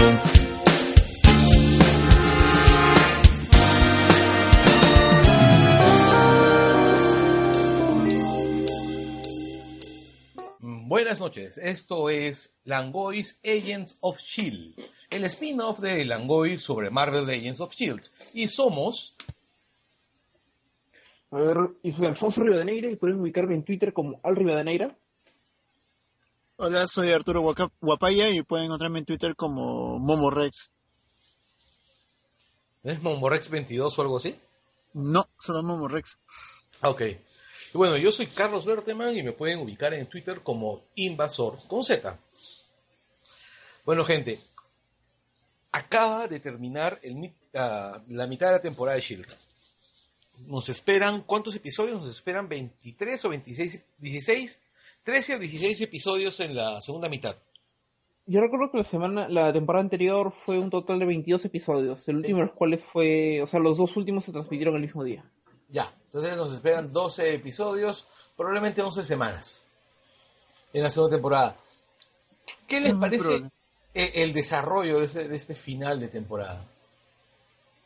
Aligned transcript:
Thank 0.00 0.39
Buenas 11.10 11.22
noches, 11.22 11.58
esto 11.58 12.08
es 12.08 12.56
Langoy's 12.62 13.40
Agents 13.42 13.98
of 14.00 14.20
Shield, 14.20 14.76
el 15.10 15.24
spin-off 15.24 15.80
de 15.80 16.04
Langoy 16.04 16.56
sobre 16.56 16.88
Marvel 16.88 17.28
Agents 17.28 17.60
of 17.60 17.74
Shield. 17.74 18.00
Y 18.32 18.46
somos. 18.46 19.16
A 21.32 21.38
ver, 21.38 21.56
y 21.82 21.90
soy 21.90 22.06
Alfonso 22.06 22.44
Rivadeneira 22.44 22.88
y 22.92 22.94
pueden 22.94 23.18
ubicarme 23.18 23.56
en 23.56 23.64
Twitter 23.64 23.92
como 23.92 24.20
Al 24.22 24.36
Rivadeneira. 24.36 24.96
Hola, 26.58 26.86
soy 26.86 27.10
Arturo 27.10 27.42
Guapaya 27.80 28.28
y 28.28 28.42
pueden 28.42 28.66
encontrarme 28.66 29.00
en 29.00 29.04
Twitter 29.06 29.34
como 29.34 29.98
Momorex. 29.98 30.72
¿Es 32.84 33.02
Momborex22 33.02 33.98
o 33.98 34.02
algo 34.02 34.16
así? 34.18 34.36
No, 34.92 35.24
solo 35.40 35.64
Momorex. 35.64 36.20
Ah, 36.82 36.90
Ok. 36.90 37.02
Y 37.72 37.78
bueno, 37.78 37.96
yo 37.96 38.10
soy 38.10 38.26
Carlos 38.26 38.66
Berteman 38.66 39.16
y 39.16 39.22
me 39.22 39.32
pueden 39.32 39.60
ubicar 39.60 39.94
en 39.94 40.06
Twitter 40.06 40.42
como 40.42 40.82
Invasor 40.96 41.58
con 41.68 41.84
Z. 41.84 42.18
Bueno, 43.84 44.04
gente, 44.04 44.40
acaba 45.72 46.26
de 46.26 46.40
terminar 46.40 46.98
el 47.02 47.32
ah, 47.54 48.02
la 48.08 48.26
mitad 48.26 48.48
de 48.48 48.52
la 48.54 48.62
temporada 48.62 48.96
de 48.96 49.02
Shield. 49.02 49.36
Nos 50.46 50.68
esperan, 50.68 51.22
¿cuántos 51.22 51.54
episodios? 51.54 51.98
Nos 51.98 52.08
esperan 52.08 52.48
23 52.48 53.24
o 53.24 53.28
26, 53.28 53.80
16, 53.98 54.62
13 55.04 55.34
o 55.36 55.38
16 55.38 55.80
episodios 55.82 56.40
en 56.40 56.56
la 56.56 56.80
segunda 56.80 57.08
mitad. 57.08 57.36
Yo 58.26 58.40
recuerdo 58.40 58.70
que 58.70 58.78
la 58.78 58.84
semana, 58.84 59.28
la 59.28 59.52
temporada 59.52 59.82
anterior 59.82 60.32
fue 60.44 60.58
un 60.58 60.70
total 60.70 60.98
de 60.98 61.06
22 61.06 61.44
episodios, 61.44 62.08
el 62.08 62.16
último 62.16 62.38
de 62.38 62.46
los 62.46 62.54
cuales 62.54 62.84
fue, 62.92 63.42
o 63.42 63.46
sea, 63.46 63.60
los 63.60 63.76
dos 63.76 63.96
últimos 63.96 64.24
se 64.24 64.32
transmitieron 64.32 64.76
el 64.76 64.82
mismo 64.82 65.02
día. 65.04 65.24
Ya, 65.72 65.92
entonces 66.06 66.36
nos 66.36 66.52
esperan 66.52 66.92
12 66.92 67.34
episodios, 67.34 68.06
probablemente 68.36 68.82
11 68.82 69.04
semanas 69.04 69.64
en 70.72 70.82
la 70.82 70.90
segunda 70.90 71.16
temporada. 71.16 71.56
¿Qué 72.66 72.80
les 72.80 72.94
parece 72.94 73.50
e- 73.94 74.22
el 74.22 74.32
desarrollo 74.32 74.98
de 74.98 75.04
este, 75.06 75.28
de 75.28 75.36
este 75.36 75.54
final 75.54 76.00
de 76.00 76.08
temporada? 76.08 76.64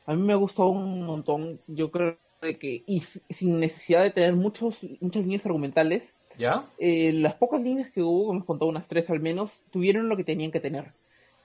A 0.07 0.15
mí 0.15 0.23
me 0.23 0.35
gustó 0.35 0.67
un 0.67 1.05
montón, 1.05 1.61
yo 1.67 1.91
creo 1.91 2.19
de 2.43 2.59
que, 2.59 2.83
y 2.87 3.03
sin 3.31 3.59
necesidad 3.59 4.03
de 4.03 4.11
tener 4.11 4.35
muchos, 4.35 4.79
muchas 5.01 5.23
líneas 5.23 5.47
argumentales, 5.47 6.03
¿Ya? 6.39 6.65
eh, 6.79 7.13
las 7.13 7.35
pocas 7.35 7.63
líneas 7.63 7.91
que 7.93 8.03
hubo, 8.03 8.33
me 8.35 8.45
contó 8.45 8.67
unas 8.67 8.87
tres 8.87 9.09
al 9.09 9.21
menos, 9.21 9.63
tuvieron 9.71 10.09
lo 10.09 10.17
que 10.17 10.25
tenían 10.25 10.51
que 10.51 10.61
tener. 10.61 10.93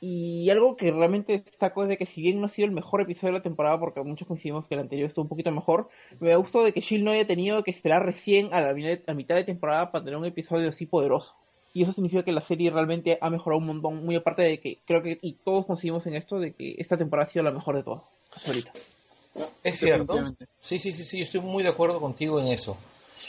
Y 0.01 0.49
algo 0.49 0.75
que 0.75 0.91
realmente 0.91 1.43
destaco 1.45 1.83
es 1.83 1.89
de 1.89 1.97
que 1.97 2.05
si 2.05 2.21
bien 2.21 2.39
no 2.39 2.47
ha 2.47 2.49
sido 2.49 2.67
el 2.67 2.73
mejor 2.73 3.01
episodio 3.01 3.33
de 3.33 3.39
la 3.39 3.43
temporada, 3.43 3.79
porque 3.79 4.01
muchos 4.01 4.27
coincidimos 4.27 4.65
que 4.65 4.75
el 4.75 4.81
anterior 4.81 5.07
estuvo 5.07 5.23
un 5.23 5.29
poquito 5.29 5.51
mejor, 5.51 5.89
me 6.19 6.35
gustó 6.37 6.63
de 6.63 6.71
que 6.71 6.79
Shield 6.79 7.03
no 7.03 7.11
haya 7.11 7.27
tenido 7.27 7.63
que 7.63 7.71
esperar 7.71 8.05
recién 8.05 8.53
a 8.53 8.61
la 8.61 8.69
a 9.07 9.13
mitad 9.13 9.35
de 9.35 9.43
temporada 9.43 9.91
para 9.91 10.03
tener 10.03 10.17
un 10.17 10.25
episodio 10.25 10.69
así 10.69 10.85
poderoso. 10.85 11.33
Y 11.73 11.83
eso 11.83 11.91
significa 11.91 12.23
que 12.23 12.31
la 12.31 12.41
serie 12.41 12.71
realmente 12.71 13.17
ha 13.21 13.29
mejorado 13.29 13.59
un 13.59 13.67
montón, 13.67 14.05
muy 14.05 14.15
aparte 14.15 14.41
de 14.41 14.59
que 14.59 14.79
creo 14.85 15.03
que, 15.03 15.19
y 15.21 15.33
todos 15.33 15.65
coincidimos 15.65 16.05
en 16.07 16.15
esto, 16.15 16.39
de 16.39 16.53
que 16.53 16.75
esta 16.77 16.97
temporada 16.97 17.27
ha 17.27 17.31
sido 17.31 17.43
la 17.43 17.51
mejor 17.51 17.75
de 17.75 17.83
todas, 17.83 18.03
hasta 18.33 18.49
ahorita. 18.49 18.71
Es 19.63 19.79
cierto. 19.79 20.17
Sí, 20.59 20.79
sí, 20.79 20.93
sí, 20.93 21.03
sí, 21.03 21.17
yo 21.17 21.23
estoy 21.23 21.41
muy 21.41 21.63
de 21.63 21.69
acuerdo 21.69 21.99
contigo 21.99 22.39
en 22.39 22.47
eso. 22.47 22.77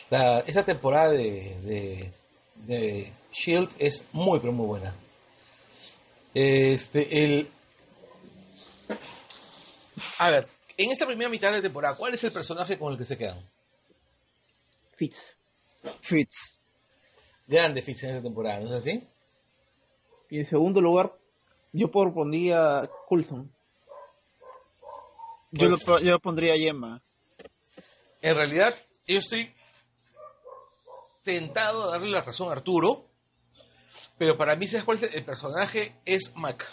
La, 0.08 0.40
esa 0.40 0.64
temporada 0.64 1.10
de, 1.10 1.56
de, 1.64 2.10
de 2.66 3.12
Shield 3.32 3.68
es 3.78 4.08
muy, 4.12 4.40
pero 4.40 4.52
muy 4.52 4.66
buena. 4.66 4.94
Este, 6.34 7.24
el... 7.24 7.48
A 10.18 10.30
ver, 10.30 10.48
en 10.76 10.90
esta 10.90 11.06
primera 11.06 11.28
mitad 11.30 11.52
de 11.52 11.62
temporada, 11.62 11.96
¿cuál 11.96 12.14
es 12.14 12.24
el 12.24 12.32
personaje 12.32 12.78
con 12.78 12.92
el 12.92 12.98
que 12.98 13.04
se 13.04 13.18
quedan? 13.18 13.44
Fitz. 14.96 15.34
Fitz. 16.00 16.58
Grande 17.46 17.82
Fitz 17.82 18.04
en 18.04 18.10
esta 18.10 18.22
temporada, 18.22 18.60
¿no 18.60 18.70
es 18.70 18.76
así? 18.76 19.06
Y 20.30 20.38
en 20.38 20.46
segundo 20.46 20.80
lugar, 20.80 21.12
yo 21.72 21.90
propondría 21.90 22.88
Coulson. 23.08 23.50
Yo 25.50 25.68
lo, 25.68 25.76
Pues- 25.76 26.02
yo 26.02 26.12
lo 26.12 26.20
pondría 26.20 26.56
Yema. 26.56 27.02
En 28.22 28.36
realidad, 28.36 28.74
yo 29.06 29.18
estoy 29.18 29.52
tentado 31.24 31.84
a 31.84 31.90
darle 31.92 32.10
la 32.10 32.20
razón 32.22 32.48
a 32.50 32.52
Arturo, 32.52 33.06
pero 34.18 34.36
para 34.36 34.56
mí, 34.56 34.66
¿sabes 34.66 34.84
cuál 34.84 34.96
es 34.98 35.02
el 35.04 35.14
el 35.14 35.24
personaje? 35.24 35.94
Es 36.04 36.34
Mac. 36.36 36.64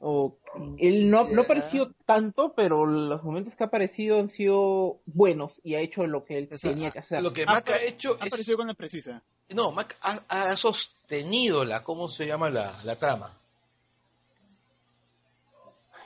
O, 0.00 0.36
él 0.78 1.10
no, 1.10 1.24
no 1.24 1.30
Ya. 1.30 1.38
ha 1.40 1.42
aparecido 1.44 1.90
tanto, 2.04 2.52
pero 2.54 2.84
los 2.84 3.22
momentos 3.22 3.54
que 3.56 3.64
ha 3.64 3.68
aparecido 3.68 4.18
han 4.20 4.28
sido 4.28 4.98
buenos 5.06 5.60
y 5.64 5.76
ha 5.76 5.80
hecho 5.80 6.06
lo 6.06 6.24
que 6.24 6.38
él 6.38 6.48
O 6.52 6.58
sea, 6.58 6.72
tenía 6.72 6.90
que 6.90 6.98
hacer. 6.98 7.22
Lo 7.22 7.32
que 7.32 7.44
Ha 7.44 7.46
Mac 7.46 7.70
ha 7.70 7.82
hecho 7.82 8.10
Ha 8.20 8.26
es... 8.26 8.32
aparecido 8.32 8.58
con 8.58 8.66
la 8.68 8.74
precisa. 8.74 9.22
No, 9.50 9.72
Mac 9.72 9.96
ha, 10.02 10.20
ha 10.28 10.56
sostenido 10.56 11.64
la, 11.64 11.82
¿cómo 11.82 12.08
se 12.08 12.26
llama 12.26 12.50
la, 12.50 12.74
la 12.84 12.96
trama? 12.96 13.32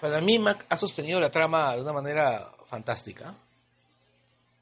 Para 0.00 0.20
mí 0.20 0.38
Mac 0.38 0.64
ha 0.68 0.76
sostenido 0.76 1.18
la 1.18 1.30
trama 1.30 1.74
de 1.74 1.82
una 1.82 1.92
manera 1.92 2.52
fantástica. 2.66 3.34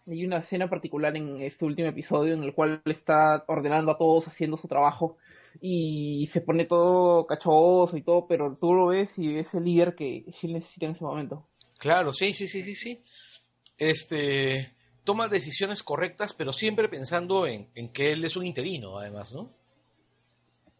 Hay 0.08 0.24
una 0.24 0.38
escena 0.38 0.68
particular 0.70 1.16
en 1.16 1.40
este 1.40 1.64
último 1.64 1.88
episodio 1.88 2.34
en 2.34 2.44
el 2.44 2.54
cual 2.54 2.80
está 2.84 3.44
ordenando 3.48 3.90
a 3.90 3.98
todos 3.98 4.28
haciendo 4.28 4.56
su 4.56 4.68
trabajo 4.68 5.16
y 5.60 6.28
se 6.32 6.40
pone 6.40 6.64
todo 6.66 7.26
cachoso 7.26 7.96
y 7.96 8.02
todo, 8.02 8.26
pero 8.28 8.56
tú 8.60 8.72
lo 8.72 8.86
ves 8.88 9.10
y 9.18 9.36
es 9.36 9.52
el 9.54 9.64
líder 9.64 9.94
que 9.96 10.24
Shield 10.40 10.56
necesita 10.56 10.86
en 10.86 10.92
ese 10.92 11.04
momento. 11.04 11.44
Claro, 11.78 12.12
sí, 12.12 12.34
sí, 12.34 12.46
sí, 12.46 12.62
sí, 12.62 12.74
sí. 12.74 13.02
Este, 13.78 14.72
toma 15.04 15.28
decisiones 15.28 15.82
correctas, 15.82 16.34
pero 16.34 16.52
siempre 16.52 16.88
pensando 16.88 17.46
en, 17.46 17.68
en 17.74 17.88
que 17.92 18.12
él 18.12 18.24
es 18.24 18.36
un 18.36 18.46
interino, 18.46 18.98
además, 18.98 19.32
¿no? 19.34 19.50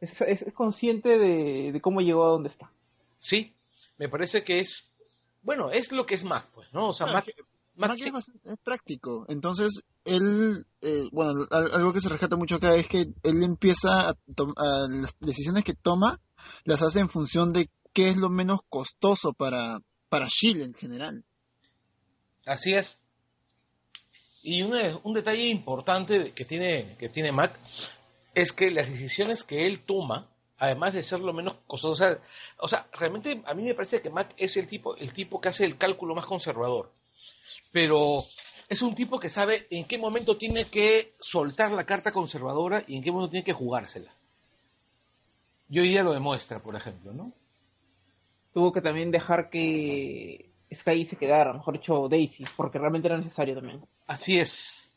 Es, 0.00 0.20
es- 0.20 0.42
es 0.42 0.52
consciente 0.54 1.18
de, 1.18 1.72
de 1.72 1.80
cómo 1.80 2.00
llegó 2.00 2.24
a 2.24 2.28
donde 2.28 2.48
está. 2.50 2.70
Sí, 3.18 3.54
me 3.98 4.08
parece 4.08 4.44
que 4.44 4.60
es, 4.60 4.88
bueno, 5.42 5.70
es 5.70 5.90
lo 5.90 6.06
que 6.06 6.14
es 6.14 6.24
Mac, 6.24 6.46
pues, 6.54 6.72
¿no? 6.72 6.90
O 6.90 6.92
sea, 6.92 7.08
Ah, 7.08 7.12
Mac, 7.14 7.26
Mac 7.76 7.90
es, 8.06 8.12
bastante- 8.12 8.50
es 8.50 8.56
práctico. 8.58 9.26
Entonces, 9.28 9.82
él, 10.04 10.66
eh, 10.80 11.08
bueno, 11.12 11.46
al- 11.50 11.72
algo 11.72 11.92
que 11.92 12.00
se 12.00 12.08
rescata 12.08 12.36
mucho 12.36 12.56
acá 12.56 12.74
es 12.74 12.88
que 12.88 13.00
él 13.22 13.42
empieza 13.42 14.08
a, 14.10 14.14
a 14.56 14.86
las 14.88 15.18
decisiones 15.20 15.64
que 15.64 15.74
toma, 15.74 16.20
las 16.64 16.82
hace 16.82 17.00
en 17.00 17.08
función 17.10 17.52
de 17.52 17.68
qué 17.92 18.08
es 18.08 18.16
lo 18.16 18.28
menos 18.30 18.60
costoso 18.68 19.32
para, 19.32 19.80
para 20.08 20.26
Shield 20.28 20.62
en 20.62 20.74
general. 20.74 21.24
Así 22.46 22.72
es. 22.74 23.00
Y 24.42 24.62
una- 24.62 24.98
un 25.02 25.12
detalle 25.14 25.48
importante 25.48 26.32
que 26.32 26.44
tiene, 26.44 26.96
que 26.98 27.08
tiene 27.08 27.32
Mac 27.32 27.58
es 28.34 28.52
que 28.52 28.70
las 28.70 28.88
decisiones 28.88 29.42
que 29.44 29.66
él 29.66 29.82
toma, 29.84 30.28
además 30.58 30.92
de 30.94 31.02
ser 31.02 31.20
lo 31.20 31.32
menos 31.32 31.56
costoso, 31.66 31.92
o 31.92 31.96
sea, 31.96 32.20
o 32.58 32.68
sea, 32.68 32.88
realmente 32.92 33.42
a 33.46 33.54
mí 33.54 33.62
me 33.64 33.74
parece 33.74 34.00
que 34.00 34.10
Mac 34.10 34.34
es 34.36 34.56
el 34.56 34.66
tipo, 34.66 34.96
el 34.96 35.12
tipo 35.12 35.40
que 35.40 35.48
hace 35.48 35.64
el 35.64 35.76
cálculo 35.78 36.14
más 36.14 36.26
conservador. 36.26 36.92
Pero 37.76 38.24
es 38.70 38.80
un 38.80 38.94
tipo 38.94 39.18
que 39.20 39.28
sabe 39.28 39.66
en 39.68 39.84
qué 39.84 39.98
momento 39.98 40.38
tiene 40.38 40.64
que 40.64 41.12
soltar 41.20 41.72
la 41.72 41.84
carta 41.84 42.10
conservadora 42.10 42.82
y 42.86 42.96
en 42.96 43.02
qué 43.02 43.12
momento 43.12 43.32
tiene 43.32 43.44
que 43.44 43.52
jugársela. 43.52 44.10
Y 45.68 45.80
hoy 45.80 45.90
día 45.90 46.02
lo 46.02 46.14
demuestra, 46.14 46.58
por 46.62 46.74
ejemplo, 46.74 47.12
¿no? 47.12 47.34
Tuvo 48.54 48.72
que 48.72 48.80
también 48.80 49.10
dejar 49.10 49.50
que 49.50 50.48
Sky 50.74 51.04
se 51.04 51.16
quedara, 51.16 51.52
mejor 51.52 51.74
dicho 51.78 52.08
Daisy, 52.08 52.46
porque 52.56 52.78
realmente 52.78 53.08
era 53.08 53.18
necesario 53.18 53.54
también. 53.56 53.84
Así 54.06 54.38
es. 54.40 54.90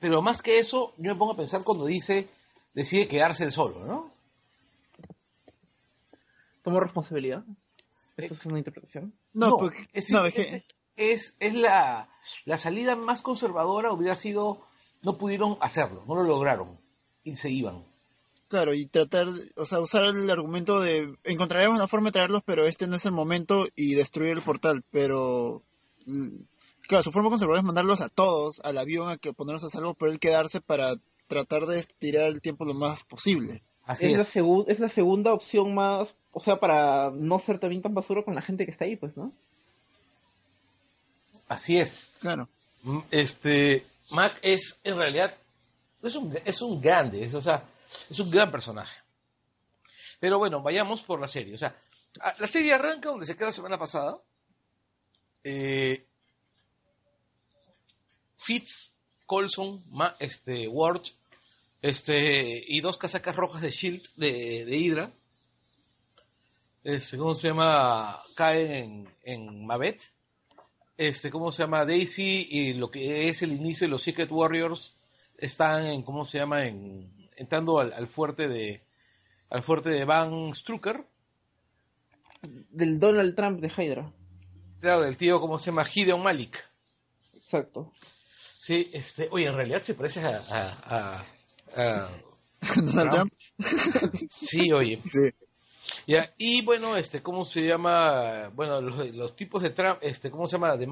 Pero 0.00 0.20
más 0.20 0.42
que 0.42 0.58
eso, 0.58 0.92
yo 0.98 1.14
me 1.14 1.18
pongo 1.18 1.32
a 1.32 1.36
pensar 1.36 1.62
cuando 1.64 1.86
dice, 1.86 2.28
decide 2.74 3.08
quedarse 3.08 3.44
él 3.44 3.52
solo, 3.52 3.86
¿no? 3.86 4.12
Tomo 6.62 6.78
responsabilidad. 6.78 7.42
Eso 8.18 8.34
es 8.34 8.44
una 8.44 8.58
interpretación. 8.58 9.14
No, 9.32 9.48
No, 9.48 9.56
porque, 9.56 9.88
es, 9.94 10.10
no, 10.10 10.26
es, 10.26 10.36
es 10.36 10.46
que- 10.46 10.64
es, 10.98 11.36
es 11.40 11.54
la, 11.54 12.08
la 12.44 12.56
salida 12.56 12.94
más 12.96 13.22
conservadora 13.22 13.92
hubiera 13.92 14.14
sido, 14.16 14.60
no 15.02 15.16
pudieron 15.16 15.56
hacerlo, 15.60 16.02
no 16.06 16.14
lo 16.16 16.24
lograron, 16.24 16.78
y 17.24 17.36
se 17.36 17.50
iban. 17.50 17.84
claro, 18.48 18.74
y 18.74 18.86
tratar, 18.86 19.26
de- 19.30 19.50
o 19.56 19.64
sea, 19.66 19.80
usar 19.80 20.04
el 20.04 20.28
argumento 20.30 20.80
de 20.80 21.14
encontraremos 21.24 21.76
una 21.76 21.86
forma 21.88 22.08
de 22.08 22.12
traerlos, 22.12 22.42
pero 22.44 22.64
este 22.66 22.86
no 22.86 22.96
es 22.96 23.04
el 23.06 23.12
momento 23.12 23.66
y 23.76 23.94
destruir 23.94 24.32
el 24.32 24.42
portal, 24.42 24.82
pero 24.90 25.62
mm, 26.06 26.36
claro, 26.88 27.02
su 27.02 27.12
forma 27.12 27.28
conservadora 27.30 27.60
es 27.60 27.66
mandarlos 27.66 28.00
a 28.00 28.08
todos 28.08 28.60
al 28.64 28.78
avión 28.78 29.08
a 29.10 29.18
que 29.18 29.32
ponerlos 29.32 29.64
a 29.64 29.68
salvo, 29.68 29.94
pero 29.94 30.10
él 30.12 30.18
quedarse 30.18 30.60
para 30.60 30.94
tratar 31.26 31.66
de 31.66 31.78
estirar 31.78 32.28
el 32.28 32.40
tiempo 32.40 32.64
lo 32.64 32.72
más 32.74 33.04
posible. 33.04 33.62
Así 33.84 34.06
es, 34.06 34.12
La 34.14 34.22
es. 34.22 34.36
segu- 34.36 34.64
es 34.68 34.80
la 34.80 34.88
segunda 34.88 35.32
opción 35.34 35.74
más, 35.74 36.08
o 36.32 36.40
sea, 36.40 36.58
para 36.58 37.10
no 37.10 37.38
ser 37.38 37.58
también 37.58 37.82
tan 37.82 37.94
basura 37.94 38.22
con 38.24 38.34
la 38.34 38.42
gente 38.42 38.64
que 38.64 38.70
está 38.70 38.84
ahí, 38.86 38.96
pues, 38.96 39.14
¿no? 39.16 39.32
Así 41.48 41.78
es. 41.78 42.12
Claro. 42.20 42.48
Mm, 42.82 43.00
Este, 43.10 43.86
Mac 44.10 44.38
es, 44.42 44.80
en 44.84 44.96
realidad, 44.96 45.34
es 46.02 46.14
un, 46.16 46.36
es 46.44 46.62
un 46.62 46.80
grande, 46.80 47.24
es, 47.24 47.34
o 47.34 47.42
sea, 47.42 47.64
es 48.08 48.18
un 48.20 48.30
gran 48.30 48.50
personaje. 48.50 48.96
Pero 50.20 50.38
bueno, 50.38 50.62
vayamos 50.62 51.02
por 51.02 51.20
la 51.20 51.26
serie. 51.26 51.54
O 51.54 51.58
sea, 51.58 51.74
la 52.38 52.46
serie 52.46 52.72
arranca 52.74 53.08
donde 53.10 53.26
se 53.26 53.34
queda 53.36 53.46
la 53.46 53.52
semana 53.52 53.78
pasada. 53.78 54.18
Eh, 55.44 56.04
Fitz, 58.36 58.94
Colson, 59.26 59.84
Ma- 59.90 60.16
este, 60.18 60.68
Ward, 60.68 61.02
este, 61.82 62.64
y 62.66 62.80
dos 62.80 62.96
casacas 62.96 63.36
rojas 63.36 63.62
de 63.62 63.70
Shield 63.70 64.02
de, 64.16 64.64
de 64.64 64.76
Hydra. 64.76 65.12
Este, 66.84 67.18
¿cómo 67.18 67.34
se 67.34 67.48
llama? 67.48 68.22
Caen 68.34 68.72
en, 68.72 69.14
en 69.24 69.66
Mavet 69.66 70.02
este, 70.98 71.30
¿cómo 71.30 71.50
se 71.52 71.62
llama? 71.62 71.86
Daisy 71.86 72.46
y 72.50 72.74
lo 72.74 72.90
que 72.90 73.28
es 73.28 73.42
el 73.42 73.52
inicio 73.52 73.86
de 73.86 73.92
los 73.92 74.02
Secret 74.02 74.30
Warriors 74.30 74.94
están 75.38 75.86
en, 75.86 76.02
¿cómo 76.02 76.24
se 76.26 76.38
llama? 76.38 76.66
En, 76.66 77.10
entrando 77.36 77.78
al, 77.78 77.92
al 77.94 78.06
fuerte 78.08 78.48
de 78.48 78.82
al 79.50 79.62
fuerte 79.62 79.88
de 79.90 80.04
Van 80.04 80.54
Strucker, 80.54 81.06
Del 82.42 82.98
Donald 83.00 83.34
Trump 83.34 83.60
de 83.60 83.68
Hydra. 83.68 84.12
claro, 84.80 85.00
del 85.00 85.16
tío, 85.16 85.40
¿cómo 85.40 85.58
se 85.58 85.70
llama? 85.70 85.84
Gideon 85.86 86.22
Malik. 86.22 86.56
Exacto. 87.34 87.92
Sí, 88.58 88.90
este, 88.92 89.28
oye, 89.30 89.46
en 89.46 89.54
realidad 89.54 89.80
se 89.80 89.94
parece 89.94 90.20
a, 90.20 90.42
a- 90.50 91.24
a- 91.24 91.24
a- 91.76 92.08
Donald 92.76 93.10
Trump. 93.10 93.32
sí, 94.28 94.72
oye, 94.72 95.00
Sí. 95.04 95.30
Ya, 96.06 96.32
y 96.38 96.62
bueno, 96.62 96.96
este, 96.96 97.22
¿cómo 97.22 97.44
se 97.44 97.62
llama? 97.62 98.48
Bueno, 98.54 98.80
los, 98.80 99.36
tipos 99.36 99.62
de 99.62 99.70
Trump, 99.70 99.98
este, 100.02 100.30
¿cómo 100.30 100.46
se 100.46 100.52
llama? 100.52 100.76
De 100.76 100.88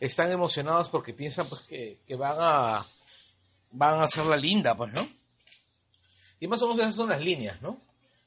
están 0.00 0.30
emocionados 0.30 0.88
porque 0.88 1.12
piensan 1.12 1.48
pues 1.48 1.62
que, 1.62 1.98
van 2.16 2.36
a 2.38 2.86
van 3.70 4.00
a 4.00 4.04
hacer 4.04 4.24
la 4.26 4.36
linda, 4.36 4.76
pues, 4.76 4.92
¿no? 4.92 5.06
Y 6.40 6.46
más 6.46 6.62
o 6.62 6.68
menos 6.68 6.82
esas 6.82 6.96
son 6.96 7.10
las 7.10 7.20
líneas, 7.20 7.60
¿no? 7.60 7.80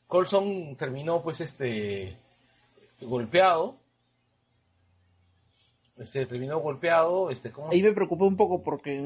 Colson 0.07 0.75
terminó 0.75 1.21
pues 1.21 1.41
este 1.41 2.17
golpeado. 3.01 3.75
Este 5.99 6.27
terminó 6.27 6.59
golpeado, 6.59 7.31
este, 7.31 7.51
¿cómo 7.51 7.71
Ahí 7.71 7.79
se- 7.81 7.87
me 7.89 7.95
preocupé 7.95 8.23
un 8.25 8.37
poco 8.37 8.61
porque 8.63 8.99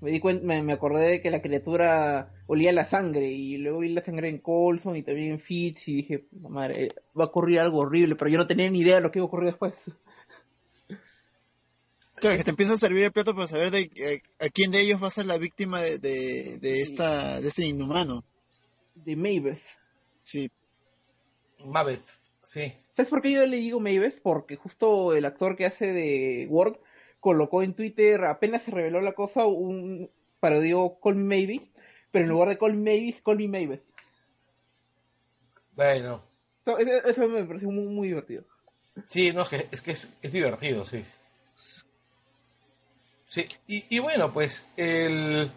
me 0.00 0.10
di 0.10 0.18
cuenta, 0.18 0.44
me, 0.44 0.62
me 0.64 0.72
acordé 0.72 1.06
de 1.08 1.20
que 1.22 1.30
la 1.30 1.40
criatura 1.40 2.32
olía 2.48 2.72
la 2.72 2.88
sangre 2.90 3.28
y 3.30 3.56
luego 3.58 3.78
vi 3.80 3.90
la 3.90 4.04
sangre 4.04 4.28
en 4.30 4.38
Colson 4.38 4.96
y 4.96 5.02
también 5.04 5.32
en 5.32 5.40
Fitz 5.40 5.86
y 5.86 5.94
dije, 5.96 6.18
"Puta 6.18 6.48
madre, 6.48 6.88
va 7.18 7.24
a 7.24 7.28
ocurrir 7.28 7.60
algo 7.60 7.78
horrible, 7.78 8.16
pero 8.16 8.30
yo 8.30 8.38
no 8.38 8.48
tenía 8.48 8.68
ni 8.68 8.80
idea 8.80 8.96
de 8.96 9.00
lo 9.02 9.12
que 9.12 9.20
iba 9.20 9.24
a 9.24 9.28
ocurrir 9.28 9.50
después. 9.50 9.74
Claro, 12.16 12.36
que 12.36 12.44
te 12.44 12.50
empieza 12.50 12.72
a 12.74 12.76
servir 12.76 13.04
el 13.04 13.12
plato 13.12 13.34
para 13.34 13.46
saber 13.46 13.70
de 13.70 13.90
eh, 13.96 14.22
a 14.40 14.48
quién 14.48 14.70
de 14.70 14.80
ellos 14.80 15.02
va 15.02 15.08
a 15.08 15.10
ser 15.10 15.26
la 15.26 15.36
víctima 15.36 15.80
de, 15.80 15.98
de, 15.98 16.58
de 16.60 16.80
esta 16.80 17.40
de 17.40 17.48
este 17.48 17.66
inhumano. 17.66 18.24
De 18.94 19.14
Mavis. 19.16 19.58
Sí. 20.22 20.50
Mavet, 21.64 22.00
sí. 22.42 22.72
¿Sabes 22.96 23.10
por 23.10 23.22
qué 23.22 23.32
yo 23.32 23.46
le 23.46 23.56
digo 23.56 23.80
Mavis? 23.80 24.14
Porque 24.22 24.56
justo 24.56 25.14
el 25.14 25.24
actor 25.24 25.56
que 25.56 25.66
hace 25.66 25.86
de 25.86 26.46
Word 26.48 26.78
colocó 27.20 27.62
en 27.62 27.74
Twitter, 27.74 28.24
apenas 28.24 28.62
se 28.62 28.70
reveló 28.70 29.00
la 29.00 29.12
cosa, 29.12 29.46
un 29.46 30.10
parodió 30.40 30.98
Call 31.02 31.16
Me 31.16 31.36
Maybe, 31.36 31.60
pero 32.10 32.24
en 32.24 32.30
lugar 32.30 32.48
de 32.50 32.58
Call 32.58 32.74
Me 32.74 32.92
Maybe, 32.92 33.20
Call 33.24 33.38
Me 33.38 33.48
Mavis. 33.48 33.80
Bueno, 35.74 36.22
So, 36.64 36.78
eso, 36.78 37.28
me 37.28 37.44
pareció 37.44 37.70
muy, 37.70 37.84
muy 37.84 38.08
divertido. 38.08 38.44
Sí, 39.06 39.32
no, 39.32 39.42
es 39.42 39.48
que 39.48 39.68
es, 39.70 39.82
que 39.82 39.90
es, 39.90 40.16
es 40.22 40.32
divertido, 40.32 40.84
sí. 40.84 41.02
Sí, 43.26 43.46
y, 43.66 43.84
y 43.94 43.98
bueno, 43.98 44.32
pues 44.32 44.66
el... 44.76 45.50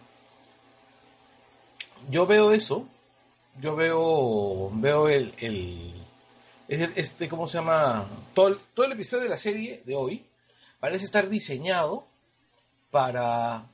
yo 2.10 2.26
veo 2.26 2.52
eso, 2.52 2.90
yo 3.62 3.76
veo 3.76 4.72
veo 4.74 5.08
el, 5.08 5.34
este, 6.68 7.30
¿cómo 7.30 7.48
se 7.48 7.58
llama? 7.58 8.08
Todo 8.34 8.48
el, 8.50 8.58
todo 8.74 8.86
el 8.86 8.92
episodio 8.94 9.24
de 9.24 9.30
la 9.30 9.38
serie 9.38 9.82
de 9.86 9.96
hoy 9.96 10.26
parece 10.80 11.06
estar 11.06 11.30
diseñado 11.30 12.06
para 12.92 13.66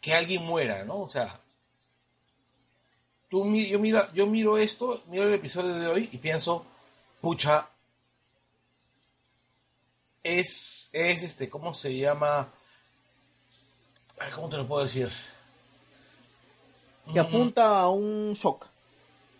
que 0.00 0.14
alguien 0.14 0.44
muera, 0.44 0.84
¿no? 0.84 1.00
O 1.00 1.08
sea, 1.08 1.40
tú, 3.28 3.54
yo, 3.54 3.78
mira, 3.78 4.12
yo 4.12 4.26
miro 4.26 4.58
esto, 4.58 5.02
miro 5.06 5.24
el 5.24 5.34
episodio 5.34 5.74
de 5.74 5.86
hoy 5.86 6.08
y 6.12 6.18
pienso, 6.18 6.66
pucha, 7.20 7.68
es, 10.22 10.90
es 10.92 11.22
este, 11.22 11.48
¿cómo 11.48 11.72
se 11.74 11.96
llama? 11.96 12.48
Ay, 14.18 14.32
¿Cómo 14.34 14.48
te 14.48 14.56
lo 14.56 14.66
puedo 14.66 14.82
decir? 14.82 15.10
Que 17.12 17.20
apunta 17.20 17.80
a 17.80 17.88
un 17.88 18.34
shock. 18.34 18.66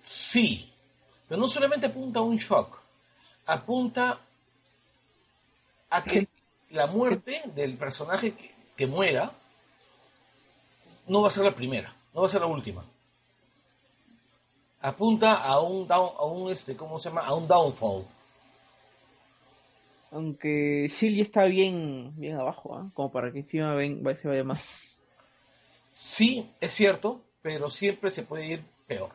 Sí, 0.00 0.72
pero 1.28 1.40
no 1.40 1.48
solamente 1.48 1.86
apunta 1.86 2.20
a 2.20 2.22
un 2.22 2.36
shock, 2.36 2.78
apunta 3.46 4.20
a 5.90 6.02
que 6.02 6.26
la 6.70 6.86
muerte 6.86 7.42
del 7.54 7.76
personaje 7.76 8.32
que, 8.32 8.50
que 8.76 8.86
muera 8.86 9.32
no 11.06 11.22
va 11.22 11.28
a 11.28 11.30
ser 11.30 11.44
la 11.44 11.54
primera, 11.54 11.94
no 12.14 12.20
va 12.20 12.26
a 12.26 12.30
ser 12.30 12.40
la 12.40 12.46
última. 12.46 12.84
Apunta 14.80 15.34
a 15.34 15.60
un 15.60 15.88
down, 15.88 16.10
a 16.18 16.24
un 16.24 16.52
este, 16.52 16.76
¿cómo 16.76 16.98
se 16.98 17.08
llama? 17.08 17.22
A 17.22 17.34
un 17.34 17.48
downfall. 17.48 18.06
Aunque 20.10 20.90
Silly 20.98 21.20
está 21.20 21.44
bien, 21.44 22.12
bien 22.16 22.36
abajo, 22.36 22.76
¿ah? 22.76 22.90
como 22.94 23.10
para 23.10 23.32
que 23.32 23.38
encima 23.40 23.74
ven, 23.74 24.02
se 24.22 24.28
vaya 24.28 24.44
más. 24.44 24.96
Sí, 25.90 26.48
es 26.60 26.72
cierto, 26.72 27.20
pero 27.42 27.68
siempre 27.70 28.10
se 28.10 28.22
puede 28.22 28.46
ir 28.46 28.64
peor. 28.86 29.10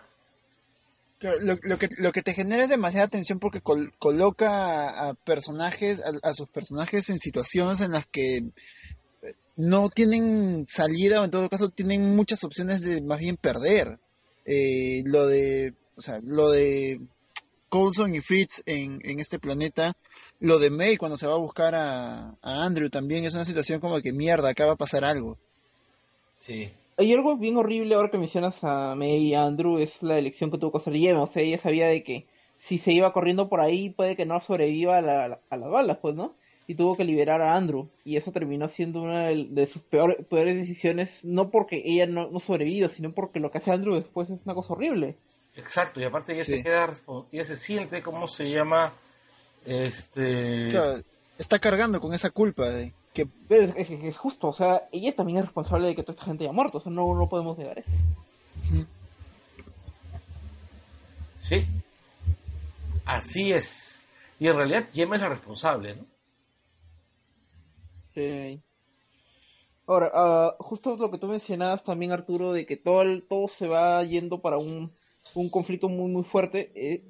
Lo, 1.41 1.57
lo 1.61 1.77
que, 1.79 1.87
lo 1.97 2.11
que 2.11 2.21
te 2.21 2.33
genera 2.33 2.63
es 2.63 2.69
demasiada 2.69 3.07
tensión 3.07 3.39
porque 3.39 3.61
col- 3.61 3.93
coloca 3.97 5.07
a, 5.09 5.13
personajes, 5.13 6.01
a, 6.01 6.11
a 6.21 6.33
sus 6.33 6.49
personajes 6.49 7.09
en 7.09 7.17
situaciones 7.17 7.79
en 7.81 7.91
las 7.91 8.05
que 8.05 8.37
eh, 8.37 9.33
no 9.55 9.89
tienen 9.89 10.65
salida 10.67 11.21
o 11.21 11.25
en 11.25 11.31
todo 11.31 11.49
caso 11.49 11.69
tienen 11.69 12.15
muchas 12.15 12.43
opciones 12.43 12.81
de 12.81 13.01
más 13.01 13.19
bien 13.19 13.37
perder. 13.37 13.99
Eh, 14.45 15.01
lo 15.05 15.25
de, 15.27 15.73
o 15.95 16.01
sea, 16.01 16.19
lo 16.23 16.51
de 16.51 16.99
Coulson 17.69 18.13
y 18.13 18.19
Fitz 18.19 18.61
en, 18.65 18.99
en 19.03 19.19
este 19.19 19.39
planeta, 19.39 19.93
lo 20.41 20.59
de 20.59 20.69
May 20.69 20.97
cuando 20.97 21.15
se 21.15 21.27
va 21.27 21.35
a 21.35 21.37
buscar 21.37 21.73
a, 21.73 22.31
a 22.41 22.65
Andrew 22.65 22.89
también 22.89 23.23
es 23.23 23.33
una 23.33 23.45
situación 23.45 23.79
como 23.79 24.01
que 24.01 24.11
mierda, 24.11 24.49
acá 24.49 24.65
va 24.65 24.73
a 24.73 24.75
pasar 24.77 25.05
algo. 25.05 25.37
Sí. 26.37 26.73
Hay 26.97 27.13
algo 27.13 27.37
bien 27.37 27.57
horrible 27.57 27.95
ahora 27.95 28.09
que 28.11 28.17
mencionas 28.17 28.55
a 28.63 28.93
May 28.95 29.17
y 29.29 29.33
a 29.35 29.43
Andrew, 29.43 29.79
es 29.79 29.91
la 30.01 30.17
elección 30.19 30.51
que 30.51 30.57
tuvo 30.57 30.71
que 30.71 30.77
hacer. 30.77 31.15
O 31.15 31.27
sea, 31.27 31.41
ella 31.41 31.59
sabía 31.59 31.87
de 31.87 32.03
que 32.03 32.27
si 32.67 32.77
se 32.77 32.91
iba 32.91 33.11
corriendo 33.13 33.49
por 33.49 33.61
ahí 33.61 33.89
puede 33.89 34.15
que 34.15 34.25
no 34.25 34.39
sobreviva 34.41 34.97
a, 34.97 35.01
la- 35.01 35.39
a 35.49 35.57
las 35.57 35.69
balas, 35.69 35.97
pues, 36.01 36.15
¿no? 36.15 36.33
Y 36.67 36.75
tuvo 36.75 36.95
que 36.95 37.03
liberar 37.03 37.41
a 37.41 37.55
Andrew. 37.55 37.89
Y 38.05 38.15
eso 38.15 38.31
terminó 38.31 38.67
siendo 38.69 39.01
una 39.01 39.27
de, 39.27 39.47
de 39.49 39.65
sus 39.67 39.81
peor- 39.81 40.23
peores 40.29 40.55
decisiones, 40.55 41.09
no 41.23 41.49
porque 41.49 41.81
ella 41.83 42.05
no, 42.05 42.29
no 42.29 42.39
sobrevivió, 42.39 42.87
sino 42.89 43.11
porque 43.11 43.39
lo 43.39 43.51
que 43.51 43.57
hace 43.57 43.71
Andrew 43.71 43.95
después 43.95 44.29
es 44.29 44.43
una 44.45 44.53
cosa 44.55 44.73
horrible. 44.73 45.15
Exacto, 45.55 45.99
y 45.99 46.05
aparte 46.05 46.31
ella 46.31 46.43
Sí. 46.43 46.55
se 46.57 46.63
queda, 46.63 46.87
respon- 46.87 47.25
ella 47.31 47.43
se 47.45 47.55
siente, 47.57 48.01
¿cómo 48.01 48.27
se 48.27 48.49
llama? 48.49 48.93
Este... 49.65 50.69
Claro, 50.71 51.01
está 51.37 51.59
cargando 51.59 51.99
con 51.99 52.13
esa 52.13 52.29
culpa 52.29 52.69
de 52.69 52.93
que 53.13 53.27
Pero 53.47 53.63
es, 53.65 53.89
es- 53.89 54.03
es 54.03 54.17
justo, 54.17 54.47
o 54.47 54.53
sea, 54.53 54.87
ella 54.91 55.15
también 55.15 55.37
es 55.39 55.45
responsable 55.45 55.87
de 55.87 55.95
que 55.95 56.03
toda 56.03 56.13
esta 56.13 56.25
gente 56.25 56.43
haya 56.43 56.53
muerto, 56.53 56.79
o 56.79 56.81
sea, 56.81 56.91
no, 56.91 57.13
no 57.15 57.29
podemos 57.29 57.57
negar 57.57 57.79
eso. 57.79 57.91
Sí. 61.41 61.65
Así 63.05 63.51
es. 63.51 64.01
Y 64.39 64.47
en 64.47 64.55
realidad 64.55 64.87
Yema 64.93 65.15
es 65.17 65.21
la 65.21 65.29
responsable, 65.29 65.95
¿no? 65.95 66.05
Sí. 68.13 68.61
Ahora, 69.85 70.11
ah, 70.13 70.55
justo 70.59 70.95
lo 70.95 71.11
que 71.11 71.17
tú 71.17 71.27
mencionabas 71.27 71.83
también, 71.83 72.11
Arturo, 72.13 72.53
de 72.53 72.65
que 72.65 72.77
todo, 72.77 73.01
el- 73.01 73.23
todo 73.27 73.47
se 73.49 73.67
va 73.67 74.01
yendo 74.03 74.39
para 74.39 74.57
un, 74.57 74.91
un 75.35 75.49
conflicto 75.49 75.89
muy, 75.89 76.11
muy 76.11 76.23
fuerte, 76.23 76.71
eh, 76.75 77.03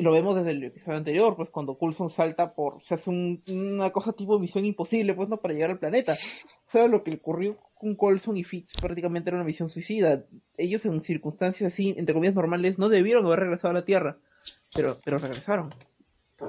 lo 0.00 0.12
vemos 0.12 0.36
desde 0.36 0.50
el 0.50 0.64
episodio 0.64 0.98
anterior, 0.98 1.34
pues 1.36 1.48
cuando 1.50 1.76
Coulson 1.78 2.10
salta 2.10 2.54
por, 2.54 2.82
se 2.84 2.94
hace 2.94 3.08
un- 3.10 3.42
una 3.46 3.90
cosa 3.90 4.12
tipo 4.12 4.38
misión 4.38 4.64
imposible, 4.64 5.14
pues 5.14 5.28
no, 5.28 5.38
para 5.38 5.54
llegar 5.54 5.70
al 5.70 5.78
planeta. 5.78 6.12
O 6.66 6.70
sea, 6.70 6.86
lo 6.86 7.02
que 7.02 7.14
ocurrió 7.14 7.56
con 7.74 7.94
Coulson 7.96 8.36
y 8.36 8.44
Fitz 8.44 8.74
prácticamente 8.80 9.30
era 9.30 9.36
una 9.38 9.46
misión 9.46 9.68
suicida. 9.70 10.24
Ellos 10.56 10.84
en 10.84 11.00
circunstancias 11.02 11.72
así, 11.72 11.94
entre 11.96 12.14
comillas 12.14 12.34
normales, 12.34 12.78
no 12.78 12.88
debieron 12.88 13.24
haber 13.26 13.40
regresado 13.40 13.70
a 13.70 13.80
la 13.80 13.84
Tierra, 13.84 14.18
pero, 14.74 15.00
pero 15.04 15.18
regresaron. 15.18 15.72
¿Me 16.40 16.46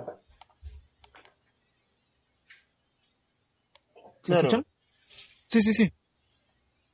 Claro. 4.24 4.48
escuchan? 4.50 4.66
Sí, 5.48 5.62
sí, 5.64 5.74
sí. 5.74 5.92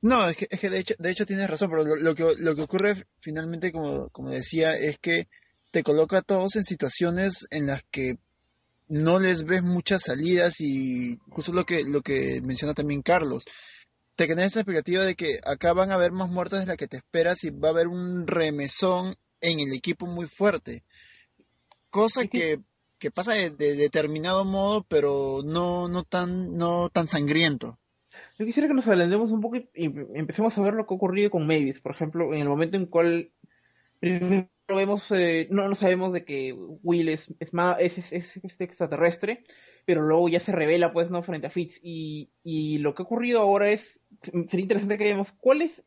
No, 0.01 0.27
es 0.29 0.37
que, 0.37 0.47
es 0.49 0.59
que 0.59 0.69
de 0.69 0.79
hecho, 0.79 0.93
de 0.99 1.11
hecho 1.11 1.25
tienes 1.25 1.49
razón, 1.49 1.69
pero 1.69 1.83
lo, 1.83 1.95
lo 1.95 2.13
que, 2.15 2.35
lo 2.37 2.55
que 2.55 2.61
ocurre 2.61 3.05
finalmente, 3.19 3.71
como, 3.71 4.09
como 4.09 4.29
decía, 4.29 4.73
es 4.73 4.99
que 4.99 5.27
te 5.71 5.83
coloca 5.83 6.19
a 6.19 6.21
todos 6.21 6.55
en 6.55 6.63
situaciones 6.63 7.47
en 7.49 7.67
las 7.67 7.83
que 7.89 8.17
no 8.89 9.19
les 9.19 9.43
ves 9.43 9.63
muchas 9.63 10.03
salidas 10.03 10.61
y 10.61 11.17
justo 11.29 11.51
lo 11.51 11.65
que, 11.65 11.83
lo 11.83 12.01
que 12.01 12.41
menciona 12.41 12.73
también 12.73 13.01
Carlos. 13.01 13.43
Te 14.15 14.27
genera 14.27 14.47
esa 14.47 14.61
expectativa 14.61 15.03
de 15.03 15.15
que 15.15 15.39
acá 15.43 15.73
van 15.73 15.91
a 15.91 15.95
haber 15.95 16.11
más 16.11 16.29
muertes 16.29 16.61
de 16.61 16.65
las 16.67 16.77
que 16.77 16.87
te 16.87 16.97
esperas 16.97 17.43
y 17.43 17.49
va 17.49 17.69
a 17.69 17.71
haber 17.71 17.87
un 17.87 18.25
remesón 18.27 19.15
en 19.41 19.59
el 19.59 19.73
equipo 19.73 20.05
muy 20.05 20.27
fuerte. 20.27 20.83
Cosa 21.89 22.21
que- 22.23 22.29
que, 22.29 22.59
que 22.99 23.11
pasa 23.11 23.33
de, 23.33 23.49
de 23.51 23.75
determinado 23.75 24.45
modo, 24.45 24.83
pero 24.87 25.41
no, 25.43 25.87
no 25.87 26.03
tan, 26.03 26.55
no 26.55 26.89
tan 26.89 27.07
sangriento. 27.07 27.77
Yo 28.37 28.45
quisiera 28.45 28.67
que 28.67 28.73
nos 28.73 28.87
adelantemos 28.87 29.31
un 29.31 29.41
poco 29.41 29.57
y, 29.57 29.65
empecemos 30.13 30.57
a 30.57 30.61
ver 30.61 30.73
lo 30.75 30.85
que 30.85 30.93
ha 30.93 30.97
ocurrido 30.97 31.31
con 31.31 31.47
Mavis, 31.47 31.79
por 31.79 31.91
ejemplo, 31.93 32.33
en 32.33 32.41
el 32.41 32.49
momento 32.49 32.77
en 32.77 32.85
cual 32.85 33.31
primero 33.99 34.47
vemos, 34.67 35.03
eh, 35.11 35.47
no, 35.49 35.67
no 35.67 35.75
sabemos 35.75 36.13
de 36.13 36.23
que 36.23 36.53
Will 36.53 37.09
es, 37.09 37.33
es, 37.39 37.97
es- 37.97 38.13
es 38.13 38.37
este 38.43 38.63
extraterrestre, 38.63 39.43
pero 39.85 40.01
luego 40.01 40.29
ya 40.29 40.39
se 40.41 40.51
revela 40.51 40.93
pues 40.93 41.09
no 41.09 41.23
frente 41.23 41.47
a 41.47 41.49
Fitz. 41.49 41.79
Y, 41.81 42.29
y 42.43 42.77
lo 42.79 42.93
que 42.93 43.01
ha 43.01 43.05
ocurrido 43.05 43.41
ahora 43.41 43.71
es, 43.71 43.81
sería 44.21 44.63
interesante 44.63 44.97
que 44.97 45.05
veamos 45.05 45.31
cuál 45.39 45.63
es 45.63 45.81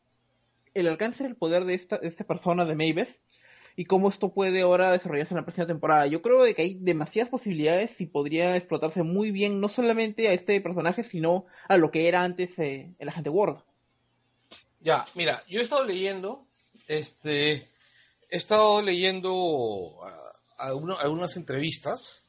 el 0.75 0.89
alcance 0.89 1.23
del 1.23 1.37
poder 1.37 1.65
de 1.65 1.75
esta, 1.75 1.99
de 1.99 2.09
esta 2.09 2.25
persona 2.25 2.65
de 2.65 2.75
Mavis 2.75 3.09
y 3.81 3.87
cómo 3.87 4.11
esto 4.11 4.35
puede 4.35 4.61
ahora 4.61 4.93
desarrollarse 4.93 5.33
en 5.33 5.39
la 5.39 5.45
próxima 5.45 5.67
temporada. 5.67 6.07
Yo 6.07 6.21
creo 6.21 6.45
que 6.55 6.61
hay 6.61 6.75
demasiadas 6.75 7.31
posibilidades 7.31 7.99
y 7.99 8.05
podría 8.05 8.55
explotarse 8.55 9.03
muy 9.03 9.31
bien 9.31 9.59
no 9.59 9.71
solamente 9.71 10.29
a 10.29 10.35
este 10.35 10.61
personaje, 10.61 11.03
sino 11.03 11.47
a 11.67 11.79
lo 11.79 11.91
que 11.91 12.07
era 12.07 12.23
antes 12.23 12.51
eh, 12.59 12.93
el 12.99 13.09
agente 13.09 13.31
Ward. 13.31 13.63
Ya, 14.81 15.07
mira, 15.15 15.43
yo 15.49 15.61
he 15.61 15.63
estado 15.63 15.85
leyendo, 15.85 16.45
este, 16.89 17.53
he 17.53 17.69
estado 18.29 18.83
leyendo 18.83 19.97
algunas 20.59 21.39
entrevistas 21.39 22.23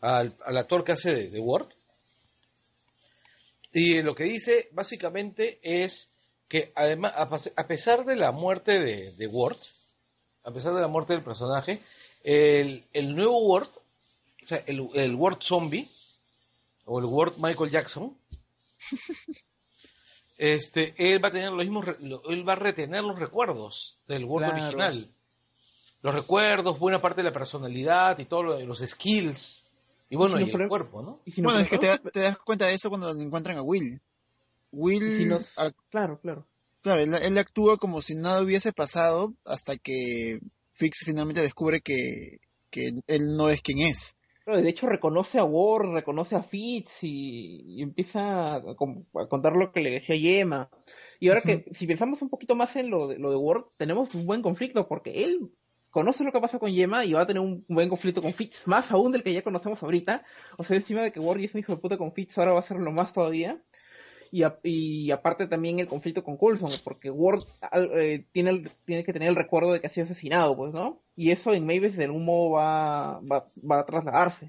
al, 0.00 0.34
actor 0.56 0.84
que 0.84 0.92
hace 0.92 1.14
de, 1.14 1.28
de 1.28 1.38
Word. 1.38 1.68
Y 3.74 4.00
lo 4.00 4.14
que 4.14 4.24
dice 4.24 4.70
básicamente 4.72 5.58
es 5.62 6.10
que 6.48 6.72
además, 6.74 7.12
a, 7.14 7.66
pesar 7.66 8.06
de 8.06 8.16
la 8.16 8.32
muerte 8.32 8.80
de, 8.80 9.12
de 9.12 9.26
Word, 9.26 9.58
a 10.48 10.50
pesar 10.50 10.72
de 10.72 10.80
la 10.80 10.88
muerte 10.88 11.12
del 11.12 11.22
personaje, 11.22 11.82
el, 12.24 12.86
el 12.94 13.14
nuevo 13.14 13.38
Word, 13.40 13.68
o 14.42 14.46
sea, 14.46 14.58
el, 14.66 14.88
el 14.94 15.14
Word 15.14 15.40
zombie, 15.42 15.90
o 16.86 16.98
el 16.98 17.04
Word 17.04 17.34
Michael 17.36 17.70
Jackson, 17.70 18.16
este, 20.38 20.94
él 20.96 21.22
va 21.22 21.28
a 21.28 21.32
tener 21.32 21.50
los 21.50 21.58
mismos, 21.58 21.84
él 22.00 22.48
va 22.48 22.54
a 22.54 22.56
retener 22.56 23.04
los 23.04 23.18
recuerdos 23.18 23.98
del 24.08 24.24
Word 24.24 24.44
Claro. 24.46 24.62
original. 24.62 25.08
Los 26.00 26.14
recuerdos, 26.14 26.78
buena 26.78 27.00
parte 27.00 27.20
de 27.22 27.28
la 27.28 27.32
personalidad 27.32 28.18
y 28.18 28.24
todos 28.24 28.62
los 28.64 28.78
skills. 28.78 29.64
Y 30.08 30.16
bueno, 30.16 30.36
si 30.36 30.44
y 30.44 30.46
nos 30.46 30.60
el 30.60 30.68
cuerpo, 30.68 31.02
¿no? 31.02 31.20
Y 31.26 31.32
si 31.32 31.42
nos 31.42 31.52
Bueno, 31.52 31.66
es 31.66 31.68
que 31.68 31.76
te, 31.78 31.98
te 32.10 32.20
das 32.20 32.38
cuenta 32.38 32.66
de 32.66 32.74
eso 32.74 32.88
cuando 32.88 33.10
encuentran 33.10 33.58
a 33.58 33.62
Will. 33.62 34.00
Will, 34.72 35.40
si 35.40 35.46
Claro, 35.90 36.18
claro. 36.20 36.46
Claro, 36.88 37.02
él, 37.02 37.14
él 37.22 37.38
actúa 37.38 37.76
como 37.76 38.02
si 38.02 38.14
nada 38.14 38.42
hubiese 38.42 38.72
pasado 38.72 39.34
hasta 39.44 39.76
que 39.76 40.38
Fix 40.72 41.04
finalmente 41.04 41.40
descubre 41.40 41.80
que, 41.80 42.38
que 42.70 42.90
él 43.06 43.36
no 43.36 43.48
es 43.48 43.62
quien 43.62 43.78
es. 43.80 44.16
Claro, 44.44 44.62
de 44.62 44.70
hecho 44.70 44.86
reconoce 44.86 45.38
a 45.38 45.44
Ward, 45.44 45.92
reconoce 45.92 46.34
a 46.34 46.42
Fitz 46.42 46.90
y, 47.02 47.64
y 47.78 47.82
empieza 47.82 48.54
a, 48.56 48.62
con- 48.76 49.06
a 49.14 49.26
contar 49.26 49.52
lo 49.54 49.72
que 49.72 49.80
le 49.80 49.90
decía 49.90 50.16
Yema. 50.16 50.70
Y 51.20 51.28
ahora 51.28 51.40
que, 51.42 51.64
si 51.74 51.86
pensamos 51.86 52.22
un 52.22 52.30
poquito 52.30 52.54
más 52.54 52.74
en 52.76 52.90
lo 52.90 53.08
de, 53.08 53.18
lo 53.18 53.30
de 53.30 53.36
Ward, 53.36 53.64
tenemos 53.76 54.14
un 54.14 54.24
buen 54.24 54.40
conflicto 54.40 54.86
porque 54.88 55.24
él 55.24 55.50
conoce 55.90 56.22
lo 56.24 56.32
que 56.32 56.40
pasa 56.40 56.58
con 56.58 56.70
Yema 56.72 57.04
y 57.04 57.12
va 57.12 57.22
a 57.22 57.26
tener 57.26 57.42
un 57.42 57.64
buen 57.68 57.88
conflicto 57.88 58.22
con 58.22 58.32
Fitz, 58.32 58.66
más 58.66 58.90
aún 58.90 59.10
del 59.12 59.22
que 59.22 59.34
ya 59.34 59.42
conocemos 59.42 59.82
ahorita. 59.82 60.24
O 60.56 60.64
sea, 60.64 60.76
encima 60.76 61.02
de 61.02 61.12
que 61.12 61.20
Ward 61.20 61.40
es 61.40 61.52
un 61.54 61.60
hijo 61.60 61.74
de 61.74 61.80
puta 61.80 61.98
con 61.98 62.12
Fitz, 62.12 62.38
ahora 62.38 62.52
va 62.54 62.60
a 62.60 62.68
serlo 62.68 62.90
más 62.92 63.12
todavía. 63.12 63.60
Y, 64.30 64.42
a- 64.42 64.58
y 64.62 65.10
aparte 65.10 65.46
también 65.46 65.78
el 65.80 65.88
conflicto 65.88 66.22
con 66.22 66.36
Coulson, 66.36 66.70
porque 66.84 67.10
Ward 67.10 67.42
eh, 67.96 68.24
tiene, 68.32 68.50
el- 68.50 68.70
tiene 68.84 69.04
que 69.04 69.12
tener 69.12 69.28
el 69.30 69.36
recuerdo 69.36 69.72
de 69.72 69.80
que 69.80 69.86
ha 69.86 69.90
sido 69.90 70.04
asesinado, 70.04 70.56
pues, 70.56 70.74
¿no? 70.74 71.00
Y 71.16 71.30
eso 71.30 71.52
en 71.54 71.64
Mavis 71.66 71.96
de 71.96 72.04
algún 72.04 72.24
modo 72.24 72.50
va, 72.52 73.20
va, 73.20 73.46
va 73.70 73.80
a 73.80 73.86
trasladarse. 73.86 74.48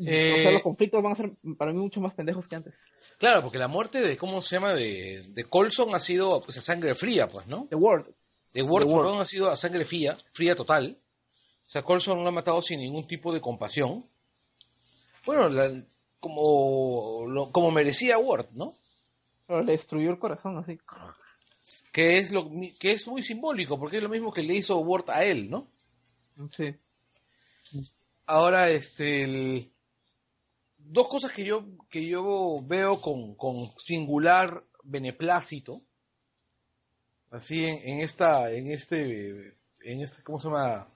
Eh, 0.00 0.32
O 0.38 0.42
sea, 0.42 0.50
los 0.52 0.62
conflictos 0.62 1.02
van 1.02 1.12
a 1.12 1.16
ser 1.16 1.32
para 1.56 1.72
mí 1.72 1.78
mucho 1.78 2.00
más 2.00 2.14
pendejos 2.14 2.46
que 2.46 2.54
antes. 2.56 2.74
Claro, 3.18 3.42
porque 3.42 3.58
la 3.58 3.66
muerte 3.68 4.00
de, 4.00 4.16
¿cómo 4.16 4.40
se 4.42 4.56
llama? 4.56 4.74
De, 4.74 5.24
de 5.28 5.44
Colson 5.44 5.92
ha 5.94 5.98
sido 5.98 6.40
pues, 6.40 6.56
a 6.58 6.60
sangre 6.60 6.94
fría, 6.94 7.26
pues, 7.26 7.46
¿no? 7.48 7.66
De 7.68 7.74
Ward, 7.76 8.06
De 8.52 8.62
Ward. 8.62 8.84
perdón, 8.86 9.20
ha 9.20 9.24
sido 9.24 9.50
a 9.50 9.56
sangre 9.56 9.84
fría, 9.84 10.16
fría 10.32 10.54
total. 10.54 10.98
O 11.66 11.70
sea, 11.70 11.82
Colson 11.82 12.22
lo 12.22 12.28
ha 12.28 12.32
matado 12.32 12.62
sin 12.62 12.78
ningún 12.80 13.06
tipo 13.08 13.32
de 13.32 13.40
compasión. 13.40 14.06
Bueno, 15.26 15.48
la- 15.48 15.82
como, 16.20 17.26
lo- 17.26 17.50
como 17.52 17.70
merecía 17.70 18.18
Ward, 18.18 18.48
¿no? 18.52 18.74
Pero 19.46 19.62
le 19.62 19.72
destruyó 19.72 20.10
el 20.10 20.18
corazón, 20.18 20.58
así. 20.58 20.78
Que 21.92 22.18
es, 22.18 22.30
lo, 22.32 22.50
que 22.78 22.92
es 22.92 23.08
muy 23.08 23.22
simbólico, 23.22 23.78
porque 23.78 23.96
es 23.96 24.02
lo 24.02 24.08
mismo 24.08 24.32
que 24.32 24.42
le 24.42 24.54
hizo 24.54 24.78
Ward 24.78 25.08
a 25.10 25.24
él, 25.24 25.48
¿no? 25.50 25.66
Sí. 26.50 26.74
Ahora, 28.26 28.70
este, 28.70 29.24
el- 29.24 29.70
dos 30.76 31.08
cosas 31.08 31.32
que 31.32 31.44
yo, 31.44 31.64
que 31.90 32.06
yo 32.06 32.60
veo 32.62 33.00
con, 33.00 33.34
con 33.34 33.72
singular 33.78 34.64
beneplácito, 34.84 35.82
así 37.30 37.64
en, 37.64 37.76
en 37.88 38.00
esta, 38.00 38.52
en 38.52 38.70
este, 38.70 39.54
en 39.82 40.00
este, 40.02 40.22
¿cómo 40.22 40.38
se 40.40 40.48
llama? 40.48 40.86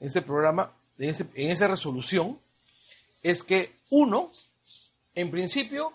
En 0.00 0.06
este 0.06 0.22
programa, 0.22 0.74
en, 0.98 1.10
ese- 1.10 1.28
en 1.34 1.50
esa 1.50 1.68
resolución, 1.68 2.38
es 3.22 3.42
que 3.42 3.72
uno, 3.90 4.32
en 5.20 5.30
principio, 5.30 5.92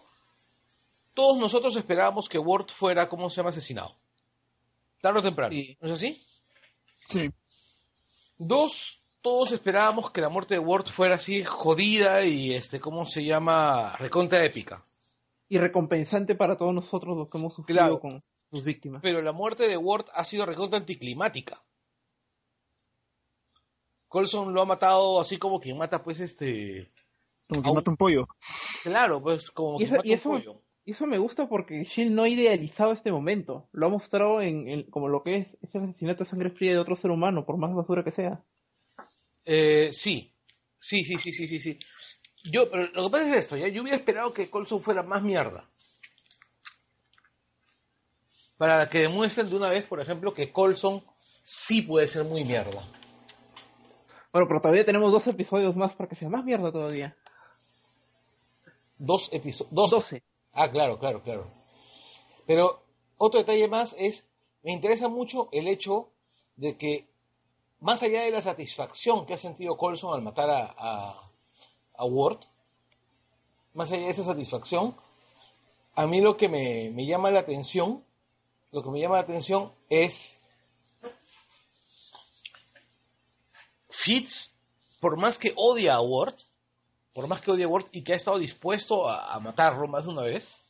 todos 1.13 1.37
nosotros 1.37 1.75
esperábamos 1.75 2.27
que 2.29 2.37
Ward 2.39 2.67
fuera, 2.69 3.07
¿cómo 3.09 3.29
se 3.29 3.37
llama? 3.37 3.49
Asesinado. 3.49 3.95
Tarde 5.01 5.19
o 5.19 5.23
temprano. 5.23 5.51
Sí. 5.53 5.77
¿No 5.79 5.87
es 5.87 5.93
así? 5.93 6.21
Sí, 7.03 7.29
Dos, 8.37 9.01
todos 9.21 9.51
esperábamos 9.53 10.11
que 10.11 10.19
la 10.21 10.29
muerte 10.29 10.55
de 10.55 10.59
Ward 10.59 10.87
fuera 10.87 11.15
así 11.15 11.43
jodida 11.43 12.25
y 12.25 12.53
este, 12.53 12.79
¿cómo 12.79 13.05
se 13.05 13.23
llama? 13.23 13.95
Recontra 13.97 14.43
épica. 14.45 14.83
Y 15.47 15.57
recompensante 15.57 16.35
para 16.35 16.57
todos 16.57 16.73
nosotros 16.73 17.15
los 17.15 17.29
que 17.29 17.37
hemos 17.37 17.53
sufrido 17.53 17.79
Claro. 17.79 17.99
con 17.99 18.21
sus 18.49 18.63
víctimas. 18.63 19.01
Pero 19.01 19.21
la 19.21 19.31
muerte 19.31 19.67
de 19.67 19.77
Ward 19.77 20.07
ha 20.13 20.23
sido 20.23 20.45
recontra 20.45 20.79
anticlimática. 20.79 21.61
Colson 24.07 24.53
lo 24.53 24.61
ha 24.61 24.65
matado 24.65 25.19
así 25.21 25.37
como 25.37 25.59
quien 25.59 25.77
mata, 25.77 26.03
pues, 26.03 26.19
este. 26.19 26.91
Como 27.47 27.61
que 27.61 27.67
Aún- 27.67 27.75
mata 27.75 27.91
un 27.91 27.97
pollo. 27.97 28.27
Claro, 28.83 29.21
pues, 29.21 29.51
como 29.51 29.75
Y 29.75 29.85
quien 29.85 29.87
eso- 29.87 29.95
mata 29.97 30.07
un 30.07 30.13
eso- 30.13 30.29
pollo. 30.29 30.61
Y 30.87 30.91
eso 30.91 31.07
me 31.07 31.17
gusta 31.17 31.49
porque 31.49 31.83
Shield 31.83 32.11
no 32.11 32.23
ha 32.23 32.29
idealizado 32.29 32.91
este 32.91 33.11
momento. 33.11 33.67
Lo 33.71 33.87
ha 33.87 33.89
mostrado 33.89 34.39
en, 34.41 34.67
en- 34.69 34.83
como 34.91 35.07
lo 35.09 35.23
que 35.23 35.37
es 35.37 35.47
ese 35.63 35.79
asesinato 35.79 36.23
de 36.23 36.29
sangre 36.29 36.51
fría 36.51 36.73
de 36.73 36.77
otro 36.79 36.95
ser 36.95 37.09
humano, 37.09 37.43
por 37.43 37.57
más 37.57 37.73
basura 37.73 38.03
que 38.03 38.11
sea. 38.11 38.43
Eh, 39.45 39.89
sí, 39.91 40.31
sí, 40.77 41.03
sí, 41.03 41.17
sí, 41.17 41.31
sí, 41.33 41.47
sí, 41.47 41.59
sí. 41.59 41.79
Yo, 42.51 42.69
pero 42.69 42.83
lo 42.93 43.05
que 43.05 43.09
pasa 43.09 43.27
es 43.29 43.35
esto, 43.35 43.57
¿ya? 43.57 43.67
Yo 43.67 43.81
hubiera 43.81 43.97
esperado 43.97 44.31
que 44.31 44.49
Colson 44.51 44.79
fuera 44.79 45.01
más 45.01 45.23
mierda. 45.23 45.67
Para 48.57 48.87
que 48.87 48.99
demuestren 48.99 49.49
de 49.49 49.55
una 49.55 49.69
vez, 49.69 49.85
por 49.85 49.99
ejemplo, 49.99 50.33
que 50.33 50.51
Colson 50.51 51.03
sí 51.43 51.81
puede 51.81 52.07
ser 52.07 52.23
muy 52.25 52.45
mierda. 52.45 52.87
Bueno, 54.31 54.47
pero 54.47 54.61
todavía 54.61 54.85
tenemos 54.85 55.11
dos 55.11 55.25
episodios 55.27 55.75
más 55.75 55.93
para 55.95 56.07
que 56.09 56.15
sea 56.15 56.29
más 56.29 56.43
mierda 56.45 56.71
todavía. 56.71 57.15
Dos 58.97 59.29
episodios. 59.33 59.73
Dos. 59.73 59.91
12. 59.91 60.23
Ah, 60.53 60.71
claro, 60.71 60.97
claro, 60.99 61.21
claro. 61.21 61.51
Pero 62.45 62.81
otro 63.17 63.39
detalle 63.39 63.67
más 63.67 63.95
es, 63.97 64.27
me 64.63 64.71
interesa 64.71 65.09
mucho 65.09 65.49
el 65.51 65.67
hecho 65.67 66.09
de 66.55 66.77
que, 66.77 67.07
más 67.79 68.03
allá 68.03 68.21
de 68.21 68.31
la 68.31 68.41
satisfacción 68.41 69.25
que 69.25 69.33
ha 69.33 69.37
sentido 69.37 69.77
Colson 69.77 70.13
al 70.13 70.21
matar 70.21 70.49
a, 70.49 70.75
a, 70.77 71.27
a 71.97 72.05
Ward, 72.05 72.39
más 73.73 73.91
allá 73.91 74.03
de 74.03 74.09
esa 74.09 74.23
satisfacción, 74.23 74.95
a 75.95 76.07
mí 76.07 76.21
lo 76.21 76.37
que 76.37 76.47
me, 76.49 76.89
me 76.91 77.05
llama 77.05 77.31
la 77.31 77.41
atención, 77.41 78.03
lo 78.71 78.83
que 78.83 78.89
me 78.89 78.99
llama 78.99 79.15
la 79.15 79.23
atención 79.23 79.71
es 79.89 80.41
Fitz, 83.89 84.59
por 84.99 85.17
más 85.17 85.37
que 85.37 85.53
odia 85.55 85.95
a 85.95 86.01
Ward, 86.01 86.35
por 87.15 87.29
más 87.29 87.39
que 87.39 87.49
odia 87.49 87.63
a 87.65 87.69
Ward 87.69 87.85
y 87.93 88.03
que 88.03 88.11
ha 88.11 88.17
estado 88.17 88.37
dispuesto 88.37 89.09
a, 89.09 89.33
a 89.33 89.39
matarlo 89.39 89.87
más 89.87 90.03
de 90.03 90.11
una 90.11 90.23
vez, 90.23 90.69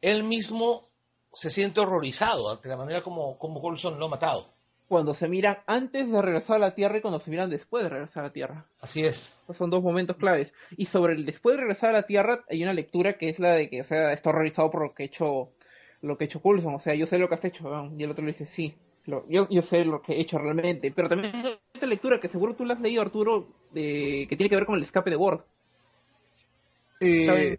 él 0.00 0.22
mismo 0.22 0.88
se 1.32 1.50
siente 1.50 1.80
horrorizado 1.80 2.48
ante 2.48 2.68
la 2.68 2.76
manera 2.76 3.02
como, 3.02 3.36
como 3.36 3.60
Coulson 3.60 3.98
lo 3.98 4.06
ha 4.06 4.08
matado. 4.08 4.54
Cuando 4.86 5.16
se 5.16 5.26
miran 5.26 5.58
antes 5.66 6.08
de 6.08 6.22
regresar 6.22 6.56
a 6.56 6.60
la 6.60 6.74
Tierra 6.76 6.98
y 6.98 7.00
cuando 7.00 7.18
se 7.18 7.28
miran 7.28 7.50
después 7.50 7.82
de 7.82 7.90
regresar 7.90 8.22
a 8.22 8.26
la 8.28 8.32
Tierra. 8.32 8.66
Así 8.80 9.04
es. 9.04 9.36
Esos 9.42 9.56
son 9.56 9.68
dos 9.68 9.82
momentos 9.82 10.16
claves. 10.16 10.54
Y 10.76 10.86
sobre 10.86 11.14
el 11.14 11.26
después 11.26 11.56
de 11.56 11.62
regresar 11.62 11.90
a 11.90 11.94
la 11.98 12.06
Tierra 12.06 12.44
hay 12.48 12.62
una 12.62 12.72
lectura 12.72 13.18
que 13.18 13.28
es 13.28 13.40
la 13.40 13.54
de 13.54 13.68
que, 13.68 13.80
o 13.80 13.84
sea, 13.84 14.12
está 14.12 14.30
horrorizado 14.30 14.70
por 14.70 14.82
lo 14.82 14.94
que 14.94 15.02
ha 15.02 15.06
hecho, 15.06 15.50
lo 16.02 16.16
que 16.16 16.24
ha 16.24 16.28
hecho 16.28 16.40
Coulson. 16.40 16.76
O 16.76 16.78
sea, 16.78 16.94
yo 16.94 17.08
sé 17.08 17.18
lo 17.18 17.28
que 17.28 17.34
has 17.34 17.44
hecho. 17.44 17.64
Y 17.98 18.04
el 18.04 18.12
otro 18.12 18.24
le 18.24 18.30
dice, 18.30 18.48
sí, 18.52 18.76
lo- 19.06 19.24
yo, 19.28 19.48
yo 19.48 19.62
sé 19.62 19.84
lo 19.84 20.02
que 20.02 20.14
he 20.14 20.20
hecho 20.20 20.38
realmente. 20.38 20.90
Pero 20.92 21.08
también 21.08 21.34
hay 21.34 21.58
esta 21.74 21.86
lectura 21.86 22.20
que 22.20 22.28
seguro 22.28 22.54
tú 22.54 22.64
la 22.64 22.74
has 22.74 22.80
leído, 22.80 23.02
Arturo, 23.02 23.48
de, 23.72 24.26
que 24.28 24.36
tiene 24.36 24.48
que 24.50 24.56
ver 24.56 24.66
con 24.66 24.76
el 24.76 24.82
escape 24.82 25.10
de 25.10 25.16
Ward. 25.16 25.40
Eh, 27.00 27.56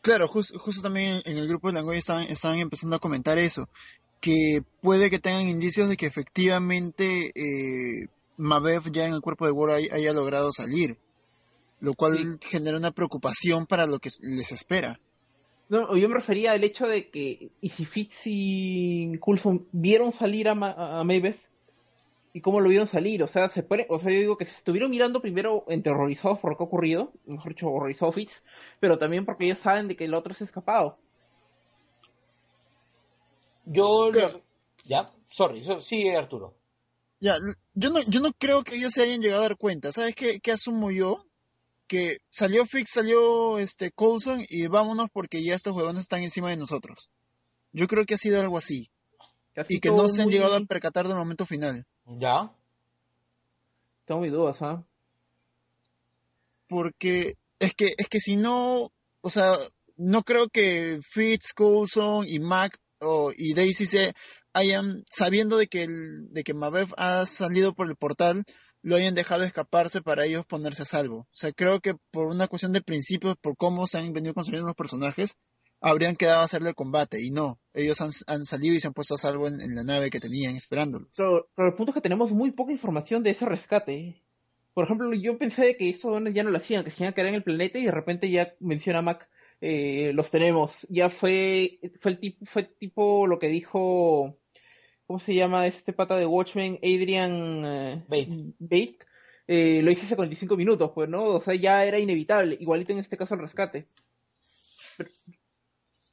claro, 0.00 0.26
jus- 0.28 0.56
justo 0.56 0.82
también 0.82 1.20
en 1.24 1.38
el 1.38 1.48
grupo 1.48 1.68
de 1.68 1.74
Langoy 1.74 1.98
estaban, 1.98 2.24
estaban 2.24 2.58
empezando 2.58 2.96
a 2.96 3.00
comentar 3.00 3.38
eso, 3.38 3.68
que 4.20 4.60
puede 4.80 5.10
que 5.10 5.18
tengan 5.18 5.48
indicios 5.48 5.88
de 5.88 5.96
que 5.96 6.06
efectivamente 6.06 7.30
eh, 7.34 8.08
Mabev 8.36 8.90
ya 8.90 9.06
en 9.06 9.14
el 9.14 9.20
cuerpo 9.20 9.46
de 9.46 9.72
hay- 9.74 9.88
haya 9.92 10.12
logrado 10.12 10.50
salir, 10.52 10.96
lo 11.80 11.92
cual 11.94 12.38
genera 12.42 12.76
una 12.76 12.90
preocupación 12.92 13.66
para 13.66 13.86
lo 13.86 13.98
que 13.98 14.08
les 14.22 14.50
espera. 14.52 14.98
No, 15.68 15.94
yo 15.96 16.08
me 16.08 16.14
refería 16.14 16.52
al 16.52 16.64
hecho 16.64 16.86
de 16.86 17.10
que, 17.10 17.50
y 17.60 17.68
si 17.70 17.84
Fitz 17.84 18.16
y 18.24 19.18
Coulson 19.18 19.66
vieron 19.72 20.12
salir 20.12 20.48
a, 20.48 20.54
Ma 20.54 20.98
a 21.00 21.04
Maybeth, 21.04 21.38
y 22.32 22.40
cómo 22.40 22.60
lo 22.60 22.68
vieron 22.68 22.86
salir, 22.86 23.22
o 23.22 23.26
sea, 23.26 23.50
se 23.50 23.62
puede, 23.62 23.86
o 23.90 23.98
sea, 23.98 24.10
yo 24.10 24.18
digo 24.18 24.36
que 24.36 24.46
se 24.46 24.52
estuvieron 24.52 24.90
mirando 24.90 25.20
primero 25.20 25.64
enterrorizados 25.68 26.38
por 26.38 26.50
lo 26.52 26.56
que 26.56 26.62
ha 26.62 26.66
ocurrido, 26.66 27.12
mejor 27.26 27.52
dicho, 27.54 27.68
horrorizado 27.68 28.12
Fitz, 28.12 28.42
pero 28.80 28.96
también 28.98 29.24
porque 29.26 29.44
ellos 29.44 29.58
saben 29.58 29.88
de 29.88 29.96
que 29.96 30.04
el 30.04 30.14
otro 30.14 30.32
se 30.34 30.44
ha 30.44 30.46
escapado. 30.46 30.98
Yo... 33.64 34.10
Claro. 34.12 34.40
Ya, 34.84 35.10
sorry, 35.26 35.62
so- 35.64 35.80
sigue 35.80 36.16
Arturo. 36.16 36.54
Ya, 37.20 37.36
yo 37.74 37.90
no, 37.90 38.00
yo 38.06 38.20
no 38.20 38.32
creo 38.32 38.62
que 38.62 38.76
ellos 38.76 38.92
se 38.92 39.02
hayan 39.02 39.20
llegado 39.20 39.40
a 39.42 39.48
dar 39.48 39.56
cuenta. 39.58 39.92
¿Sabes 39.92 40.14
qué, 40.14 40.40
qué 40.40 40.52
asumo 40.52 40.90
yo? 40.90 41.24
Que 41.88 42.18
salió 42.30 42.64
Fix, 42.66 42.90
salió 42.90 43.58
este 43.58 43.90
Coulson 43.90 44.44
y 44.48 44.66
vámonos 44.68 45.08
porque 45.12 45.42
ya 45.42 45.54
estos 45.54 45.72
huevones 45.74 46.02
están 46.02 46.22
encima 46.22 46.50
de 46.50 46.56
nosotros. 46.56 47.10
Yo 47.72 47.86
creo 47.88 48.04
que 48.04 48.14
ha 48.14 48.18
sido 48.18 48.40
algo 48.40 48.58
así. 48.58 48.90
Casi 49.54 49.74
Y 49.74 49.80
que 49.80 49.90
no 49.90 50.06
se 50.06 50.20
han 50.22 50.26
muy- 50.26 50.34
llegado 50.34 50.54
a 50.54 50.60
percatar 50.60 51.08
del 51.08 51.16
momento 51.16 51.46
final. 51.46 51.86
Ya. 52.04 52.52
Tengo 54.04 54.20
mis 54.20 54.30
dudas, 54.32 54.58
¿ah? 54.60 54.84
Porque 56.68 57.36
es 57.58 57.74
que, 57.74 57.94
es 57.96 58.08
que 58.08 58.20
si 58.20 58.36
no, 58.36 58.92
o 59.20 59.30
sea, 59.30 59.52
no 59.96 60.22
creo 60.22 60.48
que 60.48 61.00
Fitz, 61.02 61.52
Coulson 61.54 62.26
y 62.28 62.38
Mac 62.38 62.78
o- 63.00 63.32
y 63.36 63.54
Daisy 63.54 63.86
se 63.86 64.12
hayan, 64.52 65.02
sabiendo 65.10 65.56
de 65.56 65.66
que, 65.68 65.82
el, 65.84 66.32
de 66.32 66.44
que 66.44 66.54
Mabev 66.54 66.88
ha 66.96 67.24
salido 67.26 67.74
por 67.74 67.88
el 67.88 67.96
portal, 67.96 68.44
lo 68.82 68.96
hayan 68.96 69.14
dejado 69.14 69.44
escaparse 69.44 70.02
para 70.02 70.24
ellos 70.24 70.46
ponerse 70.46 70.82
a 70.82 70.86
salvo. 70.86 71.18
O 71.18 71.26
sea, 71.32 71.52
creo 71.52 71.80
que 71.80 71.94
por 72.10 72.28
una 72.28 72.48
cuestión 72.48 72.72
de 72.72 72.80
principios, 72.80 73.36
por 73.36 73.56
cómo 73.56 73.86
se 73.86 73.98
han 73.98 74.12
venido 74.12 74.34
construyendo 74.34 74.66
los 74.66 74.76
personajes, 74.76 75.36
habrían 75.80 76.16
quedado 76.16 76.40
a 76.40 76.44
hacerle 76.44 76.70
el 76.70 76.74
combate. 76.74 77.24
Y 77.24 77.30
no, 77.30 77.58
ellos 77.74 78.00
han, 78.00 78.10
han 78.26 78.44
salido 78.44 78.74
y 78.74 78.80
se 78.80 78.88
han 78.88 78.94
puesto 78.94 79.14
a 79.14 79.18
salvo 79.18 79.48
en, 79.48 79.74
la 79.74 79.84
nave 79.84 80.10
que 80.10 80.20
tenían 80.20 80.56
esperándolos. 80.56 81.08
Pero, 81.16 81.48
el 81.56 81.74
punto 81.74 81.90
es 81.90 81.94
que 81.94 82.00
tenemos 82.00 82.32
muy 82.32 82.52
poca 82.52 82.72
información 82.72 83.22
de 83.22 83.30
ese 83.30 83.44
rescate. 83.44 84.22
Por 84.74 84.84
ejemplo, 84.84 85.12
yo 85.12 85.38
pensé 85.38 85.76
que 85.76 85.90
estos 85.90 86.12
dones 86.12 86.34
ya 86.34 86.44
no 86.44 86.50
lo 86.50 86.58
hacían, 86.58 86.84
que 86.84 86.90
se 86.90 87.02
iban 87.02 87.14
a 87.16 87.20
en 87.20 87.34
el 87.34 87.42
planeta 87.42 87.78
y 87.78 87.86
de 87.86 87.90
repente 87.90 88.30
ya 88.30 88.54
menciona 88.60 89.02
Mac, 89.02 89.28
eh, 89.60 90.12
los 90.14 90.30
tenemos. 90.30 90.86
Ya 90.88 91.10
fue, 91.10 91.80
fue 92.00 92.12
el 92.12 92.20
tipo, 92.20 92.46
fue 92.46 92.62
tipo 92.78 93.26
lo 93.26 93.40
que 93.40 93.48
dijo, 93.48 94.36
¿cómo 95.08 95.18
se 95.18 95.34
llama 95.34 95.66
este 95.66 95.94
pata 95.94 96.16
de 96.16 96.26
Watchmen? 96.26 96.78
Adrian 96.82 97.64
eh, 97.64 98.04
Bate. 98.06 98.52
Bate. 98.58 98.98
Eh, 99.48 99.80
lo 99.82 99.90
hice 99.90 100.04
hace 100.04 100.14
45 100.14 100.54
minutos, 100.54 100.92
pues, 100.94 101.08
¿no? 101.08 101.24
O 101.24 101.42
sea, 101.42 101.54
ya 101.54 101.82
era 101.82 101.98
inevitable. 101.98 102.58
Igualito 102.60 102.92
en 102.92 102.98
este 102.98 103.16
caso 103.16 103.34
el 103.34 103.40
rescate. 103.40 103.86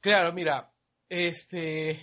Claro, 0.00 0.32
mira, 0.32 0.70
este. 1.08 2.00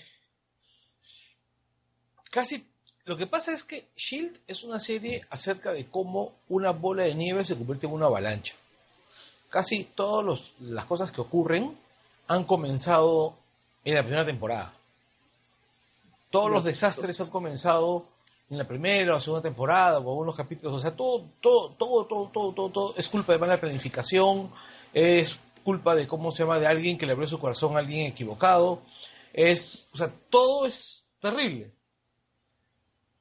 Casi. 2.29 2.67
Lo 3.05 3.17
que 3.17 3.27
pasa 3.27 3.53
es 3.53 3.63
que 3.63 3.85
Shield 3.95 4.37
es 4.45 4.63
una 4.63 4.77
serie 4.77 5.21
acerca 5.29 5.71
de 5.71 5.85
cómo 5.85 6.33
una 6.49 6.71
bola 6.71 7.03
de 7.03 7.15
nieve 7.15 7.45
se 7.45 7.55
convierte 7.55 7.87
en 7.87 7.93
una 7.93 8.07
avalancha. 8.07 8.55
Casi 9.49 9.85
todas 9.85 10.53
las 10.59 10.85
cosas 10.85 11.11
que 11.11 11.21
ocurren 11.21 11.77
han 12.27 12.43
comenzado 12.43 13.37
en 13.85 13.95
la 13.95 14.03
primera 14.03 14.25
temporada. 14.25 14.73
Todos 16.33 16.49
los 16.51 16.63
desastres 16.63 17.21
han 17.21 17.29
comenzado 17.29 18.07
en 18.49 18.57
la 18.57 18.67
primera 18.67 19.15
o 19.15 19.21
segunda 19.21 19.43
temporada 19.43 19.99
o 19.99 20.09
algunos 20.09 20.35
capítulos. 20.35 20.73
O 20.75 20.79
sea, 20.79 20.95
todo, 20.95 21.29
todo, 21.39 21.75
todo, 21.75 22.05
todo, 22.07 22.29
todo, 22.29 22.53
todo, 22.53 22.69
todo 22.71 22.93
es 22.97 23.07
culpa 23.07 23.33
de 23.33 23.39
mala 23.39 23.57
planificación, 23.59 24.51
es 24.93 25.39
culpa 25.63 25.93
de 25.95 26.07
cómo 26.07 26.31
se 26.31 26.41
llama 26.43 26.59
de 26.59 26.65
alguien 26.65 26.97
que 26.97 27.05
le 27.05 27.11
abrió 27.11 27.27
su 27.27 27.39
corazón 27.39 27.75
a 27.75 27.79
alguien 27.79 28.07
equivocado. 28.07 28.81
Es, 29.31 29.87
o 29.93 29.97
sea, 29.97 30.11
todo 30.31 30.65
es 30.65 31.07
terrible. 31.19 31.71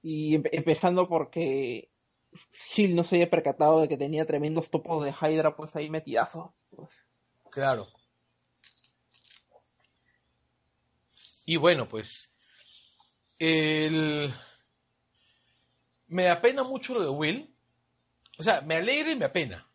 Y 0.02 0.34
empe- 0.38 0.48
empezando 0.52 1.06
porque 1.06 1.90
Shield 2.74 2.94
no 2.94 3.04
se 3.04 3.16
había 3.16 3.28
percatado 3.30 3.82
de 3.82 3.88
que 3.88 3.98
tenía 3.98 4.24
tremendos 4.26 4.70
topos 4.70 5.04
de 5.04 5.12
Hydra 5.12 5.54
pues 5.54 5.76
ahí 5.76 5.90
metidazos. 5.90 6.50
Pues, 6.74 6.88
Claro. 7.50 7.86
Y 11.44 11.56
bueno, 11.56 11.88
pues 11.88 12.31
el 13.42 14.32
me 16.06 16.28
apena 16.28 16.62
mucho 16.62 16.94
lo 16.94 17.02
de 17.02 17.08
Will. 17.10 17.54
O 18.38 18.42
sea, 18.42 18.60
me 18.60 18.76
alegra 18.76 19.12
y 19.12 19.16
me 19.16 19.24
apena. 19.24 19.66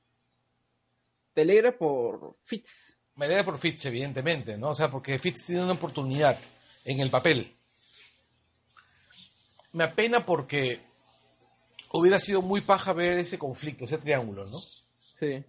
te 1.33 1.41
alegra 1.41 1.77
por 1.77 2.35
Fitz. 2.43 2.69
Me 3.15 3.25
alegra 3.25 3.43
por 3.43 3.57
Fitz, 3.57 3.85
evidentemente, 3.85 4.57
¿no? 4.57 4.69
O 4.69 4.75
sea, 4.75 4.89
porque 4.89 5.19
Fitz 5.19 5.47
tiene 5.47 5.63
una 5.63 5.73
oportunidad 5.73 6.39
en 6.85 6.99
el 6.99 7.09
papel. 7.09 7.55
Me 9.73 9.83
apena 9.83 10.25
porque 10.25 10.81
hubiera 11.91 12.19
sido 12.19 12.41
muy 12.41 12.61
paja 12.61 12.93
ver 12.93 13.17
ese 13.17 13.37
conflicto, 13.37 13.85
ese 13.85 13.97
triángulo, 13.97 14.45
¿no? 14.45 14.59
Sí. 15.19 15.43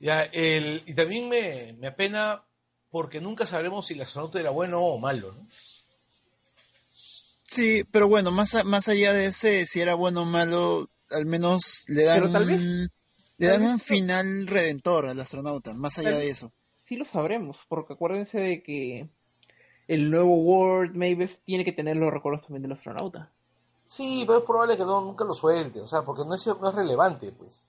Ya, 0.00 0.22
el, 0.22 0.82
y 0.86 0.94
también 0.94 1.28
me, 1.28 1.72
me 1.74 1.88
apena 1.88 2.44
porque 2.90 3.20
nunca 3.20 3.46
sabremos 3.46 3.86
si 3.86 3.94
el 3.94 4.02
astronauta 4.02 4.40
era 4.40 4.50
bueno 4.50 4.80
o 4.80 4.98
malo, 4.98 5.32
¿no? 5.32 5.46
Sí, 7.48 7.82
pero 7.90 8.08
bueno, 8.08 8.30
más, 8.30 8.54
a- 8.54 8.62
más 8.64 8.88
allá 8.88 9.12
de 9.12 9.26
ese, 9.26 9.66
si 9.66 9.80
era 9.80 9.94
bueno 9.94 10.22
o 10.22 10.24
malo, 10.26 10.88
al 11.10 11.26
menos 11.26 11.84
le 11.88 12.04
dan, 12.04 12.20
Pero 12.20 12.32
tal 12.32 12.44
vez- 12.46 12.60
un- 12.60 12.88
le 13.38 13.46
tal 13.46 13.48
dan 13.48 13.60
vez 13.62 13.70
un 13.72 13.78
final 13.80 14.46
redentor 14.46 15.06
al 15.06 15.18
astronauta, 15.20 15.74
más 15.74 15.98
allá 15.98 16.18
de 16.18 16.28
eso. 16.28 16.52
Sí 16.84 16.96
lo 16.96 17.04
sabremos, 17.04 17.58
porque 17.68 17.94
acuérdense 17.94 18.38
de 18.38 18.62
que 18.62 19.08
el 19.88 20.10
nuevo 20.10 20.36
World 20.36 20.94
Mavis 20.94 21.38
tiene 21.44 21.64
que 21.64 21.72
tener 21.72 21.96
los 21.96 22.12
recuerdos 22.12 22.42
también 22.42 22.62
del 22.62 22.72
astronauta. 22.72 23.30
Sí, 23.86 24.24
pero 24.26 24.40
es 24.40 24.44
probable 24.44 24.76
que 24.76 24.84
no, 24.84 25.00
nunca 25.00 25.24
lo 25.24 25.32
suelte, 25.34 25.80
o 25.80 25.86
sea, 25.86 26.02
porque 26.02 26.24
no 26.26 26.34
es, 26.34 26.46
no 26.46 26.68
es 26.68 26.74
relevante, 26.74 27.32
pues. 27.32 27.66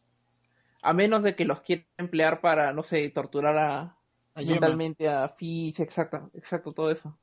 A 0.82 0.94
menos 0.94 1.24
de 1.24 1.36
que 1.36 1.46
los 1.46 1.62
quiera 1.62 1.86
emplear 1.98 2.42
para, 2.42 2.74
no 2.74 2.84
sé, 2.84 3.10
torturar 3.10 3.58
a, 3.58 3.96
mentalmente 4.36 5.08
a 5.10 5.30
Fitz, 5.30 5.80
exacto, 5.80 6.30
exacto, 6.34 6.74
todo 6.74 6.92
eso. 6.92 7.18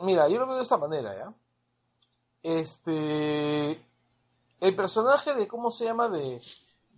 Mira, 0.00 0.28
yo 0.28 0.38
lo 0.40 0.46
veo 0.46 0.56
de 0.56 0.62
esta 0.62 0.76
manera, 0.78 1.14
¿ya? 1.16 1.32
Este. 2.42 3.80
El 4.60 4.76
personaje 4.76 5.32
de, 5.34 5.46
¿cómo 5.48 5.70
se 5.70 5.84
llama? 5.86 6.08
De, 6.08 6.40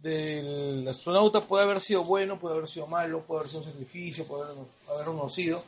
del 0.01 0.87
astronauta 0.89 1.41
puede 1.43 1.65
haber 1.65 1.81
sido 1.81 2.03
bueno, 2.05 2.39
puede 2.39 2.57
haber 2.57 2.69
sido 2.69 2.87
malo, 2.89 3.21
puede 3.23 3.41
haber 3.41 3.51
sido 3.51 3.63
un 3.63 3.69
sacrificio, 3.71 4.27
puede 4.27 4.45
haber, 4.51 4.65
haber 4.91 5.07
conocido. 5.07 5.63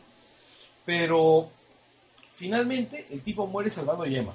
Pero 0.84 1.48
finalmente 2.30 3.06
el 3.10 3.22
tipo 3.22 3.46
muere 3.46 3.70
salvando 3.70 4.02
a 4.02 4.08
Yema. 4.08 4.34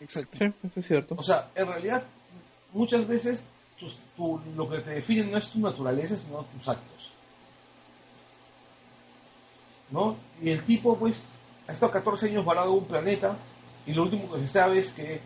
Exacto. 0.00 0.38
Sí, 0.38 0.44
eso 0.44 0.80
es 0.80 0.86
cierto. 0.86 1.14
O 1.18 1.22
sea, 1.22 1.50
en 1.54 1.66
realidad, 1.66 2.02
muchas 2.72 3.06
veces 3.06 3.46
tu- 4.16 4.40
lo 4.56 4.68
que 4.70 4.78
te 4.78 4.90
define 4.90 5.24
no 5.24 5.36
es 5.36 5.50
tu 5.50 5.58
naturaleza, 5.58 6.16
sino 6.16 6.44
tus 6.44 6.66
actos. 6.68 7.10
¿No? 9.90 10.16
Y 10.42 10.50
el 10.50 10.64
tipo, 10.64 10.96
pues, 10.96 11.22
ha 11.68 11.72
estado 11.72 11.92
14 11.92 12.26
años 12.26 12.44
varado 12.44 12.72
en 12.72 12.78
un 12.78 12.84
planeta 12.86 13.36
y 13.86 13.92
lo 13.92 14.02
último 14.02 14.32
que 14.32 14.40
se 14.40 14.48
sabe 14.48 14.78
es 14.78 14.92
que 14.92 15.20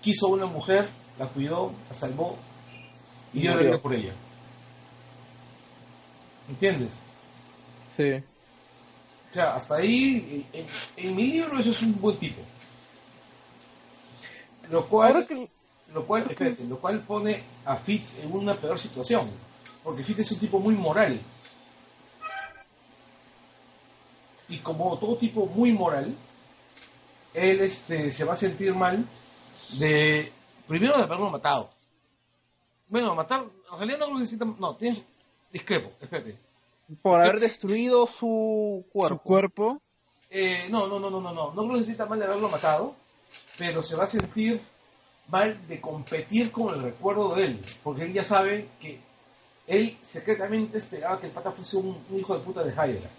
quiso 0.00 0.26
a 0.26 0.30
una 0.30 0.46
mujer, 0.46 0.88
la 1.18 1.26
cuidó, 1.26 1.72
la 1.88 1.94
salvó 1.94 2.36
y 3.32 3.40
dio 3.40 3.54
la 3.54 3.62
vida 3.62 3.78
por 3.78 3.94
ella. 3.94 4.12
¿Entiendes? 6.48 6.92
Sí. 7.96 8.12
O 9.30 9.34
sea, 9.34 9.54
hasta 9.54 9.76
ahí, 9.76 10.46
en, 10.52 10.66
en 10.96 11.16
mi 11.16 11.26
libro 11.26 11.58
eso 11.58 11.70
es 11.70 11.82
un 11.82 12.00
buen 12.00 12.16
tipo. 12.18 12.40
Lo 14.70 14.86
cual, 14.86 15.26
que... 15.26 15.48
lo 15.92 16.06
cual, 16.06 16.26
espérate, 16.28 16.64
lo 16.64 16.78
cual 16.78 17.00
pone 17.00 17.42
a 17.64 17.76
Fitz 17.76 18.20
en 18.20 18.32
una 18.32 18.54
peor 18.54 18.78
situación. 18.78 19.28
Porque 19.84 20.02
Fitz 20.02 20.20
es 20.20 20.32
un 20.32 20.38
tipo 20.38 20.58
muy 20.58 20.74
moral. 20.74 21.20
Y 24.48 24.58
como 24.58 24.96
todo 24.98 25.16
tipo 25.16 25.46
muy 25.46 25.72
moral, 25.72 26.14
él 27.36 27.60
este, 27.60 28.10
se 28.10 28.24
va 28.24 28.32
a 28.32 28.36
sentir 28.36 28.74
mal 28.74 29.04
de, 29.78 30.32
primero 30.66 30.96
de 30.96 31.04
haberlo 31.04 31.30
matado. 31.30 31.70
Bueno, 32.88 33.14
matar, 33.14 33.44
en 33.72 33.78
realidad 33.78 33.98
no 33.98 34.10
lo 34.10 34.18
necesita, 34.18 34.44
no, 34.44 34.76
tienes, 34.76 35.02
discrepo, 35.52 35.92
espérate. 36.00 36.36
Por 37.02 37.20
haber 37.20 37.40
destruido 37.40 38.06
su 38.06 38.86
cuerpo. 38.92 39.16
Su 39.16 39.22
cuerpo. 39.22 39.82
Eh, 40.30 40.66
no, 40.70 40.86
no, 40.86 40.98
no, 40.98 41.10
no, 41.10 41.20
no, 41.20 41.32
no, 41.32 41.52
no 41.52 41.62
lo 41.62 41.72
necesita 41.74 42.06
mal 42.06 42.18
de 42.18 42.24
haberlo 42.24 42.48
matado, 42.48 42.94
pero 43.58 43.82
se 43.82 43.96
va 43.96 44.04
a 44.04 44.08
sentir 44.08 44.60
mal 45.28 45.66
de 45.66 45.80
competir 45.80 46.50
con 46.52 46.74
el 46.74 46.82
recuerdo 46.82 47.34
de 47.34 47.44
él, 47.44 47.60
porque 47.82 48.04
él 48.04 48.12
ya 48.12 48.22
sabe 48.22 48.68
que 48.80 49.00
él 49.66 49.98
secretamente 50.00 50.78
esperaba 50.78 51.20
que 51.20 51.26
el 51.26 51.32
pata 51.32 51.50
fuese 51.50 51.76
un, 51.76 52.02
un 52.08 52.18
hijo 52.18 52.34
de 52.34 52.44
puta 52.44 52.62
de 52.62 52.70
Hydra. 52.72 53.10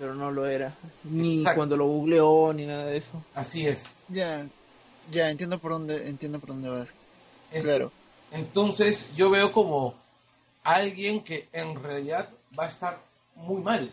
Pero 0.00 0.14
no 0.14 0.30
lo 0.32 0.46
era. 0.46 0.74
Ni 1.04 1.36
Exacto. 1.36 1.58
cuando 1.58 1.76
lo 1.76 1.84
googleó, 1.86 2.54
ni 2.54 2.64
nada 2.64 2.86
de 2.86 2.96
eso. 2.96 3.22
Así 3.34 3.66
es. 3.66 3.98
Ya, 4.08 4.46
ya 5.10 5.30
entiendo 5.30 5.58
por 5.58 5.72
dónde, 5.72 6.08
entiendo 6.08 6.40
por 6.40 6.48
dónde 6.48 6.70
vas. 6.70 6.94
En- 7.52 7.62
Claro. 7.62 7.92
Entonces 8.32 9.10
yo 9.14 9.28
veo 9.28 9.52
como 9.52 9.94
alguien 10.64 11.22
que 11.22 11.48
en 11.52 11.82
realidad 11.82 12.30
va 12.58 12.64
a 12.64 12.68
estar 12.68 12.98
muy 13.36 13.60
mal 13.60 13.90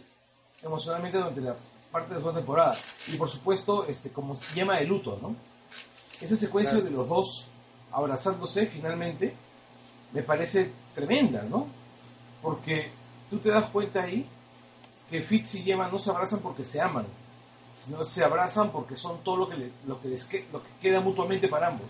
emocionalmente 0.64 1.18
durante 1.18 1.42
la 1.42 1.56
parte 1.92 2.10
de 2.10 2.16
la 2.16 2.20
segunda 2.22 2.40
temporada. 2.40 2.78
Y 3.08 3.18
por 3.18 3.30
supuesto, 3.30 3.86
este, 3.88 4.10
como 4.10 4.36
llama 4.56 4.78
de 4.78 4.86
luto, 4.86 5.20
¿no? 5.22 5.36
Esa 6.22 6.38
secuencia 6.38 6.80
de 6.80 6.90
los 6.90 7.10
dos 7.10 7.46
abrazándose 7.92 8.66
finalmente 8.66 9.34
me 10.14 10.24
parece 10.24 10.72
tremenda, 10.96 11.44
¿no? 11.44 11.68
Porque 12.42 12.92
tú 13.30 13.40
te 13.40 13.50
das 13.50 13.66
cuenta 13.72 14.04
ahí 14.04 14.26
que 15.10 15.22
Fitz 15.22 15.56
y 15.56 15.64
Yema 15.64 15.88
no 15.90 16.00
se 16.00 16.10
abrazan 16.10 16.40
porque 16.42 16.66
se 16.66 16.82
aman, 16.82 17.06
sino 17.74 18.04
se 18.04 18.24
abrazan 18.24 18.72
porque 18.72 18.98
son 18.98 19.24
todo 19.24 19.38
lo 19.38 19.50
que, 19.50 19.58
le- 19.58 19.72
lo 19.86 20.02
que, 20.02 20.10
les 20.10 20.26
que- 20.26 20.46
lo 20.52 20.62
que 20.62 20.70
queda 20.82 21.00
mutuamente 21.02 21.48
para 21.48 21.68
ambos. 21.68 21.88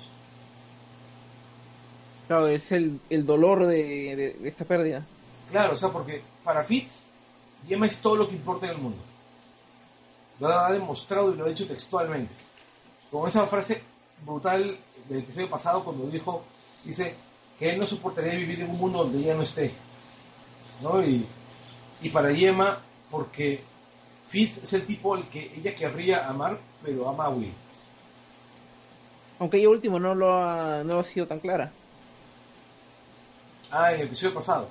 Claro, 2.28 2.48
es 2.48 2.70
el, 2.72 3.00
el 3.10 3.26
dolor 3.26 3.66
de, 3.68 3.76
de- 4.16 4.34
de 4.40 4.50
esta 4.50 4.66
pérdida. 4.66 5.04
Claro, 5.50 5.74
o 5.74 5.76
sea, 5.76 5.90
porque 5.90 6.22
para 6.44 6.64
Fitz, 6.64 7.08
Yema 7.68 7.88
es 7.88 8.02
todo 8.02 8.18
lo 8.18 8.28
que 8.28 8.36
importa 8.36 8.66
en 8.68 8.74
el 8.74 8.78
mundo. 8.80 8.98
Lo 10.40 10.48
ha 10.50 10.72
demostrado 10.72 11.34
y 11.34 11.38
lo 11.38 11.46
ha 11.46 11.50
dicho 11.50 11.66
textualmente. 11.68 12.34
Con 13.10 13.28
esa 13.28 13.48
frase 13.48 13.82
brutal 14.26 14.78
del 15.08 15.20
episodio 15.20 15.50
pasado 15.50 15.84
cuando 15.84 16.06
dijo, 16.08 16.44
dice, 16.84 17.16
que 17.58 17.72
él 17.72 17.80
no 17.80 17.86
soportaría 17.86 18.34
vivir 18.36 18.62
en 18.62 18.70
un 18.70 18.78
mundo 18.78 19.00
donde 19.06 19.20
ella 19.20 19.36
no 19.36 19.44
esté. 19.44 19.72
¿No? 20.82 21.02
Y, 21.04 21.26
y 22.02 22.10
para 22.10 22.32
Yema, 22.32 22.78
porque 23.12 23.62
Fitz 24.28 24.58
es 24.64 24.74
el 24.74 24.86
tipo 24.86 25.16
al 25.16 25.28
que 25.30 25.52
ella 25.56 25.74
querría 25.76 26.28
amar, 26.28 26.58
pero 26.84 27.08
ama 27.10 27.26
a 27.26 27.30
Will. 27.30 27.54
Aunque 29.40 29.58
ella 29.58 29.70
último 29.70 30.00
no 30.00 30.16
lo 30.16 30.34
ha, 30.34 30.84
no 30.84 31.00
ha 31.00 31.04
sido 31.04 31.28
tan 31.28 31.40
clara. 31.40 31.72
Ah, 33.72 33.94
en 33.94 34.02
el 34.02 34.08
episodio 34.08 34.34
pasado. 34.34 34.70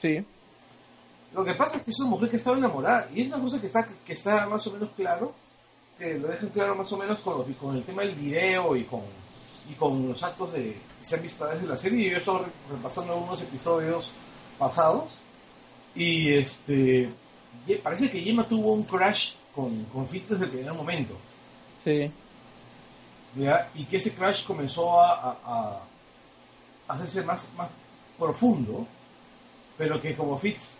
Sí. 0.00 0.24
Lo 1.34 1.44
que 1.44 1.54
pasa 1.54 1.78
es 1.78 1.82
que 1.82 1.90
es 1.90 2.00
una 2.00 2.10
mujer 2.10 2.30
que 2.30 2.36
estaba 2.36 2.56
enamorada 2.56 3.08
y 3.12 3.22
es 3.22 3.28
una 3.28 3.40
cosa 3.40 3.60
que 3.60 3.66
está, 3.66 3.84
que 3.86 4.12
está 4.12 4.46
más 4.46 4.66
o 4.66 4.72
menos 4.72 4.90
claro, 4.96 5.34
que 5.98 6.14
lo 6.18 6.28
dejan 6.28 6.50
claro 6.50 6.74
más 6.74 6.90
o 6.92 6.96
menos 6.96 7.18
con, 7.20 7.52
con 7.54 7.76
el 7.76 7.82
tema 7.82 8.02
del 8.02 8.14
video 8.14 8.76
y 8.76 8.84
con, 8.84 9.02
y 9.70 9.74
con 9.74 10.08
los 10.08 10.22
actos 10.22 10.52
de, 10.52 10.74
que 10.98 11.04
se 11.04 11.16
han 11.16 11.22
visto 11.22 11.44
a 11.44 11.48
través 11.48 11.62
de 11.62 11.68
la 11.68 11.76
serie. 11.76 12.06
Y 12.06 12.20
yo 12.20 12.38
re- 12.38 12.44
repasando 12.70 13.14
algunos 13.14 13.42
episodios 13.42 14.10
pasados 14.58 15.18
y 15.94 16.34
este 16.34 17.08
parece 17.82 18.10
que 18.10 18.20
Gemma 18.20 18.46
tuvo 18.48 18.72
un 18.72 18.84
crash 18.84 19.32
con, 19.54 19.84
con 19.86 20.06
Fitz 20.06 20.28
desde 20.30 20.44
el 20.44 20.50
primer 20.50 20.72
momento. 20.74 21.14
Sí. 21.84 22.10
¿ya? 23.36 23.68
y 23.74 23.84
que 23.84 23.98
ese 23.98 24.14
crash 24.14 24.44
comenzó 24.44 25.00
a, 25.00 25.12
a- 25.44 25.80
a 26.88 26.92
hacerse 26.94 27.22
más, 27.22 27.50
más 27.56 27.68
profundo, 28.18 28.86
pero 29.76 30.00
que 30.00 30.14
como 30.16 30.38
Fitz, 30.38 30.78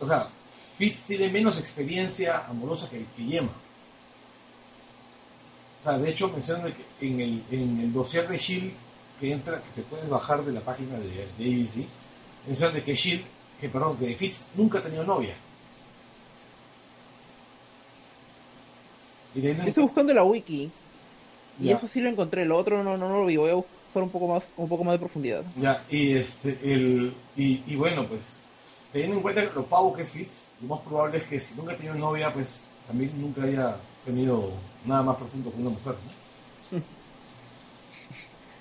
o 0.00 0.06
sea, 0.06 0.28
Fitz 0.76 1.02
tiene 1.04 1.28
menos 1.28 1.58
experiencia 1.58 2.44
amorosa 2.46 2.88
que, 2.90 3.04
que 3.16 3.24
Yema. 3.24 3.52
O 5.78 5.82
sea, 5.82 5.96
de 5.98 6.10
hecho 6.10 6.28
mencionan 6.28 6.74
en 7.00 7.20
el, 7.20 7.44
en 7.52 7.80
el 7.80 7.92
dossier 7.92 8.26
de 8.28 8.36
Shield 8.38 8.72
que 9.20 9.32
entra, 9.32 9.62
que 9.62 9.70
te 9.70 9.82
puedes 9.82 10.08
bajar 10.08 10.44
de 10.44 10.52
la 10.52 10.60
página 10.60 10.96
de, 10.98 11.28
de 11.38 11.62
ABC, 11.62 11.86
mencionan 12.46 12.74
de 12.74 12.82
que 12.84 12.94
Shield, 12.96 13.24
que 13.60 13.68
perdón, 13.68 13.96
que 13.96 14.14
Fitz 14.16 14.48
nunca 14.56 14.78
ha 14.78 14.82
tenido 14.82 15.04
novia. 15.04 15.34
Y 19.27 19.27
teniendo 19.27 19.27
en 19.27 19.27
Yo 19.42 19.70
estoy 19.70 19.84
buscando 19.84 20.12
la 20.14 20.24
wiki. 20.24 20.72
Y 21.60 21.68
Ya. 21.68 21.76
eso 21.76 21.88
sí 21.88 22.00
lo 22.00 22.08
encontré. 22.10 22.44
Lo 22.44 22.56
otro 22.58 22.82
no, 22.84 22.96
no, 22.96 23.08
no 23.08 23.20
lo 23.20 23.26
vi. 23.26 23.36
Voy 23.36 23.50
a 23.50 23.54
buscar 23.54 24.02
un 24.02 24.10
poco 24.10 24.28
más, 24.28 24.44
un 24.56 24.68
poco 24.68 24.84
más 24.84 24.94
de 24.94 24.98
profundidad. 25.00 25.44
Ya, 25.56 25.84
y 25.90 26.12
este, 26.16 26.58
el, 26.72 27.12
y, 27.36 27.72
y 27.72 27.76
bueno, 27.76 28.06
pues, 28.08 28.40
teniendo 28.92 29.16
en 29.16 29.22
cuenta 29.22 29.42
lo 29.44 29.66
pavo 29.66 29.92
que 29.94 30.02
es 30.02 30.10
Fitz, 30.10 30.48
lo 30.60 30.68
más 30.68 30.80
probable 30.86 31.18
es 31.18 31.26
que 31.26 31.40
si 31.40 31.56
nunca 31.56 31.72
ha 31.72 31.76
tenido 31.76 31.94
novia, 31.94 32.32
pues, 32.32 32.62
también 32.86 33.20
nunca 33.20 33.42
haya 33.42 33.76
tenido 34.04 34.52
nada 34.84 35.02
más 35.02 35.16
profundo 35.16 35.50
con 35.50 35.60
una 35.62 35.70
mujer, 35.70 35.94
¿no? 36.04 36.78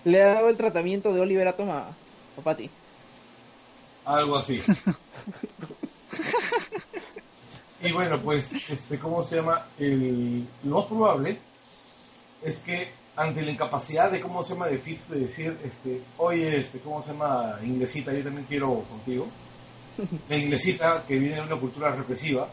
Le 0.03 0.21
ha 0.23 0.33
dado 0.33 0.49
el 0.49 0.57
tratamiento 0.57 1.13
de 1.13 1.21
Oliver 1.21 1.47
Atom 1.47 1.69
a, 1.69 2.01
a 2.35 2.41
Patty. 2.41 2.75
Algo 4.05 4.37
así. 4.37 4.59
y 7.87 7.91
bueno, 7.93 8.21
pues, 8.21 8.51
este, 8.69 8.99
¿cómo 8.99 9.23
se 9.23 9.37
llama? 9.37 9.65
El, 9.79 10.45
lo 10.63 10.79
más 10.79 10.85
probable 10.87 11.39
es 12.43 12.59
que 12.59 12.89
ante 13.15 13.41
la 13.41 13.51
incapacidad 13.51 14.11
de, 14.11 14.19
¿cómo 14.19 14.43
se 14.43 14.53
llama? 14.53 14.67
De 14.67 14.77
Fitz 14.77 15.09
de 15.09 15.21
decir, 15.21 15.57
este, 15.63 16.01
oye, 16.17 16.59
este, 16.59 16.79
¿cómo 16.79 17.01
se 17.01 17.13
llama? 17.13 17.57
Inglesita, 17.63 18.11
yo 18.11 18.23
también 18.23 18.45
quiero 18.45 18.81
contigo. 18.81 19.27
La 20.29 20.35
inglesita, 20.35 21.03
que 21.07 21.17
viene 21.17 21.35
de 21.35 21.41
una 21.41 21.55
cultura 21.55 21.95
represiva, 21.95 22.47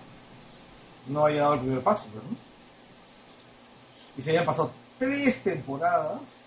no 1.09 1.27
haya 1.27 1.43
dado 1.43 1.55
el 1.55 1.61
primer 1.61 1.83
paso, 1.83 2.07
¿no? 2.15 2.37
Y 4.17 4.23
se 4.23 4.31
hayan 4.31 4.45
pasado 4.45 4.71
tres 4.99 5.43
temporadas 5.43 6.45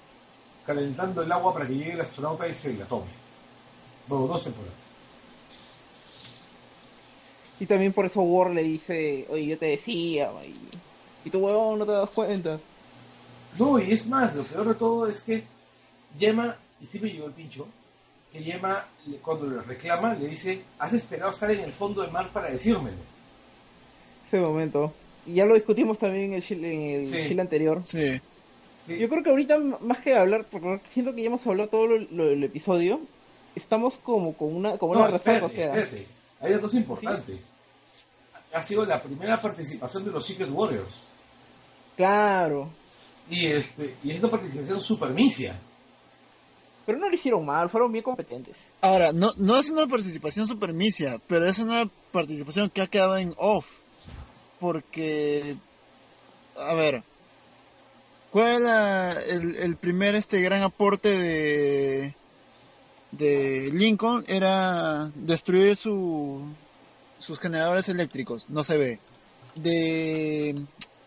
calentando 0.66 1.22
el 1.22 1.32
agua 1.32 1.54
para 1.54 1.68
que 1.68 1.76
llegue 1.76 1.92
el 1.92 2.02
astronauta 2.02 2.48
y 2.48 2.54
se 2.54 2.74
la 2.74 2.86
tome. 2.86 3.12
Bueno, 4.08 4.28
dos 4.28 4.46
temporadas. 4.46 4.87
Y 7.60 7.66
también 7.66 7.92
por 7.94 8.06
eso 8.06 8.22
War 8.22 8.52
le 8.52 8.64
dice, 8.64 9.26
oye, 9.30 9.48
yo 9.48 9.58
te 9.58 9.66
decía, 9.68 10.30
y, 10.46 11.28
y 11.28 11.32
tu 11.32 11.40
huevón 11.40 11.80
no 11.80 11.86
te 11.86 11.92
das 11.92 12.10
cuenta. 12.12 12.60
No, 13.58 13.80
y 13.80 13.92
es 13.92 14.08
más, 14.08 14.36
lo 14.36 14.44
peor 14.44 14.68
de 14.68 14.76
todo 14.76 15.08
es 15.08 15.22
que 15.22 15.44
Yema, 16.20 16.56
y 16.80 16.86
sí 16.86 17.00
me 17.00 17.10
llegó 17.10 17.26
el 17.28 17.34
pincho, 17.34 17.68
que 18.32 18.44
Yema, 18.44 18.86
le- 19.08 19.18
cuando 19.18 19.48
le 19.48 19.62
reclama, 19.62 20.14
le 20.14 20.28
dice, 20.28 20.62
has 20.78 20.94
esperado 20.94 21.32
estar 21.32 21.50
en 21.50 21.62
el 21.62 21.72
fondo 21.74 22.02
del 22.04 22.12
mar 22.12 22.30
para 22.32 22.52
decírmelo. 22.52 22.98
Ese 24.28 24.38
momento. 24.40 24.94
Y 25.26 25.36
ya 25.36 25.46
lo 25.46 25.56
discutimos 25.56 25.98
también 25.98 26.26
en 26.26 26.34
el 26.34 26.44
Chile, 26.44 26.74
en 26.74 26.96
el 27.00 27.06
Sí. 27.06 27.28
Chile 27.28 27.42
anterior. 27.42 27.82
Sí. 27.86 28.20
Sí, 28.86 28.98
Yo 29.00 29.10
creo 29.10 29.24
que 29.24 29.30
ahorita, 29.32 29.58
más 29.58 30.00
que 30.00 30.16
hablar, 30.16 30.46
porque 30.50 30.80
siento 30.94 31.14
que 31.14 31.22
ya 31.24 31.28
hemos 31.28 31.46
hablado 31.48 31.70
todo 31.70 31.88
lo, 31.88 31.98
lo 31.98 32.28
del 32.28 32.44
episodio, 32.44 33.02
estamos 33.56 33.96
como 34.04 34.34
con 34.34 34.56
una, 34.56 34.78
como 34.78 34.94
no, 34.94 35.00
una 35.02 35.08
o 35.16 35.20
sea. 35.20 35.38
espérate. 35.38 36.17
Hay 36.40 36.52
una 36.52 36.62
cosa 36.62 36.78
importante. 36.78 37.40
Ha 38.54 38.64
sido 38.64 38.86
la 38.86 39.02
primera 39.02 39.40
participación 39.40 40.06
de 40.06 40.12
los 40.12 40.26
Secret 40.26 40.50
Warriors. 40.52 41.06
Claro. 41.96 42.70
Y, 43.30 43.48
este, 43.48 43.96
y 44.04 44.12
es 44.12 44.20
una 44.20 44.32
participación 44.32 44.82
super 44.82 45.10
misia. 45.10 45.60
Pero 46.86 47.00
no 47.00 47.10
lo 47.10 47.16
hicieron 47.16 47.46
mal, 47.46 47.70
fueron 47.70 47.92
bien 47.92 48.04
competentes. 48.04 48.56
Ahora, 48.80 49.12
no, 49.12 49.32
no 49.36 49.58
es 49.58 49.70
una 49.70 49.88
participación 49.88 50.48
supermisia, 50.48 51.20
pero 51.28 51.46
es 51.46 51.60
una 51.60 51.90
participación 52.14 52.70
que 52.70 52.82
ha 52.82 52.88
quedado 52.88 53.18
en 53.18 53.34
off. 53.38 53.68
Porque, 54.60 55.58
a 56.56 56.74
ver, 56.76 57.04
¿cuál 58.32 58.62
era 58.62 59.14
el, 59.14 59.56
el 59.58 59.76
primer 59.76 60.16
este 60.16 60.40
gran 60.42 60.64
aporte 60.64 61.10
de, 61.10 62.16
de 63.12 63.70
Lincoln? 63.74 64.24
Era 64.28 65.10
destruir 65.16 65.76
su, 65.76 66.46
sus 67.20 67.40
generadores 67.40 67.90
eléctricos, 67.90 68.50
no 68.50 68.64
se 68.64 68.78
ve. 68.78 69.00
De, 69.56 70.56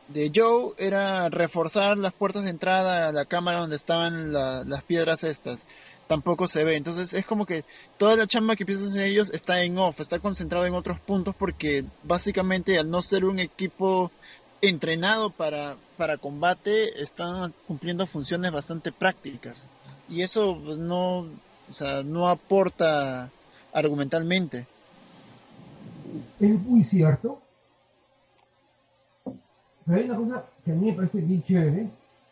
de 0.08 0.32
Joe 0.34 0.72
era 0.78 1.28
reforzar 1.28 1.96
las 1.96 2.12
puertas 2.12 2.44
de 2.44 2.50
entrada 2.50 3.08
a 3.08 3.12
la 3.12 3.24
cámara 3.24 3.60
donde 3.60 3.76
estaban 3.76 4.32
la- 4.32 4.64
las 4.64 4.82
piedras 4.82 5.24
estas. 5.24 5.66
Tampoco 6.08 6.48
se 6.48 6.64
ve. 6.64 6.74
Entonces 6.74 7.14
es 7.14 7.24
como 7.24 7.46
que 7.46 7.64
toda 7.96 8.16
la 8.16 8.26
chamba 8.26 8.56
que 8.56 8.64
a 8.64 8.74
hacer 8.74 9.04
ellos 9.04 9.30
está 9.30 9.62
en 9.62 9.78
off, 9.78 10.00
está 10.00 10.18
concentrado 10.18 10.66
en 10.66 10.74
otros 10.74 10.98
puntos 10.98 11.34
porque 11.38 11.84
básicamente 12.02 12.78
al 12.78 12.90
no 12.90 13.02
ser 13.02 13.24
un 13.24 13.38
equipo 13.38 14.10
entrenado 14.60 15.30
para, 15.30 15.76
para 15.96 16.18
combate, 16.18 17.00
están 17.00 17.54
cumpliendo 17.68 18.06
funciones 18.06 18.50
bastante 18.50 18.90
prácticas. 18.90 19.68
Y 20.08 20.22
eso 20.22 20.58
pues, 20.64 20.78
no, 20.78 21.28
o 21.70 21.74
sea, 21.74 22.02
no 22.02 22.28
aporta 22.28 23.30
argumentalmente. 23.72 24.66
Es 26.40 26.60
muy 26.60 26.84
cierto. 26.84 27.40
Pero 29.86 29.98
hay 29.98 30.04
una 30.04 30.16
cosa 30.16 30.44
que 30.64 30.72
a 30.72 30.74
mí 30.74 30.86
me 30.90 30.92
parece 30.92 31.18
bien 31.18 31.42
chévere, 31.44 31.88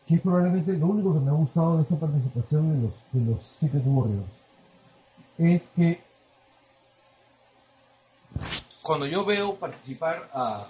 que 0.07 0.14
es 0.16 0.20
probablemente 0.20 0.72
lo 0.72 0.87
único 0.87 1.14
que 1.14 1.20
me 1.20 1.31
ha 1.31 1.35
gustado 1.35 1.77
de 1.77 1.83
esta 1.83 1.96
participación 1.96 2.74
de 2.74 2.83
los, 2.87 2.94
de 3.12 3.33
los 3.33 3.44
Secret 3.61 3.83
Warriors. 3.87 4.27
Es 5.38 5.62
que 5.77 6.01
Cuando 8.83 9.07
yo 9.07 9.24
veo 9.24 9.55
participar 9.57 10.31
a, 10.33 10.66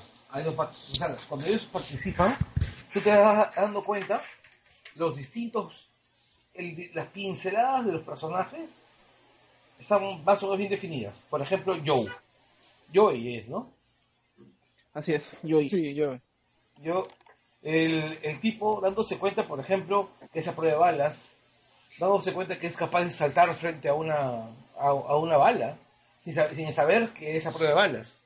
cuando 1.28 1.46
ellos 1.46 1.64
participan, 1.66 2.36
tú 2.92 3.00
te 3.00 3.16
vas 3.16 3.54
dando 3.54 3.82
cuenta 3.84 4.20
los 4.96 5.16
distintos, 5.16 5.87
el- 6.58 6.90
las 6.94 7.08
pinceladas 7.08 7.86
de 7.86 7.92
los 7.92 8.02
personajes 8.02 8.82
están 9.78 10.24
más 10.24 10.42
o 10.42 10.46
menos 10.46 10.58
bien 10.58 10.70
definidas. 10.70 11.18
Por 11.30 11.40
ejemplo, 11.40 11.76
Joe. 11.84 12.06
Joey 12.94 13.36
es, 13.38 13.48
¿no? 13.48 13.70
Así 14.94 15.12
es, 15.12 15.22
yo 15.42 15.60
Sí, 15.68 15.94
yo. 15.94 16.16
Yo, 16.82 17.08
el, 17.62 18.18
el 18.22 18.40
tipo 18.40 18.80
dándose 18.80 19.18
cuenta, 19.18 19.46
por 19.46 19.60
ejemplo, 19.60 20.08
que 20.32 20.38
es 20.40 20.48
a 20.48 20.54
prueba 20.56 20.74
de 20.74 20.80
balas, 20.80 21.36
dándose 21.98 22.32
cuenta 22.32 22.58
que 22.58 22.66
es 22.66 22.76
capaz 22.76 23.04
de 23.04 23.10
saltar 23.10 23.52
frente 23.54 23.88
a 23.88 23.94
una, 23.94 24.18
a, 24.76 24.88
a 24.88 25.16
una 25.16 25.36
bala, 25.36 25.76
sin, 26.22 26.34
sin 26.54 26.72
saber 26.72 27.10
que 27.10 27.36
es 27.36 27.46
a 27.46 27.52
prueba 27.52 27.70
de 27.70 27.74
balas. 27.76 28.20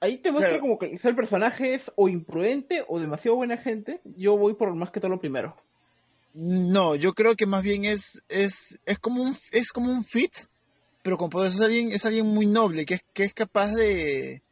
Ahí 0.00 0.18
te 0.18 0.30
muestra 0.30 0.50
Claro. 0.50 0.62
como 0.62 0.78
que 0.78 0.90
quizá 0.90 1.08
el 1.08 1.16
personaje 1.16 1.74
es 1.74 1.90
o 1.96 2.08
imprudente 2.08 2.84
o 2.86 3.00
demasiado 3.00 3.36
buena 3.36 3.56
gente. 3.58 4.00
Yo 4.16 4.36
voy 4.36 4.54
por 4.54 4.72
más 4.74 4.90
que 4.90 5.00
todo 5.00 5.10
lo 5.10 5.18
primero. 5.20 5.56
No, 6.34 6.94
yo 6.94 7.14
creo 7.14 7.34
que 7.36 7.46
más 7.46 7.62
bien 7.62 7.84
es, 7.84 8.22
es, 8.28 8.78
es 8.86 8.98
como 8.98 9.22
un, 9.22 9.36
es 9.52 9.72
como 9.72 9.90
un 9.90 10.04
fit, 10.04 10.32
pero 11.02 11.16
con 11.18 11.30
poder 11.30 11.50
es 11.52 11.60
alguien, 11.60 11.90
es 11.92 12.04
alguien 12.04 12.26
muy 12.26 12.46
noble, 12.46 12.84
que 12.84 12.94
es, 12.94 13.00
que 13.12 13.24
es 13.24 13.34
capaz 13.34 13.72
de, 13.72 14.42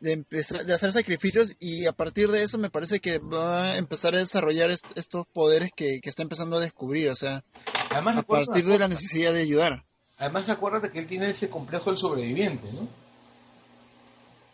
de 0.00 0.12
empezar, 0.12 0.64
de 0.64 0.72
hacer 0.74 0.92
sacrificios 0.92 1.54
y 1.58 1.86
a 1.86 1.92
partir 1.92 2.30
de 2.30 2.42
eso 2.42 2.58
me 2.58 2.70
parece 2.70 3.00
que 3.00 3.18
va 3.18 3.72
a 3.72 3.78
empezar 3.78 4.14
a 4.14 4.18
desarrollar 4.18 4.70
est- 4.70 4.96
estos 4.96 5.26
poderes 5.32 5.70
que, 5.74 6.00
que 6.00 6.10
está 6.10 6.22
empezando 6.22 6.58
a 6.58 6.60
descubrir, 6.60 7.08
o 7.08 7.16
sea, 7.16 7.42
Además, 7.90 8.18
a 8.18 8.22
partir 8.22 8.66
de 8.66 8.78
la 8.78 8.86
necesidad 8.88 9.32
de 9.32 9.40
ayudar. 9.40 9.82
Además, 10.18 10.48
acuérdate 10.50 10.90
que 10.90 10.98
él 11.00 11.06
tiene 11.06 11.30
ese 11.30 11.48
complejo 11.48 11.90
del 11.90 11.98
sobreviviente, 11.98 12.70
¿no? 12.72 12.86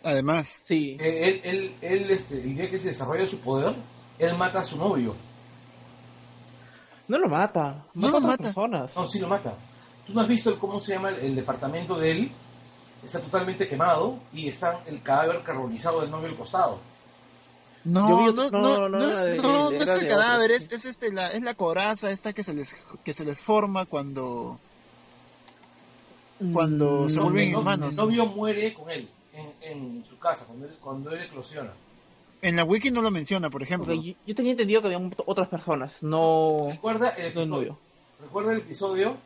Además, 0.04 0.64
Sí. 0.68 0.96
Que 0.98 1.28
Él, 1.28 1.40
él, 1.44 1.74
él 1.80 2.11
este, 2.11 2.37
el 2.40 2.54
día 2.56 2.70
que 2.70 2.78
se 2.78 2.88
desarrolla 2.88 3.26
su 3.26 3.40
poder, 3.40 3.74
él 4.18 4.35
mata 4.37 4.61
a 4.61 4.64
su 4.64 4.76
novio. 4.76 5.16
No 7.08 7.18
lo 7.18 7.28
mata. 7.28 7.84
No 7.94 8.08
Mata 8.08 8.20
lo 8.20 8.26
mata. 8.28 8.42
personas. 8.44 8.96
No, 8.96 9.06
sí 9.06 9.18
lo 9.18 9.28
mata. 9.28 9.54
¿Tú 10.06 10.12
no 10.14 10.20
has 10.20 10.28
visto 10.28 10.50
el, 10.50 10.58
cómo 10.58 10.80
se 10.80 10.92
llama 10.94 11.10
el, 11.10 11.16
el 11.16 11.36
departamento 11.36 11.96
de 11.98 12.10
él? 12.12 12.30
Está 13.04 13.20
totalmente 13.20 13.68
quemado 13.68 14.18
y 14.32 14.48
está 14.48 14.80
el 14.86 15.00
cadáver 15.02 15.42
carbonizado 15.42 16.00
del 16.00 16.10
novio 16.10 16.28
al 16.28 16.36
costado. 16.36 16.78
no, 17.84 18.32
no, 18.32 18.50
no, 18.50 18.50
no, 18.50 18.88
no, 18.88 18.88
no, 18.88 18.88
no, 18.88 19.08
es, 19.10 19.42
no, 19.42 19.70
es 19.70 19.88
el 19.96 20.06
cadáver, 20.08 20.50
otro. 20.50 20.56
es, 20.56 20.72
es 20.72 20.84
este, 20.86 21.12
la, 21.12 21.28
es 21.30 21.42
la 21.42 21.54
coraza 21.54 22.10
esta 22.10 22.32
que 22.32 22.42
se 22.42 22.54
les, 22.54 22.74
que 23.04 23.12
se 23.12 23.24
les 23.24 23.40
forma 23.40 23.86
cuando, 23.86 24.58
cuando 26.52 27.08
se 27.08 27.20
Mm, 27.20 27.22
vuelven 27.22 27.44
el, 27.44 27.52
no- 27.52 27.58
humanos. 27.60 27.90
el 27.90 27.96
novio 27.96 28.26
muere 28.26 28.74
con 28.74 28.90
él 28.90 29.08
en, 29.32 29.52
en 29.62 30.04
su 30.04 30.18
casa 30.18 30.46
cuando 30.46 30.66
él, 30.66 30.76
cuando 30.80 31.10
él 31.12 31.22
eclosiona. 31.22 31.70
En 32.46 32.54
la 32.56 32.64
wiki 32.64 32.90
no 32.90 33.02
lo 33.02 33.11
menciona, 33.11 33.50
por 33.50 33.62
ejemplo. 33.62 33.92
Yo, 33.94 34.14
yo 34.24 34.35
tenía 34.35 34.52
entendido 34.52 34.80
que 34.80 34.87
había 34.94 35.11
otras 35.26 35.48
personas, 35.48 35.92
no, 36.00 36.68
¿Recuerda 36.70 37.09
el 37.11 37.26
episodio? 37.26 37.78
¿Recuerda 38.20 38.52
el 38.52 38.59
episodio? 38.59 39.16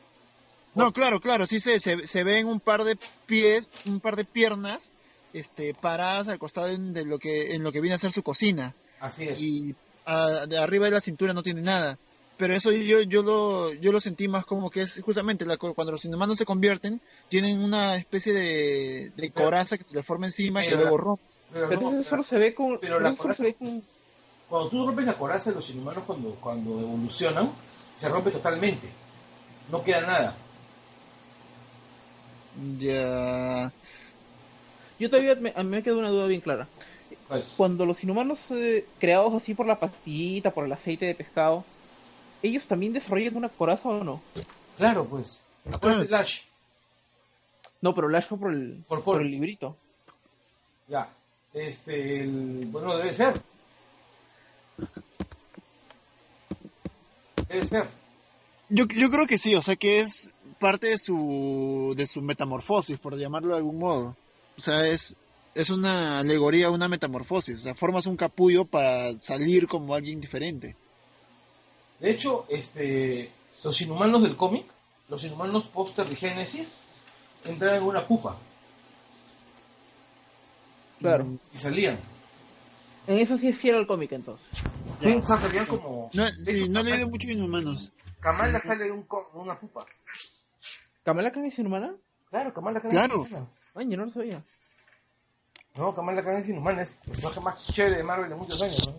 No, 0.75 0.93
claro, 0.93 1.21
claro, 1.21 1.47
sí 1.47 1.61
se, 1.61 1.81
se, 1.81 2.07
se 2.07 2.25
ven 2.25 2.47
un 2.47 2.61
par 2.61 2.85
de 2.85 2.97
pies, 3.27 3.69
un 3.85 4.01
par 4.01 4.17
de 4.17 4.25
piernas, 4.25 4.93
este, 5.33 5.75
paradas 5.75 6.29
al 6.29 6.39
costado 6.39 6.69
en, 6.69 6.93
de 6.95 7.05
lo 7.05 7.19
que, 7.19 7.55
en 7.55 7.63
lo 7.63 7.73
que 7.73 7.81
viene 7.81 7.97
a 7.97 7.99
ser 7.99 8.13
su 8.13 8.23
cocina. 8.23 8.75
Así 9.01 9.29
es. 9.29 9.43
Y 9.43 9.75
a- 10.07 10.47
de 10.47 10.59
arriba 10.59 10.87
de 10.87 10.93
la 10.93 11.01
cintura 11.01 11.35
no 11.35 11.43
tiene 11.43 11.61
nada. 11.63 11.99
Pero 12.37 12.55
eso 12.55 12.73
yo, 12.73 13.03
yo 13.03 13.23
lo, 13.23 13.75
yo 13.75 13.93
lo 13.93 14.01
sentí 14.01 14.27
más 14.27 14.47
como 14.47 14.71
que 14.71 14.81
es 14.81 15.03
justamente 15.03 15.45
la, 15.45 15.59
co- 15.59 15.75
cuando 15.75 15.93
los 15.93 16.05
inhumanos 16.07 16.39
se 16.39 16.47
convierten, 16.47 17.01
tienen 17.29 17.61
una 17.61 17.97
especie 17.97 18.33
de, 18.33 19.11
de 19.15 19.31
coraza 19.31 19.77
que 19.77 19.85
se 19.85 19.95
les 19.95 20.07
forma 20.07 20.27
encima 20.27 20.63
que 20.63 20.69
pero 20.69 20.81
luego 20.81 20.97
rompe. 20.97 21.23
Pero 21.53 21.69
Pero 21.69 21.81
no, 21.81 22.01
eso 22.01 22.09
solo 22.11 22.23
se 22.23 22.39
ve 22.39 22.55
con... 22.55 22.79
pero 22.79 23.01
la 23.01 23.15
coraza- 23.17 23.45
ve 23.45 23.55
con- 23.55 23.83
cuando 24.49 24.69
tú 24.71 24.87
rompes 24.87 25.07
la 25.07 25.15
coraza 25.17 25.51
de 25.51 25.57
los 25.57 25.71
inhumanos 25.71 26.05
cuando, 26.07 26.31
cuando 26.41 26.81
evolucionan, 26.81 27.51
se 27.95 28.09
rompe 28.09 28.31
totalmente. 28.31 28.89
No 29.71 29.83
queda 29.85 30.01
nada. 30.03 30.35
Ya. 32.79 33.73
Yo 34.99 35.09
todavía 35.09 35.35
me, 35.37 35.53
a 35.57 35.63
mí 35.63 35.69
me 35.71 35.83
queda 35.83 35.97
una 35.97 36.11
duda 36.11 36.27
bien 36.27 36.41
clara. 36.41 36.67
¿Cuál? 37.29 37.45
Cuando 37.57 37.87
los 37.87 38.03
inhumanos 38.03 38.39
eh, 38.51 38.87
creados 38.99 39.35
así 39.41 39.55
por 39.55 39.67
la 39.67 39.79
pastillita, 39.79 40.51
por 40.51 40.65
el 40.67 40.73
aceite 40.73 41.07
de 41.07 41.15
pescado, 41.15 41.65
¿ellos 42.43 42.67
también 42.67 42.93
desarrollan 42.93 43.37
una 43.37 43.49
coraza 43.49 43.89
o 43.89 44.05
no? 44.05 44.21
Claro, 44.77 45.05
pues. 45.05 45.41
Acuérdate, 45.73 46.09
Lash. 46.11 46.43
No, 47.81 47.95
pero 47.95 48.09
la 48.09 48.21
fue 48.23 48.37
por 48.39 48.53
el, 48.53 48.83
Por- 48.89 48.99
por, 49.03 49.15
por- 49.15 49.23
el 49.23 49.31
librito. 49.31 49.77
Ya. 50.89 51.09
Este, 51.53 52.21
el, 52.21 52.67
bueno, 52.67 52.97
debe 52.97 53.13
ser. 53.13 53.41
Debe 57.49 57.63
ser. 57.67 57.89
Yo, 58.69 58.87
yo 58.87 59.11
creo 59.11 59.27
que 59.27 59.39
sí, 59.39 59.55
o 59.57 59.63
sea 59.63 59.75
que 59.75 59.99
es 59.99 60.33
parte 60.61 60.89
de 60.89 60.99
su, 60.99 61.95
de 61.97 62.07
su 62.07 62.23
metamorfosis, 62.23 62.99
por 62.99 63.17
llamarlo 63.17 63.51
de 63.51 63.57
algún 63.57 63.79
modo. 63.79 64.17
O 64.57 64.61
sea, 64.61 64.87
es, 64.87 65.17
es 65.55 65.71
una 65.71 66.21
alegoría, 66.21 66.71
una 66.71 66.89
metamorfosis. 66.89 67.59
O 67.59 67.63
sea, 67.63 67.75
formas 67.75 68.07
un 68.07 68.17
capullo 68.17 68.65
para 68.65 69.13
salir 69.21 69.67
como 69.67 69.95
alguien 69.95 70.21
diferente. 70.21 70.77
De 71.99 72.11
hecho, 72.11 72.47
este, 72.49 73.31
los 73.65 73.81
inhumanos 73.81 74.23
del 74.23 74.37
cómic, 74.37 74.67
los 75.09 75.25
inhumanos 75.25 75.65
póster 75.65 76.09
de 76.09 76.15
Génesis, 76.15 76.77
entraban 77.45 77.79
en 77.79 77.85
una 77.85 78.07
pupa 78.07 78.37
Claro. 81.01 81.27
y 81.55 81.59
salían. 81.59 81.99
En 83.07 83.19
eso 83.19 83.37
sí 83.39 83.49
es 83.49 83.59
fiel 83.59 83.77
al 83.77 83.87
cómic 83.87 84.13
entonces. 84.13 84.47
Sí, 85.01 85.13
o 85.15 85.23
sea, 85.27 85.41
salían 85.41 85.67
como... 85.67 86.11
No, 86.13 86.29
sí, 86.29 86.69
no 86.69 86.81
he 86.81 86.85
leído 86.85 87.09
mucho 87.09 87.27
de 87.27 87.33
Inhumanos. 87.35 87.91
Kamala 88.21 88.61
sale 88.61 88.85
de 88.85 88.93
un 88.93 89.07
una 89.35 89.59
pupa. 89.59 89.87
¿Kamala 91.03 91.33
Khan 91.33 91.47
es 91.47 91.59
inhumana? 91.59 91.95
Claro, 92.29 92.53
Kamala 92.53 92.81
Khan 92.81 92.91
Claro. 92.91 93.23
es 93.25 93.31
inhumana. 93.31 93.51
Ay, 93.75 93.87
yo 93.89 93.97
no 93.97 94.05
lo 94.05 94.11
sabía. 94.13 94.43
No, 95.75 95.95
Kamala 95.95 96.23
Khan 96.23 96.37
es 96.37 96.49
inhumana, 96.51 96.83
es 96.83 96.99
el 97.07 97.13
personaje 97.13 97.41
más 97.41 97.67
chévere 97.73 97.97
de 97.97 98.03
Marvel 98.05 98.29
de 98.29 98.37
muchos 98.37 98.61
años. 98.63 98.95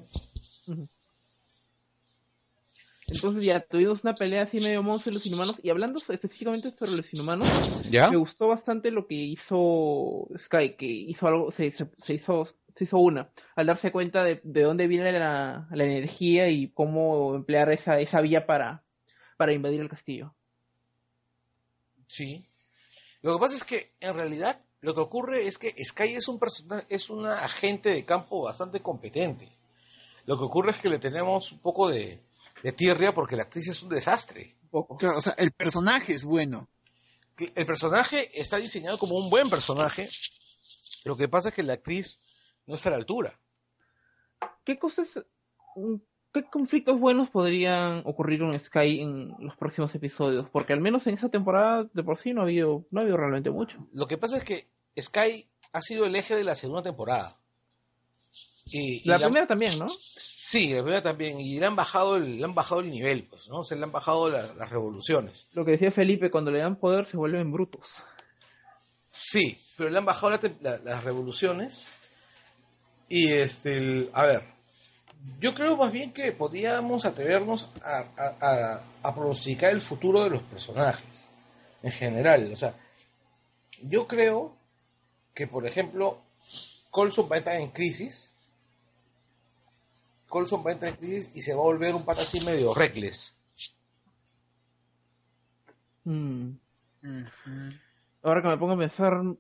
Entonces 3.12 3.44
ya 3.44 3.60
tuvimos 3.60 4.04
una 4.04 4.14
pelea 4.14 4.44
así 4.44 4.62
medio 4.62 4.82
monstruo 4.82 5.12
de 5.12 5.16
los 5.16 5.26
inhumanos. 5.26 5.60
Y 5.62 5.70
hablando 5.70 6.00
específicamente 6.00 6.72
sobre 6.72 6.92
los 6.92 7.14
inhumanos, 7.14 7.48
¿Ya? 7.90 8.10
me 8.10 8.18
gustó 8.18 8.48
bastante 8.48 8.90
lo 8.90 9.06
que 9.06 9.16
hizo 9.16 10.30
Sky, 10.38 10.76
que 10.78 10.86
hizo 10.86 11.28
algo, 11.28 11.52
se, 11.52 11.72
se, 11.72 11.90
se 12.02 12.14
hizo, 12.14 12.48
se 12.76 12.86
hizo 12.86 12.98
una, 13.00 13.30
al 13.56 13.68
darse 13.68 13.92
cuenta 13.92 14.24
de, 14.24 14.40
de 14.44 14.62
dónde 14.64 14.88
viene 14.88 15.12
la, 15.12 15.68
la 15.72 15.84
energía 15.84 16.50
y 16.50 16.70
cómo 16.70 17.36
emplear 17.36 17.72
esa, 17.72 18.00
esa 18.00 18.22
vía 18.22 18.46
para, 18.46 18.84
para 19.36 19.54
invadir 19.54 19.82
el 19.82 19.90
castillo. 19.90 20.34
Sí. 22.08 22.46
Lo 23.22 23.34
que 23.34 23.40
pasa 23.40 23.56
es 23.56 23.66
que, 23.66 23.92
en 24.00 24.14
realidad, 24.14 24.62
lo 24.80 24.96
que 24.96 25.02
ocurre 25.02 25.48
es 25.48 25.58
que 25.58 25.74
Sky 25.84 26.14
es 26.16 26.28
un 26.30 26.40
personaje, 26.40 26.86
es 26.90 27.10
una 27.10 27.44
agente 27.44 27.90
de 27.90 28.06
campo 28.06 28.44
bastante 28.44 28.82
competente. 28.82 29.50
Lo 30.26 30.38
que 30.38 30.46
ocurre 30.46 30.72
es 30.72 30.80
que 30.80 30.90
le 30.90 31.00
tenemos 31.00 31.52
un 31.52 31.60
poco 31.60 31.90
de, 31.90 32.22
de 32.64 32.72
tirria 32.72 33.14
porque 33.14 33.36
la 33.36 33.44
actriz 33.44 33.68
es 33.68 33.84
un 33.84 33.90
desastre. 33.90 34.56
Claro, 35.00 35.18
o 35.18 35.22
sea, 35.22 35.34
el 35.38 35.52
personaje 35.52 36.14
es 36.14 36.24
bueno. 36.24 36.70
El 37.38 37.66
personaje 37.66 38.30
está 38.40 38.58
diseñado 38.58 38.98
como 38.98 39.16
un 39.16 39.30
buen 39.30 39.50
personaje. 39.50 40.10
Lo 41.06 41.18
que 41.18 41.28
pasa 41.28 41.50
es 41.50 41.56
que 41.56 41.64
la 41.64 41.74
actriz 41.74 42.22
no 42.68 42.76
está 42.76 42.90
a 42.90 42.92
la 42.92 42.98
altura. 42.98 43.40
¿Qué 44.64 44.78
cosas, 44.78 45.08
mm, 45.76 45.96
qué 46.34 46.44
conflictos 46.44 47.00
buenos 47.00 47.30
podrían 47.30 48.04
ocurrir 48.06 48.42
en 48.44 48.60
Sky 48.60 49.02
en 49.02 49.34
los 49.40 49.56
próximos 49.58 49.94
episodios? 49.96 50.48
Porque 50.52 50.74
al 50.74 50.82
menos 50.82 51.08
en 51.08 51.16
esta 51.16 51.30
temporada 51.30 51.90
de 51.92 52.04
por 52.04 52.18
sí 52.18 52.34
no 52.34 52.42
ha 52.42 52.44
habido, 52.44 52.86
no 52.92 53.00
ha 53.00 53.04
habido 53.04 53.18
realmente 53.18 53.50
mucho. 53.50 53.88
Lo 53.92 54.08
que 54.08 54.18
pasa 54.18 54.38
es 54.38 54.44
que 54.44 54.70
Sky 55.00 55.50
ha 55.74 55.82
sido 55.82 56.06
el 56.06 56.16
eje 56.16 56.36
de 56.36 56.44
la 56.44 56.56
segunda 56.56 56.84
temporada. 56.84 57.41
Y, 58.72 59.02
y 59.04 59.08
La 59.08 59.18
la- 59.18 59.26
primera 59.28 59.48
también, 59.48 59.78
¿no? 59.80 59.88
Sí, 60.16 60.74
la 60.74 60.82
primera 60.82 61.02
también. 61.04 61.40
Y 61.40 61.60
le 61.60 61.66
han 61.66 61.76
bajado 61.76 62.16
el, 62.16 62.38
le 62.38 62.46
han 62.46 62.54
bajado 62.54 62.82
el 62.82 62.90
nivel, 62.90 63.24
pues, 63.26 63.50
¿no? 63.50 63.64
Se 63.64 63.76
le 63.76 63.84
han 63.84 63.92
bajado 63.92 64.30
la- 64.30 64.54
las 64.54 64.70
revoluciones. 64.70 65.50
Lo 65.54 65.66
que 65.66 65.72
decía 65.72 65.92
Felipe, 65.92 66.32
cuando 66.32 66.52
le 66.52 66.60
dan 66.60 66.78
poder 66.78 67.06
se 67.08 67.18
vuelven 67.18 67.52
brutos. 67.52 67.86
Sí, 69.12 69.58
pero 69.78 69.90
le 69.90 69.98
han 69.98 70.06
bajado 70.06 70.40
la 70.62 70.78
las 70.78 71.04
revoluciones. 71.04 71.90
Y 73.10 73.34
este, 73.34 73.78
el- 73.78 74.10
a 74.14 74.24
ver, 74.26 74.44
yo 75.40 75.54
creo 75.54 75.76
más 75.76 75.92
bien 75.92 76.14
que 76.14 76.32
podíamos 76.32 77.04
atrevernos 77.06 77.70
a, 77.84 78.06
a, 78.18 78.36
a- 78.40 78.84
a 79.04 79.16
pronosticar 79.16 79.72
el 79.72 79.82
futuro 79.82 80.24
de 80.24 80.30
los 80.30 80.44
personajes 80.44 81.28
en 81.84 81.92
general. 81.92 82.50
O 82.54 82.56
sea, 82.56 82.74
yo 83.84 84.08
creo 84.08 84.56
que, 85.34 85.46
por 85.48 85.68
ejemplo, 85.68 86.22
Colson 86.90 87.28
va 87.30 87.36
a 87.36 87.40
entrar 87.40 87.56
en 87.58 87.72
crisis. 87.72 88.36
Colson 90.32 90.64
va 90.66 90.72
a 90.72 90.74
entrar 90.74 90.94
en 90.94 90.98
crisis 90.98 91.32
y 91.36 91.42
se 91.42 91.54
va 91.54 91.60
a 91.60 91.66
volver 91.66 91.94
un 91.94 92.04
pata 92.04 92.22
así 92.22 92.42
medio 92.42 92.74
reckless. 92.74 93.38
Mm. 96.06 96.54
Ahora 98.24 98.42
que 98.42 98.48
me 98.48 98.58
pongo 98.58 98.74
a 98.74 98.78
pensar, 98.78 99.22
mm, 99.22 99.38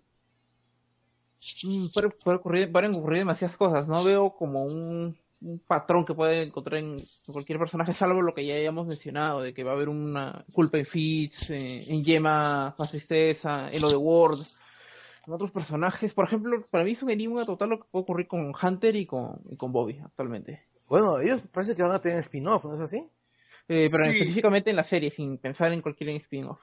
puede, 1.93 2.09
puede 2.09 2.37
ocurrir, 2.37 2.71
pueden 2.71 2.93
ocurrir 2.93 3.19
demasiadas 3.19 3.57
cosas. 3.57 3.87
No 3.87 4.03
veo 4.03 4.29
como 4.29 4.63
un, 4.63 5.17
un 5.41 5.59
patrón 5.59 6.05
que 6.05 6.13
puede 6.13 6.43
encontrar 6.43 6.79
en 6.79 6.97
cualquier 7.25 7.57
personaje, 7.57 7.93
salvo 7.93 8.21
lo 8.21 8.33
que 8.33 8.45
ya 8.45 8.55
hayamos 8.55 8.87
mencionado, 8.87 9.41
de 9.41 9.53
que 9.53 9.63
va 9.63 9.71
a 9.71 9.75
haber 9.75 9.89
una 9.89 10.45
culpa 10.53 10.77
en 10.77 10.85
Fitz, 10.85 11.49
eh, 11.49 11.85
en 11.89 12.03
Yema, 12.03 12.75
más 12.77 12.91
tristeza, 12.91 13.69
en 13.71 13.81
lo 13.81 13.89
de 13.89 13.97
Ward. 13.97 14.39
En 15.25 15.33
otros 15.33 15.51
personajes, 15.51 16.13
por 16.13 16.25
ejemplo, 16.25 16.65
para 16.69 16.83
mí 16.83 16.91
es 16.91 17.03
un 17.03 17.11
enigma 17.11 17.45
total 17.45 17.69
lo 17.69 17.79
que 17.79 17.85
puede 17.89 18.03
ocurrir 18.03 18.27
con 18.27 18.53
Hunter 18.59 18.95
y 18.95 19.05
con, 19.05 19.39
y 19.49 19.55
con 19.55 19.71
Bobby 19.71 19.99
actualmente. 20.03 20.70
Bueno, 20.91 21.21
ellos 21.21 21.43
parece 21.53 21.73
que 21.73 21.83
van 21.83 21.93
a 21.93 22.01
tener 22.01 22.19
spin-off, 22.19 22.65
¿no 22.65 22.75
es 22.75 22.81
así? 22.81 22.97
Eh, 23.69 23.87
pero 23.89 24.03
Sí. 24.03 24.09
específicamente 24.09 24.69
en 24.71 24.75
la 24.75 24.83
serie, 24.83 25.09
sin 25.09 25.37
pensar 25.37 25.71
en 25.71 25.81
cualquier 25.81 26.09
spin-off. 26.17 26.59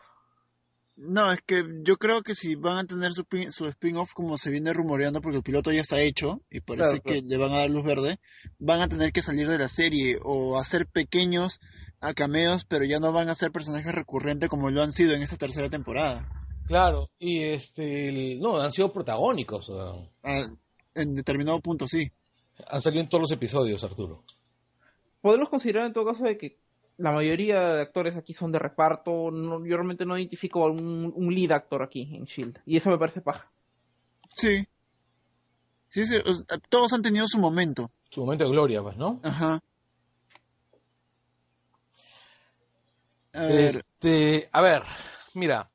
No, 0.97 1.33
es 1.33 1.41
que 1.41 1.65
yo 1.83 1.97
creo 1.97 2.21
que 2.23 2.35
si 2.35 2.55
van 2.57 2.77
a 2.77 2.85
tener 2.87 3.13
su, 3.13 3.25
su 3.53 3.67
spin-off 3.69 4.13
como 4.13 4.37
se 4.37 4.51
viene 4.51 4.75
rumoreando 4.75 5.23
porque 5.23 5.39
el 5.39 5.43
piloto 5.43 5.73
ya 5.73 5.81
está 5.81 6.01
hecho 6.03 6.43
y 6.51 6.61
parece 6.61 7.01
Claro, 7.01 7.03
que 7.05 7.23
le 7.23 7.37
van 7.39 7.53
a 7.53 7.59
dar 7.61 7.71
luz 7.71 7.85
verde, 7.85 8.19
van 8.59 8.83
a 8.83 8.89
tener 8.89 9.13
que 9.13 9.23
salir 9.23 9.49
de 9.49 9.57
la 9.57 9.69
serie 9.69 10.19
o 10.23 10.59
hacer 10.59 10.87
pequeños 10.87 11.61
a 12.03 12.13
cameos, 12.13 12.67
pero 12.67 12.85
ya 12.85 12.99
no 12.99 13.13
van 13.13 13.31
a 13.31 13.35
ser 13.35 13.51
personajes 13.51 13.95
recurrentes 13.95 14.51
como 14.51 14.69
lo 14.69 14.83
han 14.83 14.93
sido 14.93 15.15
en 15.15 15.23
esta 15.23 15.37
tercera 15.39 15.71
temporada. 15.71 16.29
Claro, 16.67 17.09
y 17.19 17.43
este, 17.45 18.37
no, 18.37 18.61
han 18.61 18.71
sido 18.71 18.93
protagónicos, 18.93 19.71
o 19.71 19.75
sea, 19.75 20.11
Ah, 20.23 20.47
en 20.95 21.15
determinado 21.15 21.61
punto 21.61 21.89
sí. 21.89 22.13
Han 22.67 22.81
salido 22.81 23.03
en 23.03 23.09
todos 23.09 23.23
los 23.23 23.33
episodios, 23.33 23.85
Arturo. 23.85 24.23
podemos 25.21 25.49
considerar 25.49 25.87
en 25.87 25.93
todo 25.93 26.07
caso 26.07 26.25
de 26.25 26.37
que 26.39 26.59
la 26.97 27.13
mayoría 27.13 27.61
de 27.61 27.83
actores 27.83 28.17
aquí 28.17 28.33
son 28.35 28.51
de 28.51 28.59
reparto. 28.59 29.31
No, 29.31 29.65
yo 29.65 29.77
realmente 29.77 30.05
no 30.05 30.19
identifico 30.19 30.65
a 30.65 30.71
un, 30.71 31.13
un 31.15 31.35
lead 31.35 31.53
actor 31.53 31.83
aquí 31.83 32.03
en 32.17 32.25
Shield. 32.25 32.59
Y 32.67 32.77
eso 32.77 32.91
me 32.91 32.99
parece 32.99 33.21
paja. 33.21 33.49
Sí. 34.35 34.67
Sí, 35.87 36.05
sí, 36.05 36.17
o 36.17 36.33
sea, 36.33 36.59
todos 36.69 36.93
han 36.93 37.03
tenido 37.03 37.27
su 37.29 37.39
momento. 37.39 37.91
Su 38.11 38.23
momento 38.23 38.45
de 38.45 38.51
gloria, 38.51 38.83
pues, 38.83 38.97
¿no? 38.97 39.21
Ajá. 39.23 39.61
A 43.33 43.43
ver, 43.45 43.61
Este, 43.61 44.49
a 44.53 44.61
ver, 44.61 44.83
mira. 45.35 45.71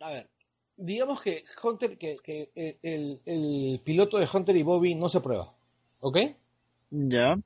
A 0.00 0.10
ver, 0.10 0.30
digamos 0.76 1.20
que 1.22 1.44
Hunter, 1.62 1.96
que, 1.98 2.16
que 2.22 2.50
eh, 2.54 2.78
el, 2.82 3.20
el 3.26 3.80
piloto 3.84 4.18
de 4.18 4.28
Hunter 4.32 4.56
y 4.56 4.62
Bobby 4.62 4.94
no 4.94 5.08
se 5.08 5.20
prueba, 5.20 5.54
¿ok? 6.00 6.18
ya. 6.90 7.38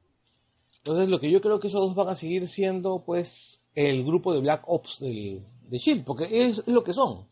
Entonces 0.78 1.08
lo 1.10 1.18
que 1.18 1.30
yo 1.30 1.40
creo 1.40 1.58
que 1.60 1.66
esos 1.68 1.80
dos 1.82 1.94
van 1.96 2.08
a 2.08 2.14
seguir 2.14 2.46
siendo, 2.46 3.02
pues, 3.04 3.60
el 3.74 4.04
grupo 4.04 4.32
de 4.32 4.40
Black 4.40 4.62
Ops 4.66 5.00
del- 5.00 5.44
de 5.68 5.78
Shield, 5.78 6.04
porque 6.04 6.24
es, 6.30 6.58
es 6.60 6.68
lo 6.68 6.84
que 6.84 6.92
son. 6.92 7.26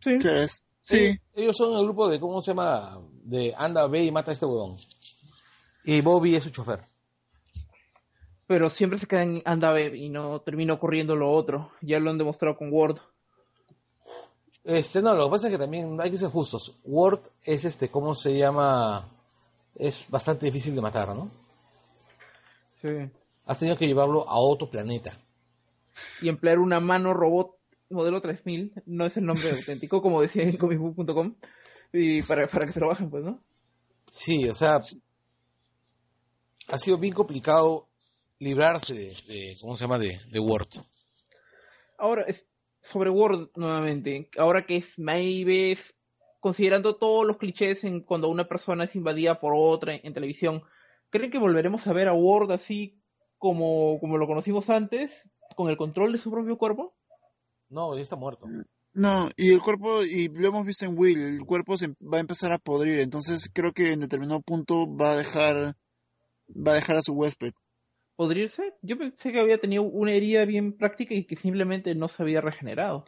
Sí. 0.00 0.18
¿Qué 0.20 0.38
es? 0.44 0.76
Sí. 0.80 0.96
Ellos, 0.96 1.18
ellos 1.34 1.56
son 1.56 1.74
el 1.74 1.84
grupo 1.84 2.08
de, 2.08 2.20
¿cómo 2.20 2.40
se 2.40 2.52
llama? 2.52 3.00
De 3.24 3.52
anda, 3.56 3.86
ve 3.88 4.04
y 4.04 4.10
mata 4.12 4.30
a 4.30 4.34
este 4.34 4.46
huevón. 4.46 4.76
Y 5.84 6.00
Bobby 6.00 6.34
es 6.36 6.44
su 6.44 6.50
chofer. 6.50 6.87
Pero 8.48 8.70
siempre 8.70 8.98
se 8.98 9.06
quedan 9.06 9.36
en 9.36 9.42
anda 9.44 9.68
a 9.68 9.72
ver 9.72 9.94
y 9.94 10.08
no 10.08 10.40
termina 10.40 10.74
ocurriendo 10.74 11.14
lo 11.14 11.30
otro. 11.30 11.70
Ya 11.82 12.00
lo 12.00 12.10
han 12.10 12.18
demostrado 12.18 12.56
con 12.56 12.72
Ward. 12.72 12.96
Este, 14.64 15.02
no, 15.02 15.14
lo 15.14 15.26
que 15.26 15.30
pasa 15.30 15.46
es 15.46 15.52
que 15.52 15.58
también 15.58 16.00
hay 16.00 16.10
que 16.10 16.18
ser 16.18 16.30
justos. 16.30 16.80
Ward 16.84 17.20
es 17.44 17.66
este, 17.66 17.90
¿cómo 17.90 18.14
se 18.14 18.36
llama? 18.36 19.06
Es 19.76 20.10
bastante 20.10 20.46
difícil 20.46 20.74
de 20.74 20.80
matar, 20.80 21.14
¿no? 21.14 21.30
Sí. 22.80 22.88
Has 23.44 23.58
tenido 23.58 23.76
que 23.76 23.86
llevarlo 23.86 24.28
a 24.28 24.38
otro 24.38 24.68
planeta. 24.68 25.20
Y 26.22 26.28
emplear 26.28 26.58
una 26.58 26.80
mano 26.80 27.12
robot 27.12 27.58
modelo 27.90 28.20
3000 28.20 28.82
no 28.86 29.06
es 29.06 29.16
el 29.16 29.26
nombre 29.26 29.50
auténtico, 29.56 30.00
como 30.00 30.22
decía 30.22 30.42
en 30.42 30.56
comicbook.com. 30.56 31.34
Y 31.92 32.22
para, 32.22 32.48
para 32.48 32.66
que 32.66 32.72
se 32.72 32.80
lo 32.80 32.88
bajen, 32.88 33.10
pues, 33.10 33.24
¿no? 33.24 33.40
Sí, 34.10 34.48
o 34.48 34.54
sea, 34.54 34.78
ha 36.68 36.78
sido 36.78 36.98
bien 36.98 37.14
complicado 37.14 37.87
librarse 38.40 38.94
de, 38.94 39.06
de- 39.26 39.56
¿cómo 39.60 39.76
se 39.76 39.84
llama? 39.84 39.98
De, 39.98 40.20
de 40.30 40.40
Ward. 40.40 40.68
Ahora, 41.98 42.22
es 42.26 42.44
sobre 42.92 43.10
Word 43.10 43.50
nuevamente. 43.56 44.30
Ahora 44.38 44.64
que 44.66 44.78
es 44.78 44.98
Maeve, 44.98 45.78
considerando 46.40 46.96
todos 46.96 47.26
los 47.26 47.36
clichés 47.38 47.82
en 47.84 48.02
cuando 48.02 48.28
una 48.28 48.46
persona 48.48 48.84
es 48.84 48.94
invadida 48.94 49.40
por 49.40 49.52
otra 49.56 49.94
en, 49.94 50.00
en 50.06 50.14
televisión, 50.14 50.62
¿creen 51.10 51.30
que 51.30 51.38
volveremos 51.38 51.86
a 51.86 51.92
ver 51.92 52.08
a 52.08 52.14
Ward 52.14 52.52
así 52.52 53.02
como, 53.36 53.98
como 54.00 54.16
lo 54.16 54.26
conocimos 54.26 54.68
antes, 54.70 55.10
con 55.56 55.68
el 55.70 55.76
control 55.76 56.12
de 56.12 56.18
su 56.18 56.30
propio 56.30 56.56
cuerpo? 56.56 56.94
No, 57.68 57.94
ya 57.94 58.00
está 58.02 58.16
muerto. 58.16 58.46
No, 58.94 59.28
y 59.36 59.52
el 59.52 59.60
cuerpo, 59.60 60.02
y 60.02 60.28
lo 60.28 60.48
hemos 60.48 60.66
visto 60.66 60.84
en 60.86 60.98
Will, 60.98 61.20
el 61.20 61.40
cuerpo 61.44 61.76
se 61.76 61.88
va 62.00 62.16
a 62.16 62.20
empezar 62.20 62.50
a 62.52 62.58
podrir, 62.58 62.98
entonces 63.00 63.50
creo 63.52 63.72
que 63.72 63.92
en 63.92 64.00
determinado 64.00 64.40
punto 64.40 64.86
va 64.92 65.12
a 65.12 65.16
dejar, 65.16 65.76
va 66.48 66.72
a 66.72 66.74
dejar 66.74 66.96
a 66.96 67.02
su 67.02 67.12
huésped. 67.12 67.52
¿Podría 68.18 68.42
irse? 68.46 68.74
Yo 68.82 68.98
pensé 68.98 69.30
que 69.30 69.38
había 69.38 69.60
tenido 69.60 69.84
una 69.84 70.10
herida 70.12 70.44
bien 70.44 70.76
práctica 70.76 71.14
y 71.14 71.24
que 71.24 71.36
simplemente 71.36 71.94
no 71.94 72.08
se 72.08 72.20
había 72.20 72.40
regenerado. 72.40 73.04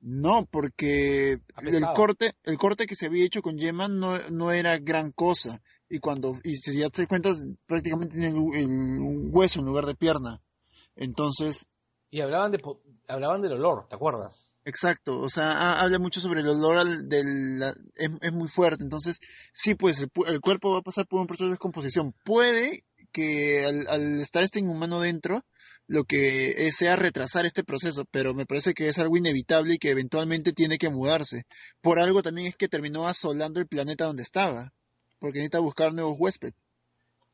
No, 0.00 0.46
porque 0.48 1.40
el 1.56 1.84
corte, 1.92 2.34
el 2.44 2.56
corte 2.56 2.86
que 2.86 2.94
se 2.94 3.06
había 3.06 3.24
hecho 3.24 3.42
con 3.42 3.58
Yema 3.58 3.88
no, 3.88 4.16
no 4.30 4.52
era 4.52 4.78
gran 4.78 5.10
cosa. 5.10 5.60
Y 5.88 5.98
cuando, 5.98 6.34
y 6.44 6.54
si 6.54 6.78
ya 6.78 6.88
te 6.88 7.08
cuentas, 7.08 7.44
prácticamente 7.66 8.16
tiene 8.16 8.28
el, 8.28 8.54
el 8.54 9.28
hueso 9.32 9.58
en 9.58 9.66
lugar 9.66 9.86
de 9.86 9.96
pierna. 9.96 10.40
Entonces, 10.94 11.66
Y 12.12 12.20
hablaban 12.20 12.52
de 12.52 12.58
po- 12.60 12.80
hablaban 13.08 13.42
del 13.42 13.54
olor, 13.54 13.88
¿te 13.88 13.96
acuerdas? 13.96 14.52
exacto, 14.64 15.18
o 15.20 15.28
sea, 15.28 15.50
ha- 15.52 15.80
habla 15.82 15.98
mucho 15.98 16.20
sobre 16.20 16.42
el 16.42 16.48
olor 16.48 16.78
al- 16.78 17.08
del, 17.08 17.58
la- 17.58 17.74
es, 17.96 18.10
es 18.20 18.32
muy 18.32 18.48
fuerte. 18.48 18.84
Entonces, 18.84 19.18
sí, 19.52 19.74
pues 19.74 19.98
el, 20.00 20.10
el 20.28 20.40
cuerpo 20.40 20.70
va 20.72 20.78
a 20.78 20.82
pasar 20.82 21.06
por 21.08 21.20
un 21.20 21.26
proceso 21.26 21.46
de 21.46 21.50
descomposición. 21.52 22.14
Puede 22.24 22.84
que 23.14 23.64
al, 23.64 23.86
al 23.88 24.20
estar 24.20 24.42
este 24.42 24.58
inhumano 24.58 25.00
dentro, 25.00 25.44
lo 25.86 26.04
que 26.04 26.66
es- 26.66 26.76
sea 26.76 26.96
retrasar 26.96 27.46
este 27.46 27.62
proceso, 27.64 28.04
pero 28.10 28.34
me 28.34 28.44
parece 28.46 28.74
que 28.74 28.88
es 28.88 28.98
algo 28.98 29.16
inevitable 29.16 29.74
y 29.74 29.78
que 29.78 29.90
eventualmente 29.90 30.52
tiene 30.52 30.76
que 30.78 30.90
mudarse. 30.90 31.44
Por 31.80 31.98
algo 32.00 32.22
también 32.22 32.48
es 32.48 32.56
que 32.56 32.68
terminó 32.68 33.06
asolando 33.06 33.60
el 33.60 33.66
planeta 33.68 34.04
donde 34.06 34.22
estaba, 34.24 34.72
porque 35.20 35.38
necesita 35.38 35.60
buscar 35.60 35.92
nuevos 35.94 36.16
huéspedes. 36.18 36.66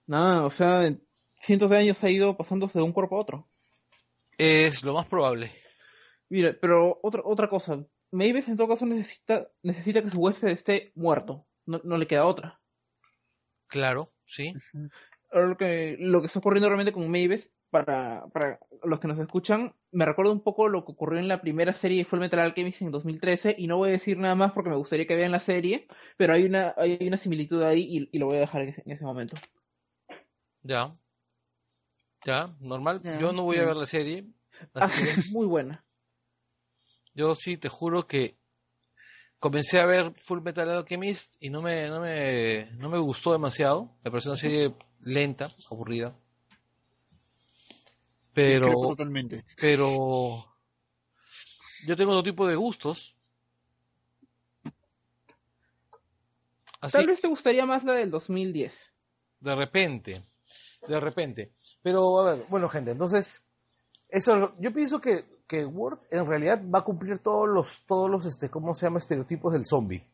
Nada, 0.06 0.44
o 0.44 0.50
sea, 0.50 0.86
en 0.86 1.02
cientos 1.46 1.70
de 1.70 1.78
años 1.78 2.02
ha 2.04 2.10
ido 2.10 2.36
pasándose 2.36 2.78
de 2.78 2.84
un 2.84 2.92
cuerpo 2.92 3.16
a 3.16 3.20
otro. 3.20 3.48
Es 4.38 4.82
lo 4.84 4.94
más 4.94 5.06
probable. 5.06 5.52
Mira, 6.28 6.56
pero 6.60 6.98
otra, 7.02 7.22
otra 7.24 7.48
cosa. 7.48 7.84
Mavis 8.12 8.48
en 8.48 8.56
todo 8.56 8.68
caso 8.68 8.86
necesita, 8.86 9.46
necesita 9.62 10.02
que 10.02 10.10
su 10.10 10.18
huésped 10.18 10.48
esté 10.48 10.92
muerto. 10.96 11.46
No, 11.66 11.80
no 11.84 11.96
le 11.96 12.06
queda 12.08 12.26
otra. 12.26 12.60
Claro, 13.68 14.08
sí. 14.24 14.52
Lo 15.32 15.56
que, 15.56 15.96
lo 15.98 16.20
que 16.20 16.26
está 16.26 16.38
ocurriendo 16.40 16.68
realmente 16.68 16.92
con 16.92 17.10
Mavis, 17.10 17.48
para, 17.70 18.26
para 18.32 18.58
los 18.82 18.98
que 19.00 19.08
nos 19.08 19.18
escuchan, 19.18 19.74
me 19.92 20.04
recuerda 20.04 20.32
un 20.32 20.42
poco 20.42 20.68
lo 20.68 20.84
que 20.84 20.92
ocurrió 20.92 21.20
en 21.20 21.28
la 21.28 21.40
primera 21.40 21.72
serie 21.74 21.98
de 21.98 22.04
Full 22.04 22.18
Metal 22.20 22.40
Alchemist 22.40 22.82
en 22.82 22.90
2013, 22.90 23.54
y 23.58 23.66
no 23.68 23.76
voy 23.76 23.90
a 23.90 23.92
decir 23.92 24.18
nada 24.18 24.34
más 24.34 24.52
porque 24.52 24.70
me 24.70 24.76
gustaría 24.76 25.06
que 25.06 25.14
vean 25.14 25.32
la 25.32 25.40
serie, 25.40 25.86
pero 26.16 26.34
hay 26.34 26.44
una, 26.44 26.74
hay 26.76 26.98
una 27.00 27.16
similitud 27.16 27.62
ahí 27.62 27.82
y, 27.82 28.08
y 28.12 28.18
lo 28.18 28.26
voy 28.26 28.36
a 28.38 28.40
dejar 28.40 28.62
en 28.62 28.68
ese, 28.70 28.82
en 28.84 28.92
ese 28.92 29.04
momento. 29.04 29.36
Ya. 30.62 30.92
Ya, 32.24 32.54
normal. 32.60 33.00
Ya, 33.02 33.18
Yo 33.18 33.32
no 33.32 33.44
voy 33.44 33.58
a 33.58 33.64
ver 33.66 33.76
la 33.76 33.86
serie. 33.86 34.26
Ah, 34.74 34.84
Así 34.84 35.02
que 35.04 35.10
es 35.10 35.26
muy 35.32 35.46
buena. 35.46 35.84
yo 37.14 37.34
sí 37.34 37.56
te 37.56 37.68
juro 37.68 38.06
que 38.06 38.36
comencé 39.40 39.80
a 39.80 39.86
ver 39.86 40.12
Full 40.14 40.42
Metal 40.42 40.70
Alchemist 40.70 41.34
y 41.40 41.50
no 41.50 41.62
me, 41.62 41.88
no 41.88 42.00
me, 42.00 42.70
no 42.76 42.88
me 42.88 42.98
gustó 42.98 43.32
demasiado. 43.32 43.90
Me 44.04 44.10
pareció 44.10 44.30
una 44.30 44.36
serie 44.40 44.74
lenta, 45.00 45.50
aburrida. 45.70 46.14
Pero, 48.32 48.66
Discrepo 48.66 48.88
totalmente. 48.88 49.44
pero 49.60 50.46
yo 51.84 51.96
tengo 51.96 52.12
otro 52.12 52.22
tipo 52.22 52.46
de 52.46 52.54
gustos. 52.54 53.16
Así, 56.80 56.96
Tal 56.96 57.06
vez 57.08 57.20
te 57.20 57.28
gustaría 57.28 57.66
más 57.66 57.84
la 57.84 57.94
del 57.94 58.10
2010. 58.10 58.74
de 59.40 59.54
repente, 59.54 60.22
de 60.86 61.00
repente. 61.00 61.52
Pero, 61.82 62.20
a 62.20 62.34
ver, 62.34 62.44
bueno, 62.48 62.68
gente, 62.68 62.90
entonces, 62.92 63.46
eso, 64.08 64.54
yo 64.58 64.72
pienso 64.72 65.00
que, 65.00 65.24
que 65.50 65.66
Word 65.66 65.98
en 66.12 66.26
realidad 66.26 66.62
va 66.72 66.78
a 66.78 66.84
cumplir 66.84 67.18
todos 67.18 67.48
los, 67.48 67.82
todos 67.84 68.08
los, 68.08 68.24
este, 68.24 68.48
¿cómo 68.48 68.72
se 68.72 68.86
llama? 68.86 68.98
Estereotipos 68.98 69.52
del 69.52 69.66
zombie. 69.66 70.06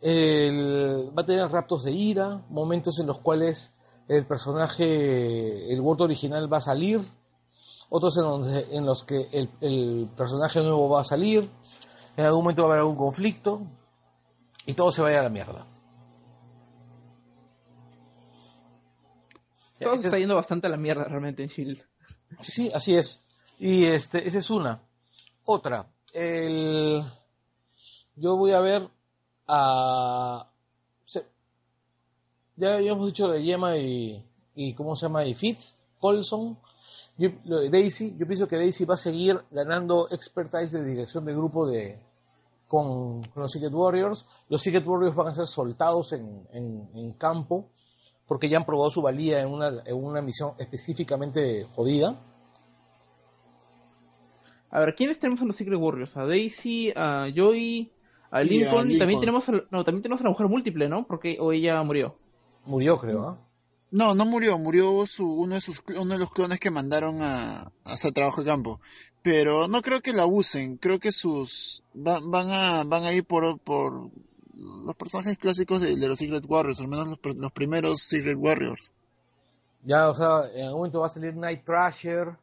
El- 0.00 1.12
va 1.16 1.22
a 1.22 1.26
tener 1.26 1.48
raptos 1.48 1.84
de 1.84 1.92
ira, 1.92 2.42
momentos 2.50 2.98
en 2.98 3.06
los 3.06 3.20
cuales 3.20 3.74
el 4.08 4.26
personaje, 4.26 5.72
el 5.72 5.80
Word 5.80 6.00
original 6.02 6.52
va 6.52 6.56
a 6.56 6.60
salir, 6.62 7.00
otros 7.90 8.16
en, 8.16 8.24
donde- 8.24 8.76
en 8.76 8.84
los 8.84 9.04
que 9.04 9.28
el, 9.32 9.48
el 9.60 10.08
personaje 10.16 10.60
nuevo 10.60 10.88
va 10.88 11.02
a 11.02 11.04
salir, 11.04 11.48
en 12.16 12.24
algún 12.24 12.42
momento 12.42 12.62
va 12.62 12.68
a 12.68 12.70
haber 12.72 12.80
algún 12.80 12.96
conflicto, 12.96 13.62
y 14.66 14.74
todo 14.74 14.90
se 14.90 15.00
va 15.00 15.08
a 15.10 15.22
la 15.22 15.28
mierda. 15.28 15.64
Todo 19.80 19.92
se 19.96 20.06
está 20.06 20.16
es- 20.16 20.20
yendo 20.22 20.34
bastante 20.34 20.66
a 20.66 20.70
la 20.70 20.76
mierda 20.76 21.04
realmente 21.04 21.44
en 21.44 21.48
Shield. 21.50 21.82
Sí, 22.42 22.70
así 22.74 22.96
es. 22.96 23.24
Y 23.58 23.84
este, 23.86 24.26
esa 24.26 24.38
es 24.38 24.50
una. 24.50 24.80
Otra, 25.44 25.86
el... 26.12 27.02
yo 28.16 28.36
voy 28.36 28.52
a 28.52 28.60
ver 28.60 28.88
a... 29.46 30.50
Ya 32.56 32.74
habíamos 32.74 33.06
dicho 33.06 33.28
de 33.28 33.42
Yema 33.44 33.76
y, 33.78 34.24
y 34.56 34.74
¿cómo 34.74 34.96
se 34.96 35.06
llama? 35.06 35.24
Y 35.24 35.34
Fitz, 35.34 35.80
Colson, 36.00 36.58
yo, 37.16 37.28
Daisy. 37.70 38.16
Yo 38.18 38.26
pienso 38.26 38.48
que 38.48 38.56
Daisy 38.56 38.84
va 38.84 38.94
a 38.94 38.98
seguir 38.98 39.40
ganando 39.52 40.08
expertise 40.10 40.72
de 40.72 40.84
dirección 40.84 41.24
de 41.24 41.34
grupo 41.34 41.66
de 41.68 42.00
con, 42.66 43.22
con 43.28 43.42
los 43.44 43.52
Secret 43.52 43.72
Warriors. 43.72 44.26
Los 44.48 44.60
Secret 44.62 44.84
Warriors 44.84 45.14
van 45.14 45.28
a 45.28 45.34
ser 45.34 45.46
soltados 45.46 46.12
en, 46.12 46.48
en- 46.52 46.88
en 46.96 47.12
campo 47.12 47.68
porque 48.26 48.48
ya 48.48 48.56
han 48.58 48.66
probado 48.66 48.90
su 48.90 49.02
valía 49.02 49.40
en 49.40 49.48
una, 49.48 49.80
en 49.86 49.94
una 50.04 50.20
misión 50.20 50.54
específicamente 50.58 51.64
jodida. 51.76 52.20
A 54.70 54.80
ver, 54.80 54.94
¿quiénes 54.94 55.18
tenemos 55.18 55.40
en 55.40 55.48
los 55.48 55.56
Secret 55.56 55.78
Warriors? 55.80 56.16
A 56.16 56.24
Daisy, 56.26 56.92
a 56.94 57.26
Joy, 57.34 57.90
a 58.30 58.42
Y 58.42 58.42
a 58.42 58.44
Lincoln, 58.44 58.90
y 58.90 58.98
también 58.98 59.20
Lincoln. 59.20 59.20
tenemos 59.20 59.48
a, 59.48 59.52
no, 59.70 59.84
también 59.84 60.02
tenemos 60.02 60.20
a 60.20 60.24
la 60.24 60.30
mujer 60.30 60.46
múltiple, 60.48 60.88
¿no? 60.88 61.06
Porque 61.06 61.36
o 61.40 61.52
ella 61.52 61.82
murió. 61.82 62.14
Murió, 62.66 62.98
creo, 62.98 63.28
¿ah? 63.28 63.38
No, 63.90 64.14
no 64.14 64.26
murió, 64.26 64.58
murió 64.58 65.06
su, 65.06 65.26
uno, 65.26 65.54
de 65.54 65.62
sus, 65.62 65.82
uno 65.98 66.12
de 66.12 66.18
los 66.18 66.30
clones 66.30 66.60
que 66.60 66.70
mandaron 66.70 67.22
a, 67.22 67.62
a 67.62 67.70
hacer 67.84 68.12
trabajo 68.12 68.42
de 68.42 68.46
campo. 68.48 68.80
Pero 69.22 69.66
no 69.66 69.80
creo 69.80 70.02
que 70.02 70.12
la 70.12 70.26
usen, 70.26 70.76
creo 70.76 70.98
que 70.98 71.10
sus 71.10 71.82
va- 71.96 72.20
van 72.22 72.50
a 72.50 72.84
van 72.84 73.04
a 73.06 73.12
ir 73.14 73.24
por, 73.24 73.58
por 73.58 74.10
los 74.54 74.94
personajes 74.96 75.38
clásicos 75.38 75.80
de, 75.80 75.96
de 75.96 76.08
los 76.08 76.18
Secret 76.18 76.44
Warriors, 76.46 76.80
al 76.80 76.88
menos 76.88 77.08
los, 77.08 77.18
pr- 77.18 77.36
los 77.38 77.52
primeros 77.52 78.02
Secret 78.02 78.36
Warriors. 78.38 78.92
Ya, 79.84 80.10
o 80.10 80.14
sea, 80.14 80.42
en 80.54 80.64
algún 80.64 80.80
momento 80.80 81.00
va 81.00 81.06
a 81.06 81.08
salir 81.10 81.34
Night 81.34 81.64
Thrasher. 81.64 82.36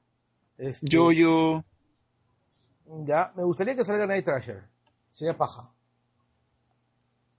este, 0.57 0.87
Yo-Yo, 0.89 1.63
Ya, 3.05 3.31
me 3.35 3.43
gustaría 3.43 3.75
que 3.75 3.83
salga 3.83 4.05
Night 4.05 4.25
Thrasher. 4.25 4.63
Sería 5.09 5.35
paja. 5.35 5.69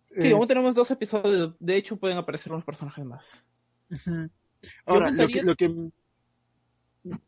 Sí, 0.05 0.29
Es- 0.29 0.33
aún 0.33 0.47
tenemos 0.47 0.75
dos 0.75 0.91
episodios. 0.91 1.55
De 1.61 1.77
hecho, 1.77 1.97
pueden 1.97 2.17
aparecer 2.19 2.53
unos 2.53 2.65
personajes 2.65 3.05
más. 3.05 3.25
Ahora, 4.87 5.11
lo 5.11 5.29
que, 5.29 5.43
lo 5.43 5.55
que... 5.55 5.69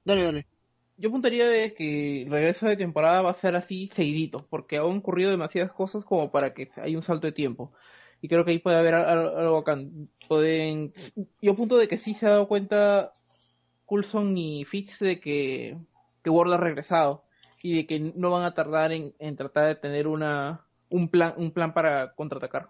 Dale, 0.05 0.23
dale. 0.25 0.47
Yo 0.97 1.11
apuntaría 1.11 1.47
de 1.47 1.75
que 1.75 2.23
el 2.23 2.31
regreso 2.31 2.66
de 2.66 2.77
temporada 2.77 3.23
va 3.23 3.31
a 3.31 3.41
ser 3.41 3.55
así 3.55 3.89
seguidito, 3.95 4.47
porque 4.51 4.79
han 4.79 4.83
ocurrido 4.99 5.31
demasiadas 5.31 5.71
cosas 5.73 6.05
como 6.05 6.33
para 6.33 6.53
que 6.55 6.71
haya 6.77 6.97
un 6.97 7.05
salto 7.05 7.29
de 7.29 7.33
tiempo. 7.33 7.73
Y 8.21 8.27
creo 8.29 8.45
que 8.45 8.51
ahí 8.51 8.59
puede 8.59 8.79
haber 8.79 8.95
al- 8.95 9.09
al- 9.09 9.39
algo 9.39 9.59
acá. 9.59 9.79
Pueden... 10.27 10.93
Yo 11.41 11.53
apunto 11.53 11.77
de 11.77 11.87
que 11.87 11.99
sí 11.99 12.14
se 12.14 12.27
ha 12.27 12.31
dado 12.31 12.49
cuenta 12.49 13.12
Coulson 13.87 14.37
y 14.37 14.64
Fitch 14.64 14.99
de 14.99 15.21
que, 15.21 15.79
que 16.25 16.31
Ward 16.31 16.53
ha 16.53 16.57
regresado 16.57 17.23
y 17.63 17.77
de 17.77 17.87
que 17.87 17.99
no 18.01 18.31
van 18.31 18.45
a 18.45 18.55
tardar 18.55 18.93
en, 18.93 19.15
en 19.19 19.37
tratar 19.37 19.67
de 19.67 19.75
tener 19.75 20.07
una 20.07 20.65
un 20.91 21.09
plan 21.09 21.35
un 21.37 21.51
plan 21.53 21.73
para 21.75 22.15
contraatacar. 22.15 22.69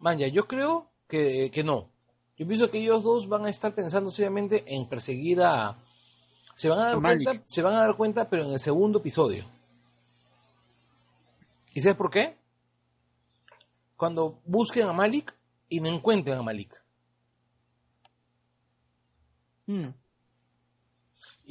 Man, 0.00 0.18
ya, 0.18 0.28
yo 0.28 0.48
creo 0.48 0.90
que, 1.06 1.50
que 1.52 1.62
no. 1.62 1.88
Yo 2.36 2.46
pienso 2.46 2.70
que 2.70 2.78
ellos 2.78 3.02
dos 3.02 3.28
van 3.28 3.44
a 3.44 3.50
estar 3.50 3.74
pensando 3.74 4.10
seriamente 4.10 4.64
en 4.66 4.88
perseguir 4.88 5.42
a... 5.42 5.76
Se 6.54 6.68
van 6.68 6.80
a 6.80 6.84
dar 6.88 7.00
cuenta, 7.00 7.42
se 7.46 7.62
van 7.62 7.74
a 7.74 7.80
dar 7.80 7.96
cuenta, 7.96 8.28
pero 8.28 8.44
en 8.44 8.52
el 8.52 8.58
segundo 8.58 8.98
episodio. 8.98 9.44
¿Y 11.72 11.80
sabes 11.80 11.96
por 11.96 12.10
qué? 12.10 12.36
Cuando 13.96 14.40
busquen 14.44 14.88
a 14.88 14.92
Malik 14.92 15.34
y 15.68 15.80
no 15.80 15.88
encuentren 15.88 16.38
a 16.38 16.42
Malik. 16.42 16.74
Hmm. 19.66 19.90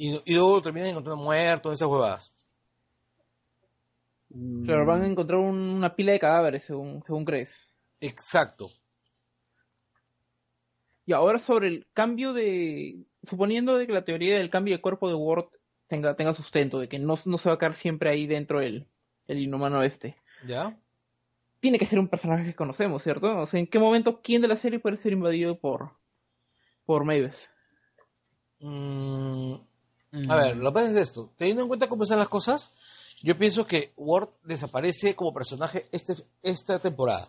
Y, 0.04 0.20
y 0.24 0.34
luego 0.34 0.60
terminan 0.60 0.88
encontrando 0.88 1.22
muertos, 1.22 1.74
esas 1.74 1.86
huevadas. 1.88 2.34
Claro, 4.64 4.84
van 4.84 5.02
a 5.02 5.06
encontrar 5.06 5.38
un- 5.38 5.56
una 5.76 5.94
pila 5.94 6.10
de 6.10 6.18
cadáveres, 6.18 6.64
según, 6.64 7.04
según 7.04 7.24
crees. 7.24 7.48
Exacto. 8.00 8.66
Y 11.06 11.12
ahora 11.12 11.38
sobre 11.38 11.68
el 11.68 11.86
cambio 11.94 12.32
de... 12.32 13.04
Suponiendo 13.30 13.76
de 13.76 13.86
que 13.86 13.92
la 13.92 14.04
teoría 14.04 14.38
del 14.38 14.50
cambio 14.50 14.74
de 14.74 14.82
cuerpo 14.82 15.06
de 15.06 15.14
Ward 15.14 15.46
tenga, 15.86 16.16
tenga 16.16 16.34
sustento, 16.34 16.80
de 16.80 16.88
que 16.88 16.98
no, 16.98 17.14
no 17.24 17.38
se 17.38 17.48
va 17.48 17.54
a 17.54 17.58
quedar 17.58 17.76
siempre 17.76 18.10
ahí 18.10 18.26
dentro 18.26 18.60
el, 18.60 18.88
el 19.28 19.38
inhumano 19.38 19.84
este. 19.84 20.16
¿Ya? 20.48 20.76
Tiene 21.60 21.78
que 21.78 21.86
ser 21.86 22.00
un 22.00 22.08
personaje 22.08 22.44
que 22.44 22.56
conocemos, 22.56 23.04
¿cierto? 23.04 23.38
O 23.38 23.46
sea, 23.46 23.60
¿en 23.60 23.68
qué 23.68 23.78
momento 23.78 24.20
quién 24.20 24.42
de 24.42 24.48
la 24.48 24.56
serie 24.56 24.80
puede 24.80 24.96
ser 24.96 25.12
invadido 25.12 25.60
por, 25.60 25.92
por 26.86 27.04
Mavis? 27.04 27.36
Mm, 30.12 30.30
a 30.30 30.36
ver, 30.36 30.58
lo 30.58 30.70
que 30.70 30.74
pasa 30.74 30.90
es 30.90 30.96
esto. 30.96 31.30
Teniendo 31.36 31.62
en 31.62 31.68
cuenta 31.68 31.88
cómo 31.88 32.04
están 32.04 32.18
las 32.18 32.28
cosas, 32.28 32.72
yo 33.22 33.36
pienso 33.36 33.66
que 33.66 33.92
Ward 33.96 34.28
desaparece 34.44 35.16
como 35.16 35.32
personaje 35.32 35.88
este, 35.90 36.14
esta 36.42 36.78
temporada. 36.78 37.28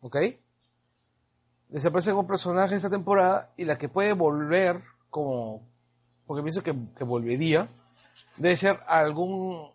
¿Ok? 0.00 0.16
Desaparece 1.68 2.12
como 2.12 2.26
personaje 2.26 2.76
esta 2.76 2.90
temporada 2.90 3.52
y 3.56 3.64
la 3.64 3.76
que 3.76 3.88
puede 3.88 4.12
volver 4.12 4.82
como... 5.10 5.68
Porque 6.26 6.42
pienso 6.42 6.62
que, 6.62 6.74
que 6.96 7.04
volvería. 7.04 7.68
Debe 8.36 8.56
ser 8.56 8.80
algún 8.86 9.70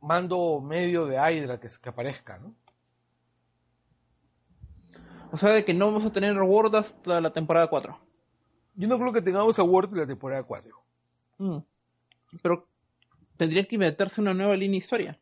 mando 0.00 0.60
medio 0.60 1.06
de 1.06 1.16
Hydra 1.16 1.58
que, 1.58 1.68
que 1.82 1.88
aparezca, 1.88 2.38
¿no? 2.38 2.54
O 5.32 5.38
sea, 5.38 5.50
de 5.50 5.64
que 5.64 5.72
no 5.72 5.86
vamos 5.86 6.04
a 6.04 6.12
tener 6.12 6.36
Ward 6.40 6.74
hasta 6.74 7.20
la 7.20 7.32
temporada 7.32 7.68
4. 7.68 7.98
Yo 8.74 8.88
no 8.88 8.98
creo 8.98 9.12
que 9.12 9.22
tengamos 9.22 9.58
a 9.58 9.62
Ward 9.62 9.90
en 9.92 10.00
la 10.00 10.06
temporada 10.06 10.42
4. 10.42 10.79
Mm. 11.40 11.58
Pero 12.42 12.68
tendría 13.36 13.66
que 13.66 13.78
meterse 13.78 14.20
una 14.20 14.34
nueva 14.34 14.54
línea 14.56 14.78
de 14.78 14.84
historia. 14.84 15.20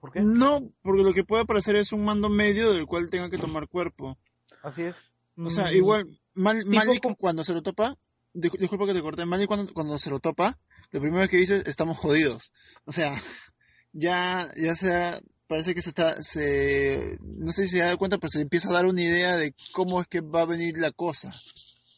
¿Por 0.00 0.12
qué? 0.12 0.20
No, 0.20 0.70
porque 0.82 1.02
lo 1.02 1.12
que 1.14 1.24
puede 1.24 1.42
aparecer 1.42 1.76
es 1.76 1.92
un 1.92 2.04
mando 2.04 2.28
medio 2.28 2.72
del 2.72 2.86
cual 2.86 3.08
tenga 3.10 3.30
que 3.30 3.38
tomar 3.38 3.68
cuerpo. 3.68 4.18
Así 4.62 4.82
es. 4.82 5.12
O 5.36 5.48
sea, 5.50 5.64
Mm. 5.72 5.76
igual, 5.76 6.06
Mal, 6.34 6.64
Malik 6.66 7.02
cuando 7.18 7.44
se 7.44 7.52
lo 7.54 7.62
topa, 7.62 7.96
discul- 8.34 8.58
disculpa 8.58 8.86
que 8.86 8.94
te 8.94 9.02
corté, 9.02 9.24
Malik 9.26 9.46
cuando, 9.48 9.72
cuando 9.72 9.98
se 9.98 10.10
lo 10.10 10.18
topa, 10.20 10.58
lo 10.90 11.00
primero 11.00 11.26
que 11.28 11.36
dice 11.38 11.56
es, 11.56 11.66
estamos 11.66 11.96
jodidos. 11.98 12.52
O 12.84 12.92
sea, 12.92 13.12
ya, 13.92 14.48
ya 14.56 14.74
se 14.74 15.22
parece 15.46 15.74
que 15.74 15.82
se 15.82 15.88
está, 15.90 16.22
se, 16.22 17.18
no 17.20 17.52
sé 17.52 17.66
si 17.66 17.76
se 17.76 17.82
da 17.82 17.96
cuenta, 17.96 18.18
pero 18.18 18.30
se 18.30 18.40
empieza 18.42 18.68
a 18.70 18.72
dar 18.74 18.86
una 18.86 19.02
idea 19.02 19.36
de 19.36 19.54
cómo 19.72 20.00
es 20.00 20.06
que 20.08 20.20
va 20.20 20.42
a 20.42 20.46
venir 20.46 20.76
la 20.78 20.92
cosa. 20.92 21.32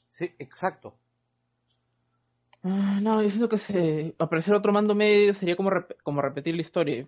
Sí, 0.09 0.31
exacto. 0.39 0.97
Ah, 2.67 2.99
no, 3.03 3.23
yo 3.23 3.29
siento 3.29 3.49
que 3.51 3.59
se 3.59 4.15
aparecer 4.19 4.55
otro 4.55 4.73
mando 4.73 4.95
medio 4.95 5.35
sería 5.35 5.55
como, 5.55 5.71
rep- 5.71 5.97
como 6.03 6.23
repetir 6.23 6.55
la 6.55 6.63
historia. 6.63 7.07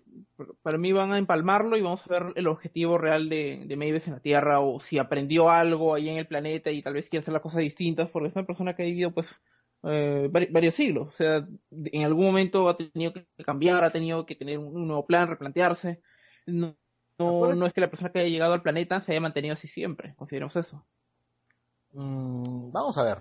Para 0.62 0.76
mí 0.76 0.92
van 0.92 1.12
a 1.12 1.18
empalmarlo 1.18 1.78
y 1.78 1.82
vamos 1.82 2.02
a 2.06 2.10
ver 2.12 2.24
el 2.36 2.46
objetivo 2.46 2.98
real 2.98 3.30
de, 3.30 3.64
de 3.66 3.76
Mavis 3.76 4.06
en 4.06 4.12
la 4.14 4.20
Tierra 4.20 4.60
o 4.60 4.80
si 4.80 4.98
aprendió 4.98 5.48
algo 5.50 5.94
ahí 5.94 6.10
en 6.10 6.18
el 6.18 6.26
planeta 6.26 6.70
y 6.70 6.82
tal 6.82 6.92
vez 6.92 7.08
quiere 7.08 7.22
hacer 7.22 7.32
las 7.32 7.42
cosas 7.42 7.60
distintas 7.60 8.10
porque 8.10 8.28
es 8.28 8.36
una 8.36 8.44
persona 8.46 8.76
que 8.76 8.82
ha 8.82 8.86
vivido 8.86 9.12
pues 9.12 9.28
eh, 9.84 10.28
vari- 10.30 10.52
varios 10.52 10.74
siglos. 10.74 11.08
O 11.08 11.16
sea, 11.16 11.46
en 11.70 12.04
algún 12.04 12.26
momento 12.26 12.68
ha 12.68 12.76
tenido 12.76 13.14
que 13.14 13.26
cambiar, 13.44 13.82
ha 13.82 13.92
tenido 13.92 14.26
que 14.26 14.36
tener 14.36 14.58
un, 14.58 14.66
un 14.76 14.86
nuevo 14.86 15.06
plan, 15.06 15.26
replantearse. 15.28 16.02
No, 16.46 16.76
no, 17.18 17.54
no 17.54 17.64
es 17.66 17.72
que 17.72 17.80
la 17.80 17.88
persona 17.90 18.12
que 18.12 18.18
haya 18.20 18.28
llegado 18.28 18.52
al 18.52 18.62
planeta 18.62 19.00
se 19.02 19.12
haya 19.12 19.20
mantenido 19.22 19.54
así 19.54 19.68
siempre, 19.68 20.14
consideremos 20.16 20.54
eso. 20.56 20.86
Mm, 21.92 22.70
vamos 22.72 22.96
a 22.98 23.02
ver. 23.02 23.18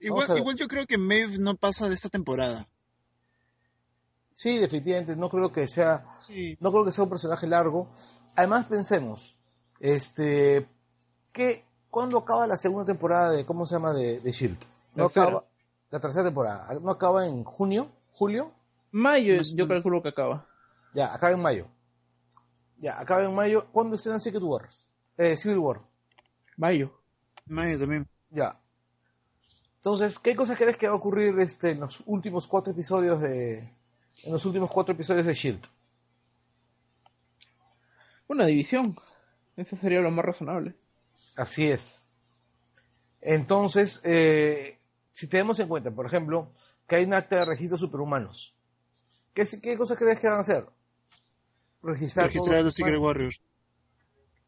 Igual, 0.00 0.38
igual 0.38 0.56
yo 0.56 0.66
creo 0.66 0.86
que 0.86 0.96
Maeve 0.98 1.38
no 1.38 1.56
pasa 1.56 1.88
de 1.88 1.94
esta 1.94 2.08
temporada. 2.08 2.68
Sí, 4.34 4.58
definitivamente, 4.58 5.16
no 5.16 5.28
creo 5.28 5.52
que 5.52 5.68
sea, 5.68 6.06
Sí. 6.18 6.56
no 6.60 6.72
creo 6.72 6.84
que 6.84 6.92
sea 6.92 7.04
un 7.04 7.10
personaje 7.10 7.46
largo. 7.46 7.88
Además, 8.34 8.66
pensemos, 8.68 9.36
este, 9.80 10.66
¿qué, 11.32 11.64
¿cuándo 11.90 12.16
acaba 12.18 12.46
la 12.46 12.56
segunda 12.56 12.86
temporada 12.86 13.32
de, 13.32 13.44
cómo 13.44 13.66
se 13.66 13.74
llama, 13.74 13.92
de, 13.92 14.20
de 14.20 14.32
Shield? 14.32 14.58
No 14.94 15.04
Tercera. 15.08 15.26
acaba, 15.26 15.44
la 15.90 16.00
tercera 16.00 16.24
temporada, 16.24 16.68
¿no 16.80 16.90
acaba 16.90 17.26
en 17.26 17.44
junio? 17.44 17.90
¿Julio? 18.12 18.52
Mayo 18.92 19.36
Más 19.36 19.52
o 19.52 19.56
yo 19.56 19.68
calculo 19.68 20.02
que 20.02 20.08
acaba. 20.08 20.46
Ya, 20.94 21.12
acaba 21.14 21.32
en 21.32 21.40
mayo. 21.42 21.68
Ya, 22.76 22.98
acaba 22.98 23.22
en 23.22 23.34
mayo. 23.34 23.66
¿Cuándo 23.72 23.94
estrenan 23.94 24.20
Secret 24.20 24.42
Wars? 24.42 24.88
Eh, 25.16 25.36
Civil 25.36 25.58
War. 25.58 25.80
Mayo. 26.56 26.90
Mayo 27.46 27.78
también. 27.78 28.08
Ya. 28.30 28.58
Entonces, 29.80 30.18
¿qué 30.18 30.36
cosas 30.36 30.58
crees 30.58 30.76
que 30.76 30.86
va 30.88 30.92
a 30.92 30.96
ocurrir 30.96 31.38
este, 31.40 31.70
en 31.70 31.80
los 31.80 32.02
últimos 32.06 32.46
cuatro 32.46 32.72
episodios 32.72 33.20
de. 33.20 33.58
En 34.22 34.32
los 34.32 34.44
últimos 34.44 34.70
cuatro 34.70 34.92
episodios 34.94 35.24
de 35.26 35.34
Shield? 35.34 35.64
Una 38.28 38.46
división. 38.46 38.96
Eso 39.56 39.76
sería 39.76 40.00
lo 40.00 40.10
más 40.10 40.24
razonable. 40.24 40.74
Así 41.36 41.66
es. 41.68 42.08
Entonces, 43.22 44.00
eh, 44.04 44.78
si 45.12 45.26
tenemos 45.28 45.58
en 45.60 45.68
cuenta, 45.68 45.90
por 45.90 46.06
ejemplo, 46.06 46.52
que 46.86 46.96
hay 46.96 47.04
un 47.04 47.14
acta 47.14 47.36
de 47.36 47.44
registro 47.46 47.76
de 47.76 47.80
superhumanos, 47.80 48.54
¿qué, 49.34 49.44
qué 49.62 49.76
cosas 49.76 49.98
crees 49.98 50.20
que 50.20 50.28
van 50.28 50.38
a 50.38 50.40
hacer? 50.40 50.66
Registrar, 51.82 52.26
Registrar 52.26 52.58
a 52.58 52.62
los 52.62 52.74
Secret 52.74 52.98
Warriors. 52.98 53.40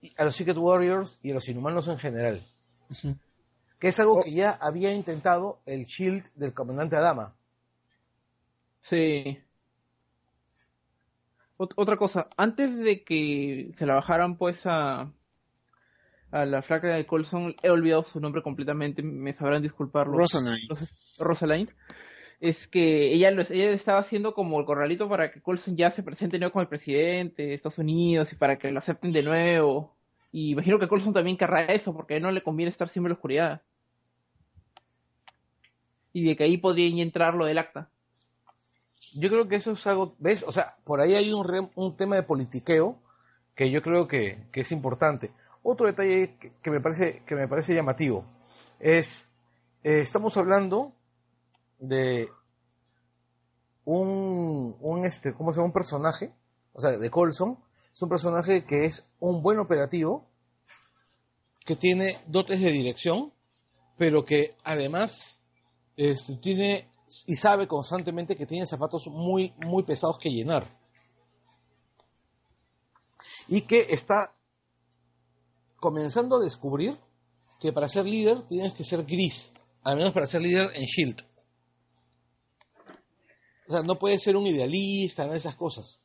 y- 0.02 0.14
a 0.16 0.24
los 0.24 0.36
Secret 0.36 0.56
Warriors 0.58 1.18
y 1.22 1.30
a 1.30 1.34
los 1.34 1.48
inhumanos 1.48 1.88
en 1.88 1.98
general. 1.98 2.46
Que 3.82 3.88
es 3.88 3.98
algo 3.98 4.18
Oh. 4.18 4.20
que 4.22 4.30
ya 4.30 4.52
había 4.60 4.94
intentado 4.94 5.58
el 5.66 5.82
Shield 5.86 6.24
del 6.36 6.54
comandante 6.54 6.94
Adama. 6.94 7.34
Sí. 8.82 9.38
Ot- 11.58 11.74
otra 11.76 11.96
cosa, 11.96 12.28
antes 12.36 12.78
de 12.78 13.02
que 13.02 13.72
se 13.76 13.84
la 13.86 13.94
bajaran 13.96 14.36
pues 14.36 14.60
a, 14.66 15.10
a 16.30 16.44
la 16.46 16.62
flaca 16.62 16.94
de 16.94 17.06
Colson, 17.06 17.56
he 17.62 17.70
olvidado 17.70 18.04
su 18.04 18.20
nombre 18.20 18.40
completamente, 18.42 19.02
me 19.02 19.34
sabrán 19.34 19.62
disculparlo. 19.62 20.16
Rosaline. 20.16 20.68
Rosalind, 21.18 21.70
es 22.40 22.66
que 22.68 23.12
ella 23.14 23.32
lo 23.32 23.42
ella 23.42 23.70
estaba 23.72 23.98
haciendo 23.98 24.32
como 24.32 24.60
el 24.60 24.64
corralito 24.66 25.08
para 25.08 25.32
que 25.32 25.40
Colson 25.42 25.76
ya 25.76 25.90
se 25.90 26.04
presente 26.04 26.38
nuevo 26.38 26.52
con 26.52 26.62
el 26.62 26.68
presidente 26.68 27.42
de 27.42 27.54
Estados 27.54 27.78
Unidos 27.78 28.32
y 28.32 28.36
para 28.36 28.58
que 28.58 28.70
lo 28.70 28.78
acepten 28.78 29.12
de 29.12 29.22
nuevo. 29.24 29.96
Y 30.32 30.52
imagino 30.52 30.78
que 30.78 30.88
Colson 30.88 31.12
también 31.12 31.36
querrá 31.36 31.64
eso, 31.66 31.92
porque 31.92 32.14
a 32.14 32.16
él 32.18 32.22
no 32.22 32.30
le 32.30 32.42
conviene 32.44 32.70
estar 32.70 32.88
siempre 32.88 33.08
en 33.08 33.12
la 33.12 33.16
oscuridad. 33.16 33.62
Y 36.12 36.24
de 36.24 36.36
que 36.36 36.44
ahí 36.44 36.58
podría 36.58 37.02
entrar 37.02 37.34
lo 37.34 37.46
del 37.46 37.58
acta. 37.58 37.88
Yo 39.14 39.28
creo 39.28 39.48
que 39.48 39.56
eso 39.56 39.72
es 39.72 39.86
algo, 39.86 40.14
¿ves? 40.18 40.42
O 40.46 40.52
sea, 40.52 40.76
por 40.84 41.00
ahí 41.00 41.14
hay 41.14 41.32
un, 41.32 41.46
re- 41.46 41.70
un 41.74 41.96
tema 41.96 42.16
de 42.16 42.22
politiqueo 42.22 42.98
que 43.54 43.70
yo 43.70 43.82
creo 43.82 44.06
que, 44.08 44.46
que 44.52 44.60
es 44.62 44.72
importante. 44.72 45.30
Otro 45.62 45.86
detalle 45.86 46.36
que, 46.38 46.52
que 46.62 46.70
me 46.70 46.80
parece 46.80 47.22
que 47.26 47.34
me 47.34 47.46
parece 47.48 47.74
llamativo 47.74 48.24
es 48.80 49.28
eh, 49.84 50.00
estamos 50.00 50.36
hablando 50.36 50.92
de 51.78 52.28
un, 53.84 54.76
un 54.80 55.04
este, 55.04 55.34
¿cómo 55.34 55.52
se 55.52 55.56
llama? 55.58 55.66
Un 55.66 55.72
personaje, 55.72 56.32
o 56.72 56.80
sea, 56.80 56.92
de 56.92 57.10
Colson, 57.10 57.58
es 57.92 58.00
un 58.02 58.08
personaje 58.08 58.64
que 58.64 58.84
es 58.86 59.08
un 59.18 59.42
buen 59.42 59.58
operativo, 59.58 60.26
que 61.66 61.76
tiene 61.76 62.18
dotes 62.26 62.60
de 62.60 62.70
dirección, 62.70 63.32
pero 63.96 64.24
que 64.24 64.54
además 64.64 65.40
este, 65.96 66.36
tiene 66.36 66.88
y 67.26 67.36
sabe 67.36 67.68
constantemente 67.68 68.36
que 68.36 68.46
tiene 68.46 68.66
zapatos 68.66 69.06
muy, 69.08 69.54
muy 69.66 69.82
pesados 69.82 70.18
que 70.18 70.30
llenar. 70.30 70.66
Y 73.48 73.62
que 73.62 73.86
está 73.90 74.34
comenzando 75.78 76.36
a 76.36 76.40
descubrir 76.40 76.96
que 77.60 77.72
para 77.72 77.88
ser 77.88 78.06
líder 78.06 78.46
tienes 78.48 78.72
que 78.74 78.84
ser 78.84 79.04
gris, 79.04 79.52
al 79.82 79.96
menos 79.96 80.12
para 80.12 80.26
ser 80.26 80.40
líder 80.40 80.70
en 80.74 80.84
Shield. 80.84 81.20
O 83.68 83.72
sea, 83.72 83.82
no 83.82 83.98
puedes 83.98 84.22
ser 84.22 84.36
un 84.36 84.46
idealista, 84.46 85.26
de 85.26 85.36
esas 85.36 85.56
cosas. 85.56 86.00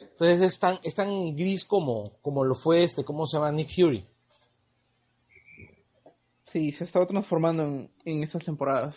Entonces 0.00 0.40
es 0.40 0.60
tan, 0.60 0.78
es 0.82 0.94
tan 0.94 1.34
gris 1.34 1.64
como, 1.64 2.18
como 2.22 2.44
lo 2.44 2.54
fue 2.54 2.84
este, 2.84 3.04
¿cómo 3.04 3.26
se 3.26 3.36
llama? 3.36 3.52
Nick 3.52 3.74
Fury. 3.74 4.06
Sí, 6.54 6.70
se 6.70 6.84
estaba 6.84 7.04
transformando 7.04 7.64
en, 7.64 7.90
en 8.04 8.22
estas 8.22 8.44
temporadas. 8.44 8.96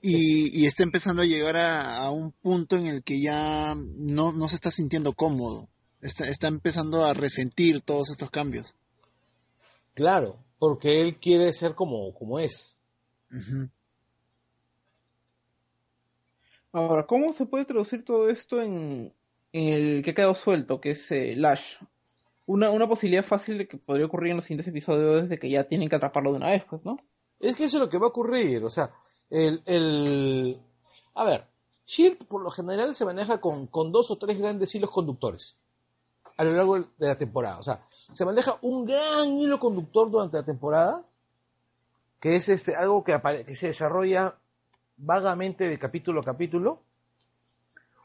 Y, 0.00 0.56
y 0.56 0.66
está 0.66 0.84
empezando 0.84 1.22
a 1.22 1.24
llegar 1.24 1.56
a, 1.56 1.96
a 1.96 2.12
un 2.12 2.30
punto 2.30 2.76
en 2.76 2.86
el 2.86 3.02
que 3.02 3.20
ya 3.20 3.74
no, 3.74 4.30
no 4.30 4.46
se 4.46 4.54
está 4.54 4.70
sintiendo 4.70 5.12
cómodo. 5.14 5.68
Está, 6.00 6.28
está 6.28 6.46
empezando 6.46 7.04
a 7.04 7.14
resentir 7.14 7.80
todos 7.80 8.10
estos 8.10 8.30
cambios. 8.30 8.76
Claro, 9.94 10.38
porque 10.60 11.00
él 11.00 11.16
quiere 11.16 11.52
ser 11.52 11.74
como, 11.74 12.14
como 12.14 12.38
es. 12.38 12.78
Ahora, 16.70 17.06
¿cómo 17.08 17.32
se 17.32 17.44
puede 17.44 17.64
traducir 17.64 18.04
todo 18.04 18.28
esto 18.28 18.62
en, 18.62 19.12
en 19.52 19.68
el 19.74 20.04
que 20.04 20.12
ha 20.12 20.14
quedado 20.14 20.34
suelto, 20.34 20.80
que 20.80 20.92
es 20.92 21.10
eh, 21.10 21.34
Lash? 21.34 21.64
Una, 22.46 22.70
una 22.70 22.88
posibilidad 22.88 23.24
fácil 23.24 23.58
de 23.58 23.68
que 23.68 23.76
podría 23.76 24.06
ocurrir 24.06 24.30
en 24.30 24.36
los 24.36 24.44
siguientes 24.44 24.68
episodios 24.68 25.28
de 25.28 25.38
que 25.38 25.50
ya 25.50 25.64
tienen 25.64 25.88
que 25.88 25.96
atraparlo 25.96 26.30
de 26.30 26.36
una 26.36 26.50
vez, 26.50 26.64
pues, 26.68 26.84
¿no? 26.84 26.98
Es 27.40 27.56
que 27.56 27.64
eso 27.64 27.76
es 27.76 27.82
lo 27.82 27.90
que 27.90 27.98
va 27.98 28.06
a 28.06 28.10
ocurrir, 28.10 28.64
o 28.64 28.70
sea, 28.70 28.90
el, 29.28 29.62
el... 29.66 30.60
A 31.14 31.24
ver, 31.24 31.44
Shield 31.86 32.26
por 32.26 32.42
lo 32.42 32.50
general 32.50 32.94
se 32.94 33.04
maneja 33.04 33.40
con, 33.40 33.66
con 33.66 33.92
dos 33.92 34.10
o 34.10 34.16
tres 34.16 34.38
grandes 34.38 34.74
hilos 34.74 34.90
conductores 34.90 35.56
a 36.36 36.44
lo 36.44 36.52
largo 36.52 36.78
de 36.78 37.08
la 37.08 37.16
temporada. 37.16 37.58
O 37.58 37.62
sea, 37.62 37.86
se 37.90 38.24
maneja 38.24 38.58
un 38.62 38.84
gran 38.84 39.28
hilo 39.38 39.58
conductor 39.58 40.10
durante 40.10 40.36
la 40.36 40.44
temporada, 40.44 41.04
que 42.20 42.36
es 42.36 42.48
este 42.48 42.74
algo 42.74 43.04
que, 43.04 43.18
que 43.46 43.56
se 43.56 43.68
desarrolla 43.68 44.36
vagamente 44.96 45.66
de 45.68 45.78
capítulo 45.78 46.20
a 46.20 46.24
capítulo. 46.24 46.82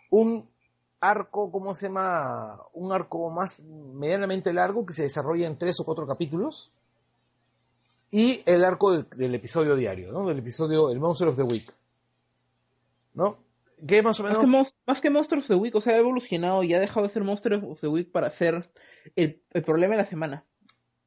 Un 0.10 0.50
arco, 1.02 1.52
¿cómo 1.52 1.74
se 1.74 1.88
llama? 1.88 2.62
Un 2.74 2.93
arco 2.93 3.30
más 3.30 3.66
medianamente 3.66 4.54
largo 4.54 4.86
que 4.86 4.93
se 4.93 5.04
desarrolla 5.04 5.47
en 5.47 5.58
tres 5.58 5.80
o 5.80 5.84
cuatro 5.84 6.08
capítulos 6.08 6.72
y 8.12 8.41
el 8.45 8.64
arco 8.64 8.91
del, 8.93 9.08
del 9.16 9.36
episodio 9.36 9.76
diario, 9.76 10.12
¿no? 10.12 10.28
Del 10.28 10.39
episodio 10.39 10.89
El 10.91 10.99
Monster 10.99 11.28
of 11.28 11.36
the 11.36 11.43
Week. 11.43 11.74
¿No? 13.14 13.38
Que 13.86 14.04
más 14.04 14.20
o 14.20 14.24
Más 14.24 14.32
menos... 14.32 14.45
que, 14.45 14.58
Mons- 14.58 14.76
más 14.86 15.02
que 15.02 15.10
Monster 15.10 15.39
of 15.39 15.47
the 15.47 15.56
Week, 15.56 15.76
o 15.76 15.82
sea, 15.82 15.95
ha 15.95 15.97
evolucionado 15.97 16.64
y 16.64 16.74
ha 16.74 16.80
dejado 16.80 17.08
de 17.08 17.14
ser 17.14 17.24
Monster 17.24 17.56
of 17.56 17.82
the 17.82 17.88
Week 17.88 18.12
para 18.12 18.30
ser 18.32 18.70
el, 19.16 19.41
el 19.49 19.64
problema 19.64 19.95
de 19.95 20.04
la 20.04 20.10
semana. 20.10 20.45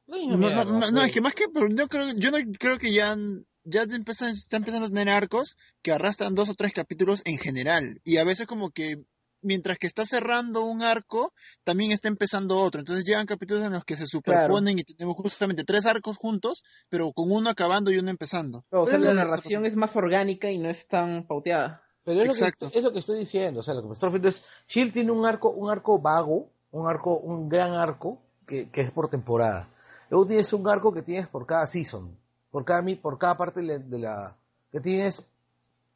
No, 0.07 0.17
mierda, 0.37 0.65
no, 0.65 0.79
no, 0.79 0.91
no, 0.91 1.03
es 1.03 1.11
que 1.11 1.21
más 1.21 1.33
que, 1.33 1.45
pero 1.51 1.67
yo 1.69 1.87
creo, 1.87 2.09
yo 2.15 2.31
no 2.31 2.37
creo 2.59 2.77
que 2.77 2.91
ya, 2.93 3.15
ya 3.63 3.83
empieza, 3.83 4.29
está 4.29 4.57
empezando 4.57 4.87
a 4.87 4.89
tener 4.89 5.09
arcos 5.09 5.57
que 5.81 5.93
arrastran 5.93 6.35
dos 6.35 6.49
o 6.49 6.53
tres 6.53 6.73
capítulos 6.73 7.21
en 7.25 7.37
general. 7.37 8.01
Y 8.03 8.17
a 8.17 8.23
veces 8.23 8.45
como 8.45 8.69
que 8.71 9.05
mientras 9.41 9.77
que 9.77 9.87
está 9.87 10.05
cerrando 10.05 10.63
un 10.65 10.81
arco, 10.83 11.33
también 11.63 11.91
está 11.91 12.07
empezando 12.07 12.57
otro. 12.57 12.79
Entonces 12.79 13.05
llegan 13.05 13.25
capítulos 13.25 13.65
en 13.65 13.73
los 13.73 13.83
que 13.85 13.95
se 13.95 14.07
superponen 14.07 14.79
y 14.79 14.83
tenemos 14.83 15.15
justamente 15.17 15.63
tres 15.63 15.85
arcos 15.85 16.17
juntos, 16.17 16.63
pero 16.89 17.11
con 17.11 17.31
uno 17.31 17.49
acabando 17.49 17.91
y 17.91 17.97
uno 17.97 18.09
empezando. 18.09 18.65
O 18.71 18.87
sea, 18.87 18.97
la 18.97 19.13
narración 19.13 19.65
es 19.65 19.75
más 19.75 19.95
orgánica 19.95 20.49
y 20.49 20.57
no 20.57 20.69
es 20.69 20.87
tan 20.87 21.25
pauteada. 21.27 21.83
Pero 22.03 22.21
es 22.21 22.27
lo, 22.27 22.33
Exacto. 22.33 22.69
que, 22.69 22.77
es 22.77 22.85
lo 22.85 22.93
que 22.93 22.99
estoy 22.99 23.17
diciendo, 23.19 23.61
o 23.61 23.63
sea, 23.63 23.73
lo 23.73 23.81
que 23.81 23.87
me 23.87 23.93
estoy 23.93 24.09
refiriendo 24.09 24.29
es, 24.29 24.45
Shield 24.67 24.93
tiene 24.93 25.11
un 25.11 25.25
arco, 25.25 25.49
un 25.49 25.71
arco 25.71 25.99
vago, 25.99 26.51
un 26.71 26.87
arco, 26.87 27.17
un 27.17 27.49
gran 27.49 27.73
arco, 27.73 28.21
que, 28.45 28.69
que 28.69 28.81
es 28.81 28.91
por 28.91 29.09
temporada. 29.09 29.69
Luego 30.11 30.27
tienes 30.27 30.53
un 30.53 30.67
arco 30.67 30.93
que 30.93 31.01
tienes 31.01 31.27
por 31.27 31.47
cada 31.47 31.65
season, 31.65 32.15
por 32.51 32.63
cada, 32.63 32.83
mi- 32.83 32.95
por 32.95 33.17
cada 33.17 33.35
parte 33.35 33.61
de 33.61 33.65
la, 33.65 33.77
de 33.79 33.97
la- 33.97 34.37
que 34.71 34.79
tienes 34.81 35.27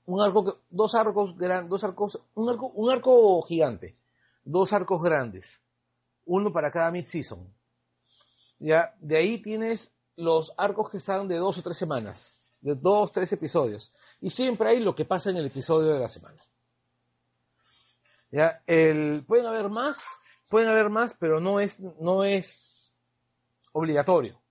un 0.10 0.22
arco, 0.22 0.58
dos 0.72 0.96
arcos 0.96 1.38
gran, 1.38 1.70
dos 1.70 1.84
arcos, 1.84 2.20
un 2.34 2.50
arco, 2.50 2.72
un 2.74 2.90
arco 2.90 3.44
gigante, 3.44 3.96
dos 4.44 4.74
arcos 4.74 5.04
grandes, 5.04 5.62
uno 6.26 6.52
para 6.52 6.72
cada 6.72 6.90
mid 6.90 7.06
season. 7.06 7.48
Ya, 8.58 8.96
de 9.00 9.18
ahí 9.18 9.38
tienes 9.38 9.96
los 10.16 10.52
arcos 10.58 10.90
que 10.90 10.98
están 10.98 11.28
de 11.28 11.38
dos 11.38 11.60
o 11.60 11.62
tres 11.62 11.78
semanas, 11.78 12.40
de 12.62 12.74
dos, 12.74 13.12
tres 13.12 13.32
episodios. 13.34 13.94
Y 14.20 14.32
siempre 14.32 14.70
hay 14.70 14.80
lo 14.80 14.96
que 14.96 15.06
pasa 15.06 15.30
en 15.30 15.38
el 15.38 15.46
episodio 15.46 15.94
de 15.94 16.00
la 16.00 16.10
semana. 16.10 16.42
Ya, 18.32 18.64
el, 18.66 19.24
pueden 19.28 19.46
haber 19.46 19.70
más, 19.70 20.08
pueden 20.50 20.70
haber 20.70 20.90
más, 20.90 21.16
pero 21.20 21.40
no 21.40 21.60
es, 21.60 21.82
no 22.00 22.24
es 22.24 22.96
obligatorio. 23.74 24.42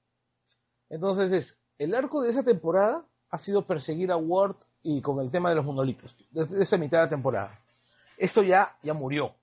Entonces 0.88 1.32
es, 1.32 1.58
el 1.78 1.96
arco 1.96 2.22
de 2.22 2.30
esa 2.30 2.44
temporada 2.44 3.04
ha 3.30 3.38
sido 3.38 3.66
perseguir 3.66 4.12
a 4.12 4.16
Ward 4.16 4.56
y 4.90 5.02
con 5.02 5.20
el 5.20 5.30
tema 5.30 5.50
de 5.50 5.56
los 5.56 5.64
monolitos, 5.66 6.16
desde 6.30 6.62
esa 6.62 6.78
mitad 6.78 6.98
de 6.98 7.04
la 7.04 7.10
temporada. 7.10 7.58
Esto 8.16 8.42
ya, 8.42 8.74
ya 8.82 8.94
murió. 8.94 9.34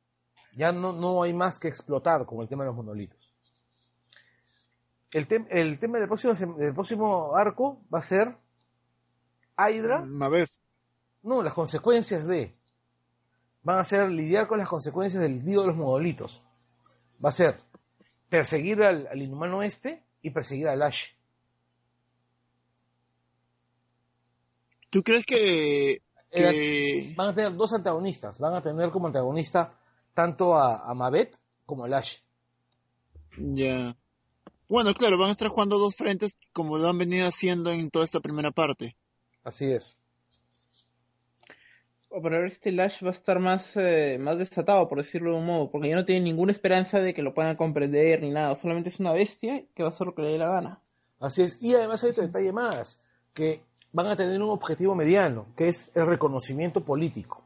Ya 0.55 0.71
no, 0.71 0.91
no 0.91 1.21
hay 1.21 1.33
más 1.33 1.59
que 1.59 1.67
explotar 1.67 2.25
con 2.25 2.41
el 2.41 2.47
tema 2.47 2.63
de 2.63 2.69
los 2.69 2.75
monolitos. 2.75 3.31
El, 5.11 5.27
tem- 5.27 5.47
el 5.51 5.77
tema 5.79 5.99
del 5.99 6.07
próximo, 6.07 6.33
del 6.33 6.73
próximo 6.73 7.35
arco 7.35 7.77
va 7.93 7.99
a 7.99 8.01
ser 8.01 8.35
Hydra, 9.57 10.01
Mabev. 10.01 10.49
no, 11.23 11.43
las 11.43 11.53
consecuencias 11.53 12.25
de. 12.25 12.53
Van 13.63 13.77
a 13.79 13.83
ser 13.83 14.09
lidiar 14.09 14.47
con 14.47 14.57
las 14.57 14.67
consecuencias 14.69 15.21
del 15.21 15.43
lío 15.45 15.61
de 15.61 15.67
los 15.67 15.75
monolitos. 15.75 16.41
Va 17.23 17.29
a 17.29 17.31
ser 17.31 17.59
perseguir 18.29 18.81
al, 18.83 19.07
al 19.07 19.21
inhumano 19.21 19.61
este 19.63 20.03
y 20.21 20.31
perseguir 20.31 20.67
a 20.69 20.75
Lash. 20.75 21.11
¿Tú 24.95 25.03
crees 25.03 25.25
que, 25.25 25.91
Eh, 25.91 25.99
que 26.31 27.13
Van 27.17 27.27
a 27.27 27.35
tener 27.35 27.53
dos 27.53 27.73
antagonistas. 27.73 28.39
Van 28.39 28.55
a 28.55 28.61
tener 28.61 28.91
como 28.91 29.07
antagonista 29.07 29.73
tanto 30.13 30.55
a, 30.55 30.89
a 30.89 30.93
Mavet 30.93 31.37
como 31.65 31.83
a 31.83 31.89
Lash. 31.89 32.19
Ya. 33.37 33.93
Bueno, 34.69 34.93
claro, 34.93 35.17
van 35.17 35.27
a 35.27 35.31
estar 35.33 35.49
jugando 35.49 35.79
dos 35.79 35.97
frentes 35.97 36.37
como 36.53 36.77
lo 36.77 36.87
han 36.87 36.97
venido 36.97 37.27
haciendo 37.27 37.71
en 37.71 37.89
toda 37.89 38.05
esta 38.05 38.21
primera 38.21 38.51
parte. 38.51 38.95
Así 39.43 39.69
es. 39.69 39.99
O 42.07 42.21
Pero 42.21 42.37
ahora 42.37 42.47
este 42.47 42.71
Lash 42.71 43.03
va 43.03 43.09
a 43.09 43.15
estar 43.15 43.37
más, 43.39 43.69
eh, 43.75 44.17
más 44.17 44.37
desatado, 44.37 44.87
por 44.87 44.99
decirlo 44.99 45.31
de 45.31 45.39
un 45.39 45.45
modo, 45.45 45.69
porque 45.71 45.89
ya 45.89 45.97
no 45.97 46.05
tiene 46.05 46.21
ninguna 46.21 46.53
esperanza 46.53 46.99
de 46.99 47.13
que 47.13 47.21
lo 47.21 47.33
puedan 47.33 47.57
comprender 47.57 48.21
ni 48.21 48.31
nada, 48.31 48.55
solamente 48.55 48.87
es 48.91 48.99
una 49.01 49.11
bestia 49.11 49.65
que 49.75 49.83
va 49.83 49.89
a 49.89 49.91
hacer 49.91 50.07
lo 50.07 50.15
que 50.15 50.21
le 50.21 50.29
dé 50.29 50.37
la 50.37 50.47
gana. 50.47 50.79
Así 51.19 51.41
es. 51.41 51.61
Y 51.61 51.75
además 51.75 52.01
hay 52.05 52.11
otro 52.11 52.23
detalle 52.23 52.53
más, 52.53 52.97
que 53.33 53.59
van 53.95 54.07
a 54.07 54.15
tener 54.17 54.41
un 54.41 54.49
objetivo 54.49 54.93
mediano, 54.93 55.45
que 55.55 55.69
es 55.69 55.89
el 55.95 56.05
reconocimiento 56.05 56.83
político. 56.83 57.41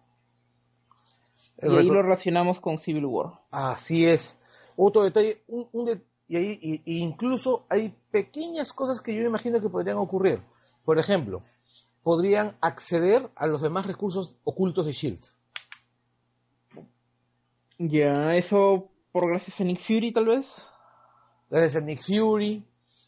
El 1.59 1.73
Y 1.73 1.77
ahí 1.77 1.85
lo 1.87 2.01
relacionamos 2.01 2.59
con 2.59 2.79
Civil 2.79 3.05
War. 3.05 3.33
Así 3.51 4.07
es. 4.07 4.41
Otro 4.75 5.03
detalle, 5.03 5.43
un, 5.47 5.67
un 5.73 5.85
de- 5.85 6.01
y 6.27 6.37
ahí 6.37 6.59
y- 6.61 6.81
y 6.85 6.97
incluso 7.03 7.65
hay 7.69 7.93
pequeñas 8.11 8.73
cosas 8.73 8.99
que 8.99 9.13
yo 9.15 9.21
imagino 9.21 9.61
que 9.61 9.69
podrían 9.69 9.97
ocurrir. 9.97 10.41
Por 10.85 10.97
ejemplo, 10.97 11.41
podrían 12.01 12.57
acceder 12.61 13.29
a 13.35 13.45
los 13.45 13.61
demás 13.61 13.85
recursos 13.85 14.35
ocultos 14.43 14.85
de 14.87 14.93
Shield. 14.93 15.21
Ya, 17.77 18.35
eso 18.35 18.89
por 19.11 19.27
gracias 19.29 19.59
a 19.59 19.63
Nick 19.63 19.81
Fury 19.85 20.11
tal 20.11 20.25
vez. 20.25 20.47
Gracias 21.49 21.81
a 21.81 21.85
Nick 21.85 22.01
Fury, 22.01 22.63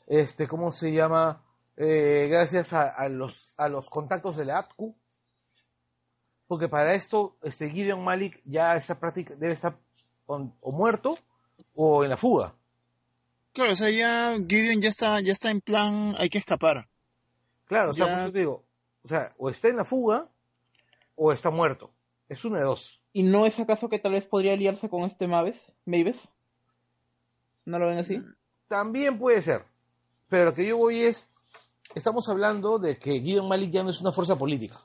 este, 0.08 0.48
¿cómo 0.48 0.72
se 0.72 0.92
llama? 0.92 1.42
Eh, 1.78 2.28
gracias 2.30 2.74
a, 2.74 2.90
a 2.90 3.10
los, 3.10 3.54
a 3.58 3.70
los 3.70 3.90
contactos 3.90 4.38
de 4.38 4.46
la 4.46 4.60
APCU. 4.60 4.96
Porque 6.48 6.68
para 6.68 6.94
esto, 6.94 7.38
este 7.44 7.70
Gideon 7.70 8.04
Malik 8.04 8.42
ya 8.44 8.76
está 8.76 9.00
práctica, 9.00 9.36
debe 9.36 9.54
estar 9.54 9.78
o, 10.26 10.52
o 10.60 10.72
muerto 10.72 11.18
o 11.74 12.04
en 12.04 12.10
la 12.10 12.18
fuga. 12.18 12.54
Claro, 13.54 13.74
o 13.74 13.76
sea, 13.76 13.90
ya 13.90 14.38
Gideon 14.48 14.82
ya 14.82 14.90
está, 14.90 15.22
ya 15.22 15.32
está 15.32 15.50
en 15.50 15.62
plan, 15.62 16.14
hay 16.18 16.30
que 16.30 16.38
escapar. 16.38 16.88
Claro, 17.66 17.92
o 17.92 17.94
sea, 17.94 18.08
por 18.08 18.18
eso 18.18 18.32
te 18.32 18.40
digo, 18.40 18.66
o 19.04 19.08
sea, 19.08 19.34
o 19.38 19.50
está 19.50 19.70
en 19.70 19.78
la 19.78 19.86
fuga 19.86 20.28
o 21.16 21.32
está 21.32 21.50
muerto. 21.50 21.92
Es 22.28 22.44
uno 22.46 22.58
de 22.58 22.64
dos. 22.64 23.02
¿Y 23.14 23.24
no 23.24 23.46
es 23.46 23.60
acaso 23.60 23.90
que 23.90 24.00
tal 24.00 24.14
vez 24.14 24.26
podría 24.26 24.54
aliarse 24.54 24.90
con 24.90 25.04
este 25.04 25.28
Maves? 25.28 25.58
¿Maves? 25.86 26.16
¿No 27.66 27.78
lo 27.80 27.88
ven 27.88 28.00
así? 28.00 28.20
También 28.68 29.18
puede 29.20 29.42
ser. 29.42 29.66
Pero 30.30 30.46
lo 30.46 30.54
que 30.54 30.66
yo 30.66 30.78
voy 30.78 31.04
es, 31.04 31.28
estamos 31.96 32.28
hablando 32.30 32.80
de 32.80 32.98
que 32.98 33.20
Gideon 33.20 33.48
Malik 33.48 33.72
ya 33.72 33.84
no 33.84 33.90
es 33.90 34.02
una 34.02 34.12
fuerza 34.12 34.38
política. 34.38 34.80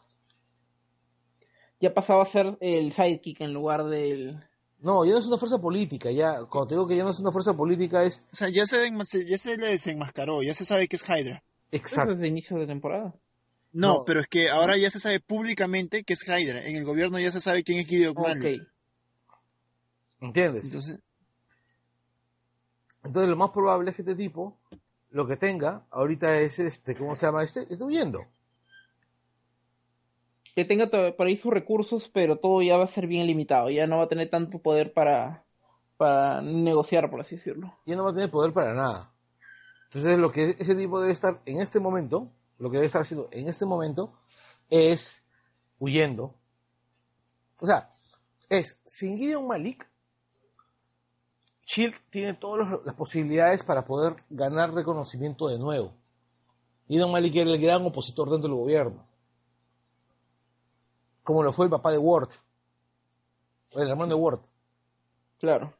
Ya 1.80 1.92
pasaba 1.92 2.22
a 2.22 2.26
ser 2.26 2.56
el 2.60 2.92
sidekick 2.92 3.40
en 3.40 3.52
lugar 3.52 3.84
del... 3.84 4.42
No, 4.80 5.04
ya 5.04 5.12
no 5.12 5.18
es 5.18 5.26
una 5.26 5.38
fuerza 5.38 5.58
política. 5.58 6.10
Ya, 6.10 6.44
cuando 6.44 6.68
te 6.68 6.74
digo 6.74 6.86
que 6.86 6.96
ya 6.96 7.04
no 7.04 7.10
es 7.10 7.18
una 7.20 7.32
fuerza 7.32 7.54
política 7.56 8.04
es 8.04 8.26
O 8.32 8.36
sea, 8.36 8.48
ya 8.48 8.66
se, 8.66 8.90
ya 9.26 9.38
se 9.38 9.56
le 9.56 9.68
desenmascaró, 9.68 10.42
ya 10.42 10.54
se 10.54 10.64
sabe 10.64 10.86
que 10.88 10.96
es 10.96 11.08
Hydra. 11.08 11.42
Exacto. 11.72 12.12
desde 12.14 12.28
inicio 12.28 12.58
de 12.58 12.66
temporada. 12.66 13.14
No, 13.72 13.94
No. 13.98 14.02
pero 14.04 14.20
es 14.20 14.28
que 14.28 14.48
ahora 14.48 14.76
ya 14.78 14.90
se 14.90 15.00
sabe 15.00 15.20
públicamente 15.20 16.04
que 16.04 16.12
es 16.14 16.26
Hydra. 16.26 16.64
En 16.64 16.76
el 16.76 16.84
gobierno 16.84 17.18
ya 17.18 17.30
se 17.30 17.40
sabe 17.40 17.64
quién 17.64 17.78
es 17.78 17.86
Gideon 17.86 18.14
Malik. 18.14 18.62
Ok. 18.62 18.68
¿Entiendes? 20.20 20.64
Entonces, 20.66 21.00
Entonces 23.04 23.28
lo 23.30 23.36
más 23.36 23.50
probable 23.50 23.90
es 23.90 23.96
que 23.96 24.02
este 24.02 24.14
tipo 24.14 24.58
lo 25.10 25.26
que 25.26 25.36
tenga 25.36 25.86
ahorita 25.90 26.36
es 26.36 26.58
este, 26.58 26.94
¿cómo 26.96 27.16
se 27.16 27.26
llama 27.26 27.42
este? 27.42 27.66
Está 27.70 27.84
huyendo. 27.84 28.26
Que 30.54 30.64
tenga 30.64 30.88
por 30.88 31.26
ahí 31.26 31.36
sus 31.36 31.52
recursos, 31.52 32.10
pero 32.12 32.38
todo 32.38 32.62
ya 32.62 32.76
va 32.76 32.84
a 32.84 32.94
ser 32.94 33.06
bien 33.06 33.26
limitado. 33.26 33.68
Ya 33.70 33.86
no 33.86 33.98
va 33.98 34.04
a 34.04 34.08
tener 34.08 34.30
tanto 34.30 34.58
poder 34.58 34.92
para, 34.92 35.44
para 35.96 36.40
negociar, 36.40 37.10
por 37.10 37.20
así 37.20 37.36
decirlo. 37.36 37.74
Ya 37.84 37.94
no 37.94 38.04
va 38.04 38.10
a 38.10 38.14
tener 38.14 38.30
poder 38.30 38.52
para 38.52 38.72
nada. 38.72 39.12
Entonces 39.84 40.18
lo 40.18 40.30
que 40.30 40.56
ese 40.58 40.74
tipo 40.74 41.00
debe 41.00 41.12
estar 41.12 41.40
en 41.44 41.60
este 41.60 41.78
momento, 41.78 42.30
lo 42.58 42.70
que 42.70 42.76
debe 42.76 42.86
estar 42.86 43.02
haciendo 43.02 43.28
en 43.32 43.48
este 43.48 43.66
momento 43.66 44.12
es 44.70 45.24
huyendo. 45.78 46.34
O 47.60 47.66
sea, 47.66 47.90
es 48.48 48.80
sin 48.84 49.18
Gideon 49.18 49.46
Malik, 49.46 49.86
Shield 51.66 51.94
tiene 52.10 52.34
todas 52.34 52.80
las 52.84 52.94
posibilidades 52.94 53.64
para 53.64 53.84
poder 53.84 54.14
ganar 54.30 54.72
reconocimiento 54.72 55.48
de 55.48 55.58
nuevo. 55.58 55.92
Gideon 56.86 57.10
Malik 57.10 57.34
era 57.34 57.50
el 57.50 57.60
gran 57.60 57.84
opositor 57.84 58.30
dentro 58.30 58.48
del 58.48 58.58
gobierno. 58.58 59.04
Como 61.24 61.42
lo 61.42 61.52
fue 61.52 61.66
el 61.66 61.70
papá 61.70 61.90
de 61.90 61.98
Ward. 61.98 62.28
El 63.72 63.88
hermano 63.88 64.14
de 64.14 64.20
Ward. 64.20 64.40
Claro. 65.40 65.74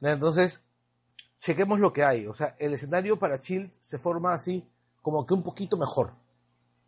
Entonces, 0.00 0.64
chequemos 1.40 1.80
lo 1.80 1.92
que 1.92 2.04
hay. 2.04 2.28
O 2.28 2.34
sea, 2.34 2.54
el 2.60 2.74
escenario 2.74 3.18
para 3.18 3.36
Shield 3.36 3.72
se 3.72 3.98
forma 3.98 4.32
así, 4.32 4.64
como 5.02 5.26
que 5.26 5.34
un 5.34 5.42
poquito 5.42 5.76
mejor, 5.76 6.12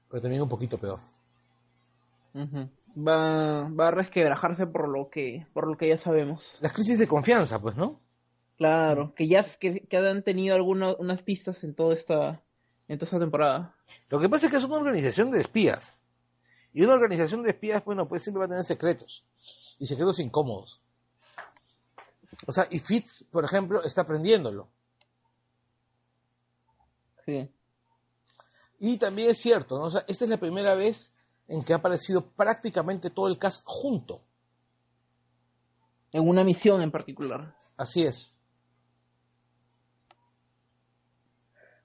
pero 0.09 0.23
también 0.23 0.43
un 0.43 0.49
poquito 0.49 0.79
peor. 0.79 1.01
Va, 2.99 3.69
va 3.69 3.89
a 3.89 3.91
resquebrajarse 3.93 4.67
por 4.67 4.89
lo 4.89 5.09
que 5.09 5.47
por 5.53 5.69
lo 5.69 5.77
que 5.77 5.89
ya 5.89 5.99
sabemos. 5.99 6.59
Las 6.61 6.73
crisis 6.73 6.99
de 6.99 7.07
confianza, 7.07 7.61
pues, 7.61 7.77
¿no? 7.77 8.01
Claro, 8.57 9.15
que 9.15 9.29
ya 9.29 9.45
que, 9.61 9.87
que 9.87 9.97
han 9.97 10.25
tenido 10.25 10.57
algunas 10.57 10.97
unas 10.99 11.23
pistas 11.23 11.63
en 11.63 11.75
toda 11.75 11.95
esta 11.95 12.43
en 12.89 12.99
toda 12.99 13.07
esta 13.07 13.21
temporada. 13.21 13.77
Lo 14.09 14.19
que 14.19 14.29
pasa 14.29 14.47
es 14.47 14.51
que 14.51 14.57
es 14.57 14.65
una 14.65 14.77
organización 14.77 15.31
de 15.31 15.41
espías. 15.41 16.01
Y 16.73 16.83
una 16.83 16.95
organización 16.95 17.43
de 17.43 17.51
espías, 17.51 17.85
bueno, 17.85 18.09
pues 18.09 18.23
siempre 18.23 18.41
va 18.41 18.47
a 18.47 18.49
tener 18.49 18.65
secretos. 18.65 19.25
Y 19.79 19.87
secretos 19.87 20.19
incómodos. 20.19 20.81
O 22.47 22.53
sea, 22.53 22.67
y 22.71 22.79
Fitz, 22.79 23.25
por 23.31 23.45
ejemplo, 23.45 23.83
está 23.83 24.03
aprendiéndolo. 24.03 24.69
Sí. 27.25 27.49
Y 28.81 28.97
también 28.99 29.31
es 29.31 29.39
cierto, 29.39 29.79
¿no? 29.79 29.85
O 29.85 29.91
sea, 29.91 30.05
esta 30.09 30.25
es 30.25 30.31
la 30.31 30.39
primera 30.39 30.75
vez 30.75 31.13
en 31.49 31.65
que 31.65 31.73
ha 31.73 31.77
aparecido 31.77 32.31
prácticamente 32.31 33.11
todo 33.11 33.29
el 33.29 33.39
cast 33.39 33.65
junto. 33.67 34.23
En 36.13 36.29
una 36.29 36.45
misión 36.45 36.83
en 36.83 36.91
particular. 36.91 37.55
Así 37.79 38.03
es. 38.05 38.37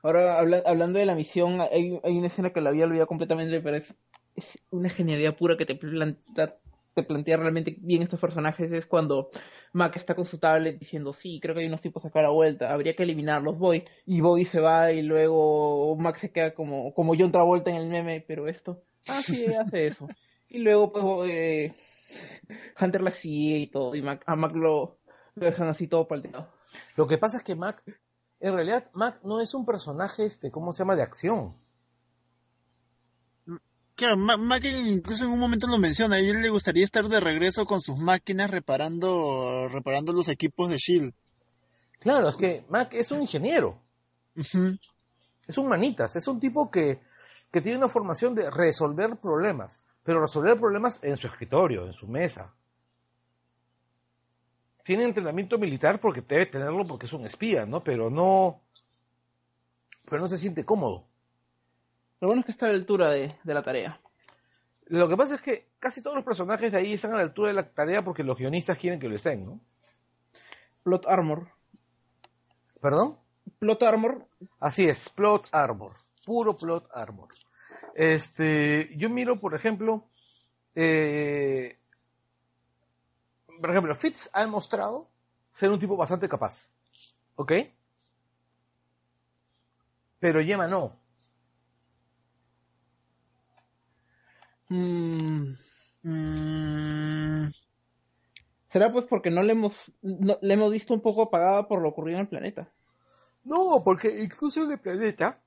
Ahora, 0.01 0.39
habla- 0.39 0.63
hablando 0.65 0.99
de 0.99 1.05
la 1.05 1.15
misión, 1.15 1.61
hay, 1.61 1.99
hay 2.03 2.17
una 2.17 2.27
escena 2.27 2.51
que 2.51 2.61
la 2.61 2.69
había 2.69 2.85
olvidado 2.85 3.07
completamente, 3.07 3.61
pero 3.61 3.77
es, 3.77 3.93
es 4.35 4.45
una 4.71 4.89
genialidad 4.89 5.37
pura 5.37 5.55
que 5.57 5.65
te 5.65 5.75
plantea 5.75 7.37
realmente 7.37 7.75
bien 7.79 8.01
estos 8.03 8.19
personajes. 8.19 8.71
Es 8.71 8.85
cuando 8.85 9.29
Mac 9.73 9.95
está 9.95 10.15
con 10.15 10.25
su 10.25 10.37
tablet 10.37 10.77
diciendo, 10.77 11.13
sí, 11.13 11.39
creo 11.41 11.55
que 11.55 11.61
hay 11.61 11.67
unos 11.67 11.81
tipos 11.81 12.05
acá 12.05 12.19
a 12.19 12.23
la 12.23 12.29
vuelta, 12.29 12.71
habría 12.71 12.95
que 12.95 13.03
eliminarlos, 13.03 13.57
voy. 13.57 13.83
Y 14.05 14.21
Boy 14.21 14.45
se 14.45 14.59
va 14.59 14.91
y 14.91 15.01
luego 15.01 15.95
Mac 15.97 16.19
se 16.19 16.31
queda 16.31 16.53
como, 16.53 16.93
como 16.93 17.15
John 17.17 17.31
Travolta 17.31 17.71
en 17.71 17.77
el 17.77 17.89
meme, 17.89 18.23
pero 18.25 18.47
esto, 18.47 18.83
ah, 19.09 19.17
hace 19.65 19.87
eso. 19.87 20.07
Y 20.47 20.59
luego, 20.59 20.93
pues, 20.93 21.31
eh, 21.33 21.73
Hunter 22.79 23.01
la 23.01 23.11
sigue 23.11 23.57
y 23.57 23.67
todo, 23.67 23.95
y 23.95 24.03
Mac, 24.03 24.23
a 24.27 24.35
Mac 24.35 24.53
lo, 24.53 24.99
lo 25.33 25.45
dejan 25.45 25.67
así 25.67 25.87
todo 25.87 26.07
palteado. 26.07 26.47
Lo 26.95 27.07
que 27.07 27.17
pasa 27.17 27.37
es 27.37 27.43
que 27.43 27.55
Mac, 27.55 27.83
en 28.39 28.53
realidad, 28.53 28.91
Mac 28.93 29.21
no 29.23 29.41
es 29.41 29.55
un 29.55 29.65
personaje, 29.65 30.25
este, 30.25 30.51
¿cómo 30.51 30.71
se 30.71 30.83
llama?, 30.83 30.95
de 30.95 31.01
acción. 31.01 31.55
Claro, 34.03 34.17
Ma- 34.17 34.37
Mac 34.37 34.63
incluso 34.65 35.23
en 35.23 35.31
un 35.31 35.39
momento 35.39 35.67
lo 35.67 35.77
menciona, 35.77 36.15
a 36.15 36.19
él 36.19 36.41
le 36.41 36.49
gustaría 36.49 36.83
estar 36.83 37.07
de 37.07 37.19
regreso 37.19 37.65
con 37.65 37.79
sus 37.81 37.97
máquinas 37.97 38.51
reparando, 38.51 39.67
reparando 39.69 40.13
los 40.13 40.27
equipos 40.27 40.69
de 40.69 40.77
Shield. 40.77 41.13
Claro, 41.99 42.29
es 42.29 42.35
que 42.35 42.65
Mac 42.69 42.93
es 42.93 43.11
un 43.11 43.21
ingeniero, 43.21 43.79
es 45.47 45.57
un 45.57 45.67
manitas, 45.69 46.15
es 46.15 46.27
un 46.27 46.39
tipo 46.39 46.69
que, 46.69 46.99
que 47.51 47.61
tiene 47.61 47.77
una 47.77 47.87
formación 47.87 48.35
de 48.35 48.49
resolver 48.51 49.15
problemas, 49.17 49.79
pero 50.03 50.19
resolver 50.21 50.57
problemas 50.57 51.01
en 51.03 51.15
su 51.17 51.27
escritorio, 51.27 51.85
en 51.87 51.93
su 51.93 52.07
mesa. 52.07 52.53
Tiene 54.83 55.05
entrenamiento 55.05 55.57
militar 55.57 56.01
porque 56.01 56.21
debe 56.21 56.45
tenerlo 56.47 56.85
porque 56.85 57.05
es 57.05 57.13
un 57.13 57.25
espía, 57.25 57.65
¿no? 57.65 57.81
Pero 57.81 58.09
no, 58.09 58.59
pero 60.09 60.21
no 60.21 60.27
se 60.27 60.37
siente 60.37 60.65
cómodo. 60.65 61.05
Lo 62.19 62.27
bueno 62.27 62.41
es 62.41 62.45
que 62.45 62.51
está 62.53 62.67
a 62.67 62.69
la 62.69 62.75
altura 62.75 63.11
de, 63.11 63.35
de 63.43 63.53
la 63.53 63.63
tarea. 63.63 63.99
Lo 64.87 65.07
que 65.07 65.17
pasa 65.17 65.35
es 65.35 65.41
que 65.41 65.67
casi 65.79 66.01
todos 66.01 66.15
los 66.15 66.25
personajes 66.25 66.71
de 66.71 66.77
ahí 66.77 66.93
están 66.93 67.13
a 67.13 67.17
la 67.17 67.23
altura 67.23 67.49
de 67.49 67.55
la 67.55 67.69
tarea 67.69 68.03
porque 68.03 68.23
los 68.23 68.37
guionistas 68.37 68.77
quieren 68.77 68.99
que 68.99 69.09
lo 69.09 69.15
estén, 69.15 69.45
¿no? 69.45 69.59
Plot 70.83 71.07
Armor. 71.07 71.47
¿Perdón? 72.81 73.17
Plot 73.59 73.81
Armor, 73.83 74.27
Así 74.59 74.85
es, 74.85 75.09
plot 75.09 75.47
armor, 75.51 75.93
puro 76.25 76.57
plot 76.57 76.87
armor. 76.93 77.29
Este, 77.95 78.95
yo 78.97 79.09
miro, 79.09 79.39
por 79.39 79.55
ejemplo, 79.55 80.05
eh, 80.75 81.77
por 83.59 83.69
ejemplo, 83.69 83.95
Fitz 83.95 84.29
ha 84.33 84.41
demostrado 84.41 85.09
ser 85.53 85.69
un 85.69 85.79
tipo 85.79 85.95
bastante 85.95 86.27
capaz, 86.27 86.69
¿ok? 87.35 87.53
Pero 90.19 90.41
Yema 90.41 90.67
no. 90.67 90.97
Mm, 94.75 95.55
Mm, 96.05 97.47
Será 98.71 98.91
pues 98.91 99.05
porque 99.05 99.29
no 99.29 99.41
le 99.43 99.53
hemos, 99.53 99.73
no, 100.01 100.37
le 100.41 100.53
hemos 100.53 100.69
visto 100.71 100.93
un 100.93 101.01
poco 101.01 101.21
apagada 101.23 101.65
por 101.67 101.81
lo 101.81 101.89
ocurrido 101.89 102.17
en 102.17 102.23
el 102.23 102.27
planeta. 102.29 102.69
No, 103.45 103.83
porque 103.85 104.21
incluso 104.21 104.63
en 104.65 104.71
el 104.71 104.79
planeta 104.79 105.39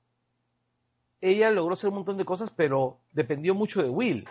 ella 1.21 1.51
logró 1.51 1.73
hacer 1.73 1.89
un 1.89 1.97
montón 1.97 2.17
de 2.17 2.25
cosas, 2.25 2.51
pero 2.55 2.99
dependió 3.11 3.53
mucho 3.53 3.83
de 3.83 3.89
Will. 3.89 4.27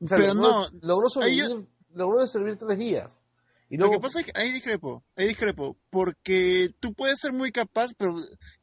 O 0.00 0.06
sea, 0.06 0.16
Pero 0.18 0.34
logró, 0.34 0.50
no, 0.50 0.66
logró 0.82 1.08
sobrevivir, 1.08 1.48
yo- 1.48 1.66
logró 1.94 2.26
sobrevivir 2.26 2.58
tres 2.58 2.78
días. 2.78 3.24
Y 3.70 3.76
Lo 3.78 3.90
que 3.90 3.98
pasa 3.98 4.20
es 4.20 4.26
que 4.26 4.32
ahí 4.34 4.52
discrepo, 4.52 5.02
ahí 5.16 5.26
discrepo, 5.28 5.76
porque 5.90 6.70
tú 6.80 6.94
puedes 6.94 7.18
ser 7.20 7.32
muy 7.32 7.50
capaz, 7.50 7.90
pero 7.96 8.14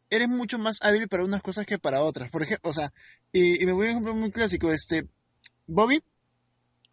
eres 0.09 0.27
mucho 0.27 0.57
más 0.57 0.81
hábil 0.81 1.07
para 1.07 1.23
unas 1.23 1.41
cosas 1.41 1.65
que 1.65 1.79
para 1.79 2.01
otras. 2.01 2.29
Por 2.29 2.43
ejemplo, 2.43 2.69
o 2.69 2.73
sea, 2.73 2.93
y, 3.31 3.61
y 3.61 3.65
me 3.65 3.73
voy 3.73 3.87
a 3.87 3.91
ejemplo 3.91 4.13
muy 4.13 4.31
clásico, 4.31 4.71
este, 4.71 5.07
Bobby 5.67 6.01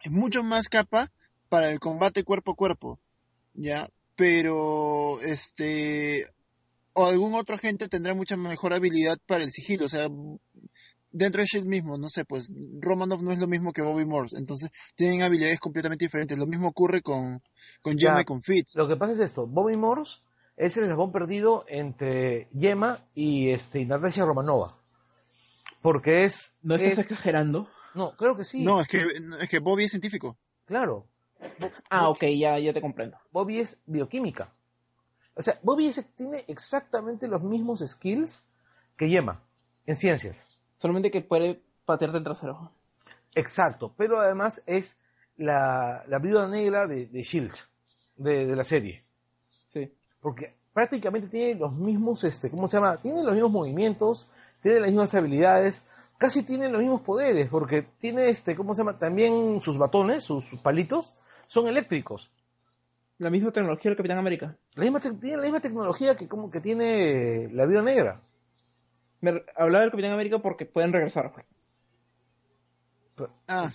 es 0.03 0.11
mucho 0.11 0.43
más 0.43 0.69
capaz 0.69 1.09
para 1.49 1.69
el 1.69 1.79
combate 1.79 2.23
cuerpo 2.23 2.53
a 2.53 2.55
cuerpo, 2.55 2.99
¿ya? 3.53 3.89
Pero, 4.15 5.21
este, 5.21 6.25
o 6.93 7.05
algún 7.05 7.35
otro 7.35 7.55
agente 7.55 7.87
tendrá 7.87 8.13
mucha 8.13 8.37
mejor 8.37 8.73
habilidad 8.73 9.17
para 9.25 9.43
el 9.43 9.51
sigilo, 9.51 9.85
o 9.85 9.89
sea, 9.89 10.07
dentro 11.11 11.41
de 11.41 11.47
Shield 11.47 11.67
mismo, 11.67 11.97
no 11.97 12.09
sé, 12.09 12.25
pues 12.25 12.51
Romanov 12.79 13.23
no 13.23 13.31
es 13.31 13.39
lo 13.39 13.47
mismo 13.47 13.71
que 13.71 13.81
Bobby 13.81 14.05
Morse, 14.05 14.37
entonces 14.37 14.71
tienen 14.95 15.21
habilidades 15.21 15.59
completamente 15.59 16.05
diferentes. 16.05 16.37
Lo 16.37 16.47
mismo 16.47 16.67
ocurre 16.67 17.01
con, 17.01 17.41
con. 17.81 17.97
Gemma 17.97 18.21
y 18.21 18.25
con 18.25 18.41
Fitz. 18.41 18.75
lo 18.75 18.87
que 18.87 18.97
pasa 18.97 19.13
es 19.13 19.19
esto, 19.19 19.47
Bobby 19.47 19.77
Morse 19.77 20.21
es 20.57 20.77
el 20.77 20.83
eslabón 20.83 21.11
perdido 21.11 21.65
entre 21.67 22.47
Yema 22.53 23.05
y 23.15 23.51
este, 23.51 23.85
Natasha 23.85 24.25
Romanova. 24.25 24.77
Porque 25.81 26.23
es... 26.25 26.55
¿No 26.61 26.75
estás 26.75 26.93
es- 26.93 27.11
exagerando? 27.11 27.67
no, 27.95 28.15
creo 28.15 28.35
que 28.35 28.43
sí. 28.45 28.63
No, 28.63 28.79
es 28.81 28.87
que, 28.87 29.03
es 29.39 29.49
que 29.49 29.59
Bobby 29.59 29.83
es 29.85 29.91
científico. 29.91 30.37
Claro. 30.65 31.07
Ah, 31.89 32.07
ok, 32.09 32.23
ya, 32.39 32.57
ya 32.57 32.73
te 32.73 32.81
comprendo. 32.81 33.17
Bobby 33.31 33.59
es 33.59 33.83
bioquímica. 33.85 34.53
O 35.35 35.41
sea, 35.41 35.59
Bobby 35.63 35.87
es- 35.87 36.15
tiene 36.15 36.45
exactamente 36.47 37.27
los 37.27 37.41
mismos 37.43 37.79
skills 37.85 38.49
que 38.97 39.09
Yema 39.09 39.43
en 39.85 39.95
ciencias. 39.95 40.47
Solamente 40.79 41.11
que 41.11 41.21
puede 41.21 41.61
patearte 41.85 42.17
el 42.19 42.23
trasero. 42.23 42.71
Exacto, 43.35 43.93
pero 43.97 44.19
además 44.19 44.63
es 44.67 45.01
la, 45.35 46.03
la 46.07 46.19
viuda 46.19 46.47
negra 46.47 46.87
de, 46.87 47.07
de 47.07 47.21
Shield, 47.23 47.53
de, 48.15 48.45
de 48.45 48.55
la 48.55 48.63
serie. 48.63 49.02
Porque 50.23 50.55
prácticamente 50.73 51.27
tiene 51.27 51.59
los 51.59 51.71
mismos, 51.71 52.23
este, 52.23 52.49
¿cómo 52.49 52.67
se 52.67 52.77
llama? 52.77 52.97
Tiene 52.97 53.23
los 53.23 53.33
mismos 53.33 53.51
movimientos, 53.51 54.27
tiene 54.63 54.79
las 54.79 54.89
mismas 54.89 55.13
habilidades, 55.13 55.85
casi 56.17 56.43
tiene 56.43 56.69
los 56.69 56.81
mismos 56.81 57.01
poderes, 57.01 57.47
porque 57.49 57.83
tiene, 57.99 58.29
este, 58.29 58.55
¿cómo 58.55 58.73
se 58.73 58.79
llama? 58.81 58.97
También 58.97 59.61
sus 59.61 59.77
batones, 59.77 60.23
sus, 60.23 60.45
sus 60.45 60.59
palitos, 60.59 61.15
son 61.45 61.67
eléctricos. 61.67 62.31
La 63.19 63.29
misma 63.29 63.51
tecnología 63.51 63.91
del 63.91 63.97
Capitán 63.97 64.17
América. 64.17 64.57
La 64.73 64.83
misma, 64.83 64.99
tiene 64.99 65.37
la 65.37 65.43
misma 65.43 65.59
tecnología 65.59 66.15
que, 66.15 66.27
como 66.27 66.49
que 66.49 66.59
tiene 66.59 67.49
la 67.51 67.67
viuda 67.67 67.83
negra. 67.83 68.21
Me 69.21 69.43
hablaba 69.55 69.81
del 69.81 69.91
Capitán 69.91 70.13
América 70.13 70.39
porque 70.39 70.65
pueden 70.65 70.91
regresar. 70.91 71.31
Ah, 73.47 73.71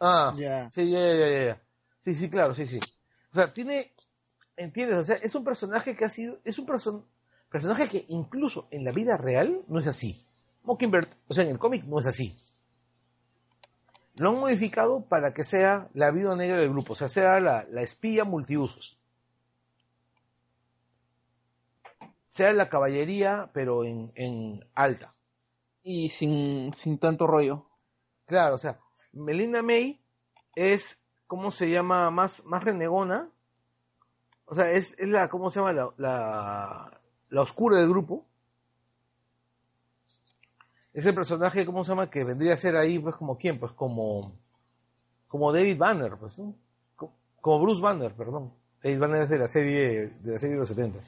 Ah, 0.00 0.34
ya. 0.36 0.70
Sí, 0.70 0.90
ya, 0.90 0.98
ya, 1.00 1.28
ya, 1.28 1.44
ya. 1.46 1.62
Sí, 2.00 2.14
sí, 2.14 2.30
claro, 2.30 2.54
sí, 2.54 2.66
sí. 2.66 2.78
O 3.32 3.34
sea, 3.34 3.52
tiene, 3.52 3.93
¿entiendes? 4.56 4.98
O 4.98 5.04
sea, 5.04 5.16
es 5.16 5.34
un 5.34 5.44
personaje 5.44 5.96
que 5.96 6.04
ha 6.04 6.08
sido, 6.08 6.38
es 6.44 6.58
un 6.58 6.66
person- 6.66 7.04
personaje 7.50 7.88
que 7.88 8.04
incluso 8.08 8.68
en 8.70 8.84
la 8.84 8.92
vida 8.92 9.16
real 9.16 9.62
no 9.68 9.78
es 9.78 9.86
así. 9.86 10.24
Mockingbird, 10.62 11.08
o 11.28 11.34
sea, 11.34 11.44
en 11.44 11.50
el 11.50 11.58
cómic 11.58 11.84
no 11.84 11.98
es 12.00 12.06
así. 12.06 12.38
Lo 14.16 14.30
han 14.30 14.38
modificado 14.38 15.04
para 15.08 15.32
que 15.34 15.44
sea 15.44 15.88
la 15.92 16.10
vida 16.10 16.34
negra 16.36 16.58
del 16.58 16.70
grupo, 16.70 16.92
o 16.92 16.96
sea, 16.96 17.08
sea 17.08 17.40
la, 17.40 17.66
la 17.70 17.82
espía 17.82 18.24
multiusos. 18.24 18.98
Sea 22.30 22.52
la 22.52 22.68
caballería, 22.68 23.50
pero 23.52 23.84
en, 23.84 24.12
en 24.16 24.64
alta. 24.74 25.14
Y 25.82 26.10
sin, 26.10 26.74
sin 26.74 26.98
tanto 26.98 27.26
rollo. 27.26 27.66
Claro, 28.26 28.54
o 28.56 28.58
sea, 28.58 28.80
Melina 29.12 29.62
May 29.62 30.00
es, 30.56 31.02
¿cómo 31.26 31.52
se 31.52 31.70
llama? 31.70 32.10
Más, 32.10 32.44
más 32.46 32.64
renegona. 32.64 33.30
O 34.46 34.54
sea, 34.54 34.70
es, 34.72 34.94
es 34.98 35.08
la, 35.08 35.28
¿cómo 35.28 35.50
se 35.50 35.60
llama? 35.60 35.72
La, 35.72 35.90
la, 35.96 37.00
la 37.30 37.42
oscura 37.42 37.78
del 37.78 37.88
grupo. 37.88 38.26
Es 40.92 41.06
el 41.06 41.14
personaje, 41.14 41.66
¿cómo 41.66 41.82
se 41.82 41.90
llama? 41.90 42.08
Que 42.10 42.24
vendría 42.24 42.52
a 42.54 42.56
ser 42.56 42.76
ahí, 42.76 42.98
pues, 42.98 43.16
como 43.16 43.36
quién, 43.36 43.58
pues, 43.58 43.72
como, 43.72 44.32
como 45.28 45.52
David 45.52 45.76
Banner, 45.78 46.16
pues, 46.18 46.38
¿no? 46.38 46.54
Co- 46.94 47.12
Como 47.40 47.60
Bruce 47.60 47.82
Banner, 47.82 48.12
perdón. 48.14 48.52
David 48.82 48.98
Banner 49.00 49.22
es 49.22 49.28
de 49.30 49.38
la 49.38 49.48
serie, 49.48 50.08
de 50.08 50.32
la 50.32 50.38
serie 50.38 50.54
de 50.54 50.60
los 50.60 50.68
70 50.68 51.00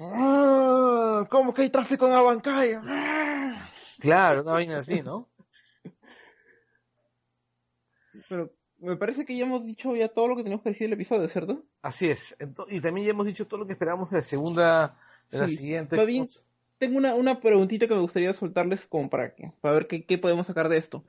Ah, 0.00 1.26
¿Cómo 1.30 1.52
que 1.54 1.62
hay 1.62 1.70
tráfico 1.70 2.06
en 2.06 2.12
Abancay? 2.12 2.74
Ah. 2.74 3.68
Claro, 3.98 4.42
una 4.42 4.52
vaina 4.52 4.78
así, 4.78 5.00
¿no? 5.02 5.28
Pero 8.28 8.50
me 8.86 8.96
parece 8.96 9.26
que 9.26 9.36
ya 9.36 9.44
hemos 9.44 9.64
dicho 9.64 9.94
ya 9.96 10.08
todo 10.08 10.28
lo 10.28 10.36
que 10.36 10.42
teníamos 10.42 10.62
que 10.62 10.70
decir 10.70 10.86
del 10.86 10.94
episodio, 10.94 11.28
¿cierto? 11.28 11.64
Así 11.82 12.08
es. 12.08 12.36
Y 12.68 12.80
también 12.80 13.06
ya 13.06 13.10
hemos 13.10 13.26
dicho 13.26 13.46
todo 13.46 13.60
lo 13.60 13.66
que 13.66 13.72
esperamos 13.72 14.10
de 14.10 14.16
la 14.16 14.22
segunda, 14.22 14.96
de 15.30 15.38
la 15.38 15.48
siguiente. 15.48 16.04
Bien. 16.04 16.24
Tengo 16.78 16.98
una, 16.98 17.14
una 17.14 17.40
preguntita 17.40 17.88
que 17.88 17.94
me 17.94 18.00
gustaría 18.00 18.32
soltarles 18.34 18.84
como 18.86 19.08
para, 19.08 19.34
que, 19.34 19.50
para 19.60 19.74
ver 19.74 19.86
qué, 19.86 20.04
qué 20.04 20.18
podemos 20.18 20.46
sacar 20.46 20.68
de 20.68 20.76
esto. 20.76 21.04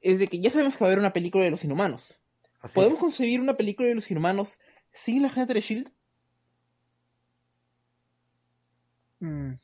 Es 0.00 0.18
de 0.18 0.28
que 0.28 0.40
ya 0.40 0.50
sabemos 0.50 0.76
que 0.76 0.80
va 0.84 0.86
a 0.86 0.90
haber 0.90 1.00
una 1.00 1.12
película 1.12 1.44
de 1.44 1.50
los 1.50 1.64
inhumanos. 1.64 2.18
Así 2.60 2.76
¿Podemos 2.76 2.98
es. 2.98 3.04
concebir 3.04 3.40
una 3.40 3.56
película 3.56 3.88
de 3.88 3.96
los 3.96 4.10
inhumanos 4.10 4.58
sin 5.04 5.22
la 5.22 5.30
gente 5.30 5.52
de 5.52 5.60
S.H.I.E.L.D.? 5.60 5.90
Mm. 9.20 9.58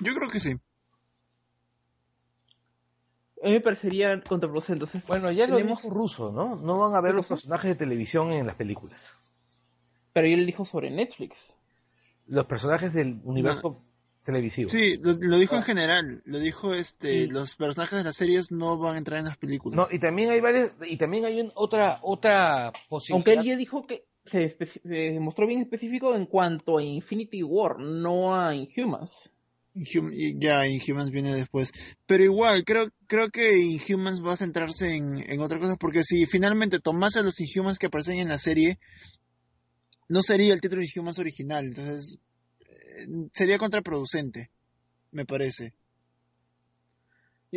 Yo 0.00 0.14
creo 0.14 0.28
que 0.28 0.40
sí. 0.40 0.56
A 3.46 3.48
mí 3.48 3.54
me 3.54 3.60
parecería 3.60 4.20
contraproducente. 4.22 4.84
Entonces, 4.84 5.06
Bueno, 5.06 5.30
ya 5.30 5.46
lo 5.46 5.56
tenemos- 5.56 5.82
dijo 5.82 5.94
Russo, 5.94 6.32
¿no? 6.32 6.56
No 6.56 6.78
van 6.80 6.96
a 6.96 7.00
ver 7.00 7.12
¿Qué 7.12 7.16
los 7.18 7.26
cosa? 7.28 7.34
personajes 7.36 7.70
de 7.70 7.74
televisión 7.76 8.32
en 8.32 8.44
las 8.44 8.56
películas. 8.56 9.16
Pero 10.12 10.26
yo 10.26 10.36
le 10.36 10.44
dijo 10.46 10.64
sobre 10.64 10.90
Netflix. 10.90 11.36
Los 12.26 12.46
personajes 12.46 12.92
del 12.92 13.20
universo 13.22 13.80
televisivo. 14.24 14.68
Sí, 14.68 14.96
lo, 15.00 15.12
lo 15.12 15.38
dijo 15.38 15.54
en 15.54 15.60
Ah. 15.60 15.64
general. 15.64 16.22
Lo 16.24 16.40
dijo 16.40 16.74
este, 16.74 17.28
los 17.28 17.54
personajes 17.54 17.98
de 17.98 18.02
las 18.04 18.16
series 18.16 18.50
no 18.50 18.78
van 18.78 18.96
a 18.96 18.98
entrar 18.98 19.20
en 19.20 19.26
las 19.26 19.36
películas. 19.36 19.76
No, 19.88 19.96
y 19.96 20.00
también 20.00 20.30
hay 20.30 20.40
varias, 20.40 20.72
y 20.84 20.96
también 20.96 21.24
hay 21.26 21.40
un- 21.40 21.52
otra, 21.54 22.00
otra 22.02 22.64
Aunque 22.64 22.80
posibilidad. 22.88 23.34
él 23.42 23.44
ya 23.44 23.56
dijo 23.56 23.86
que 23.86 24.06
se, 24.24 24.56
se 24.82 25.20
mostró 25.20 25.46
bien 25.46 25.60
específico 25.62 26.16
en 26.16 26.26
cuanto 26.26 26.78
a 26.78 26.82
Infinity 26.82 27.44
War, 27.44 27.78
no 27.78 28.34
a 28.34 28.56
Inhumans. 28.56 29.30
Ya, 29.76 30.66
Inhumans 30.66 31.10
viene 31.10 31.34
después. 31.34 31.70
Pero 32.06 32.24
igual, 32.24 32.64
creo, 32.64 32.88
creo 33.06 33.28
que 33.28 33.58
Inhumans 33.58 34.24
va 34.24 34.32
a 34.32 34.36
centrarse 34.36 34.96
en, 34.96 35.18
en 35.30 35.40
otra 35.40 35.58
cosa, 35.58 35.76
porque 35.76 36.02
si 36.02 36.24
finalmente 36.24 36.80
tomase 36.80 37.22
los 37.22 37.38
Inhumans 37.40 37.78
que 37.78 37.86
aparecen 37.86 38.18
en 38.18 38.28
la 38.28 38.38
serie, 38.38 38.78
no 40.08 40.22
sería 40.22 40.54
el 40.54 40.62
título 40.62 40.82
Inhumans 40.82 41.18
original, 41.18 41.66
entonces 41.66 42.18
eh, 42.60 43.28
sería 43.34 43.58
contraproducente, 43.58 44.50
me 45.12 45.26
parece. 45.26 45.74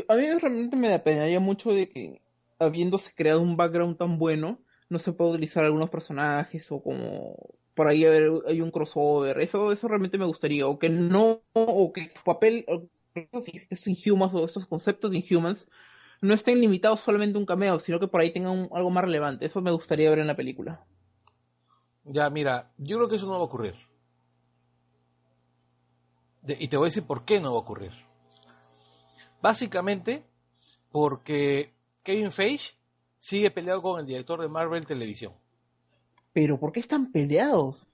A 0.07 0.15
mí 0.15 0.28
realmente 0.39 0.76
me 0.76 0.93
apenaría 0.93 1.39
mucho 1.39 1.70
de 1.70 1.89
que, 1.89 2.22
habiéndose 2.59 3.11
creado 3.15 3.41
un 3.41 3.55
background 3.55 3.97
tan 3.97 4.17
bueno, 4.20 4.59
no 4.89 4.99
se 4.99 5.13
pueda 5.13 5.32
utilizar 5.32 5.63
algunos 5.63 5.89
personajes 5.89 6.70
o 6.70 6.82
como 6.82 7.36
por 7.80 7.88
ahí 7.88 8.03
hay 8.03 8.59
un 8.59 8.71
crossover. 8.71 9.39
Eso, 9.39 9.71
eso 9.71 9.88
realmente 9.88 10.17
me 10.17 10.25
gustaría. 10.25 10.67
O 10.67 10.77
que 10.77 10.89
no, 10.89 11.43
o 11.53 11.93
que 11.93 12.09
su 12.09 12.21
papel, 12.25 12.65
estos 13.15 13.88
Inhumans 13.88 14.36
o 14.36 14.43
estos 14.43 14.65
conceptos 14.65 15.11
de 15.11 15.19
Inhumans 15.19 15.65
no 16.19 16.34
estén 16.34 16.59
limitados 16.59 16.99
solamente 16.99 17.38
a 17.38 17.39
un 17.39 17.45
cameo, 17.45 17.80
sino 17.80 17.97
que 17.97 18.09
por 18.09 18.19
ahí 18.19 18.34
tengan 18.34 18.67
algo 18.73 18.89
más 18.89 19.05
relevante. 19.05 19.45
Eso 19.45 19.61
me 19.61 19.71
gustaría 19.71 20.09
ver 20.09 20.19
en 20.19 20.27
la 20.27 20.36
película. 20.36 20.84
Ya, 22.03 22.30
mira, 22.30 22.69
yo 22.77 22.97
creo 22.97 23.07
que 23.07 23.15
eso 23.15 23.27
no 23.27 23.32
va 23.32 23.38
a 23.38 23.43
ocurrir. 23.43 23.75
Y 26.45 26.67
te 26.67 26.75
voy 26.75 26.88
a 26.88 26.91
decir 26.91 27.03
por 27.03 27.23
qué 27.23 27.39
no 27.39 27.53
va 27.53 27.59
a 27.59 27.61
ocurrir. 27.61 27.93
Básicamente 29.41 30.25
porque 30.91 31.71
Kevin 32.03 32.34
Feige 32.34 32.73
sigue 33.19 33.51
peleado 33.51 33.82
con 33.82 34.01
el 34.01 34.05
director 34.05 34.41
de 34.41 34.49
Marvel 34.49 34.86
Televisión. 34.86 35.32
Pero 36.34 36.59
¿por 36.59 36.71
qué 36.71 36.80
están 36.80 37.11
peleados? 37.11 37.86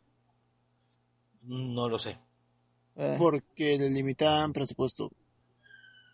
No 1.44 1.90
lo 1.90 2.00
sé. 2.00 2.18
Eh, 2.96 3.16
Porque 3.18 3.78
le 3.78 3.90
limitaban 3.90 4.54
presupuesto. 4.54 5.12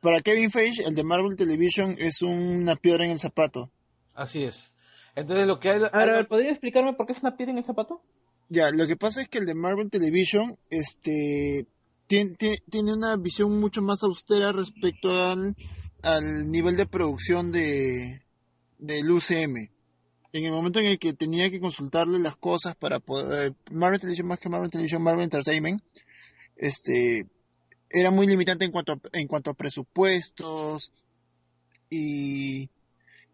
Para 0.01 0.19
Kevin 0.19 0.51
Feige, 0.51 0.84
el 0.84 0.95
de 0.95 1.03
Marvel 1.03 1.36
Television 1.36 1.95
es 1.99 2.22
una 2.22 2.76
piedra 2.76 3.05
en 3.05 3.11
el 3.11 3.19
zapato. 3.19 3.69
Así 4.15 4.43
es. 4.43 4.74
Entonces 5.15 5.45
lo 5.45 5.59
que 5.59 5.69
hay... 5.69 5.76
A 5.76 5.97
ver, 5.97 6.09
a 6.09 6.15
ver, 6.15 6.28
¿podría 6.28 6.51
explicarme 6.51 6.93
por 6.93 7.05
qué 7.05 7.13
es 7.13 7.22
una 7.22 7.38
piedra 7.38 7.51
en 7.51 7.59
el 7.59 7.65
zapato? 7.65 8.01
Ya, 8.49 8.72
lo 8.72 8.88
que 8.88 8.97
pasa 8.97 9.22
es 9.22 9.30
que 9.30 9.38
el 9.38 9.45
de 9.45 9.53
Marvel 9.53 9.89
Television, 9.89 10.57
este, 10.69 11.67
tiene, 12.07 12.32
tiene, 12.32 12.57
tiene 12.69 12.93
una 12.93 13.15
visión 13.15 13.59
mucho 13.59 13.82
más 13.82 14.03
austera 14.03 14.51
respecto 14.51 15.09
al, 15.09 15.55
al 16.03 16.51
nivel 16.51 16.76
de 16.76 16.86
producción 16.86 17.51
de 17.51 18.22
del 18.78 19.09
UCM. 19.09 19.69
En 20.34 20.45
el 20.45 20.51
momento 20.51 20.79
en 20.79 20.88
el 20.88 20.99
que 20.99 21.13
tenía 21.13 21.49
que 21.49 21.59
consultarle 21.59 22.19
las 22.19 22.36
cosas 22.36 22.75
para 22.75 22.99
poder 22.99 23.53
Marvel 23.71 23.99
Television 23.99 24.27
más 24.27 24.39
que 24.39 24.49
Marvel 24.49 24.71
Television 24.71 25.01
Marvel 25.01 25.23
Entertainment 25.23 25.82
este 26.55 27.27
era 27.89 28.11
muy 28.11 28.27
limitante 28.27 28.65
en 28.65 28.71
cuanto 28.71 28.93
a, 28.93 28.99
en 29.13 29.27
cuanto 29.27 29.51
a 29.51 29.55
presupuestos 29.55 30.93
y 31.89 32.69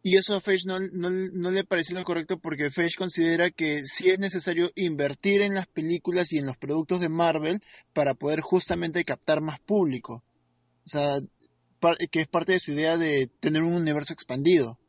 y 0.04 0.16
eso 0.16 0.36
a 0.36 0.40
Feige 0.40 0.68
no, 0.68 0.80
no, 0.80 1.10
no, 1.10 1.52
le 1.52 1.66
pareció 1.66 1.98
lo 1.98 2.06
correcto 2.06 2.40
porque 2.40 2.72
Feige 2.72 2.96
considera 2.96 3.52
que 3.52 3.86
sí 3.86 4.10
es 4.10 4.20
necesario 4.20 4.72
invertir 4.76 5.42
en 5.42 5.54
las 5.54 5.68
películas 5.68 6.32
y 6.32 6.38
en 6.38 6.46
los 6.46 6.56
productos 6.56 7.02
de 7.02 7.10
Marvel 7.10 7.60
para 7.92 8.14
poder 8.14 8.40
justamente 8.40 9.04
captar 9.04 9.42
más 9.42 9.60
público. 9.60 10.24
O 10.86 10.90
sea, 10.90 11.20
que 12.10 12.22
es 12.22 12.28
parte 12.28 12.54
de 12.54 12.62
su 12.62 12.72
idea 12.72 12.96
de 12.96 13.28
tener 13.42 13.64
un 13.64 13.74
universo 13.74 14.14
expandido. 14.14 14.80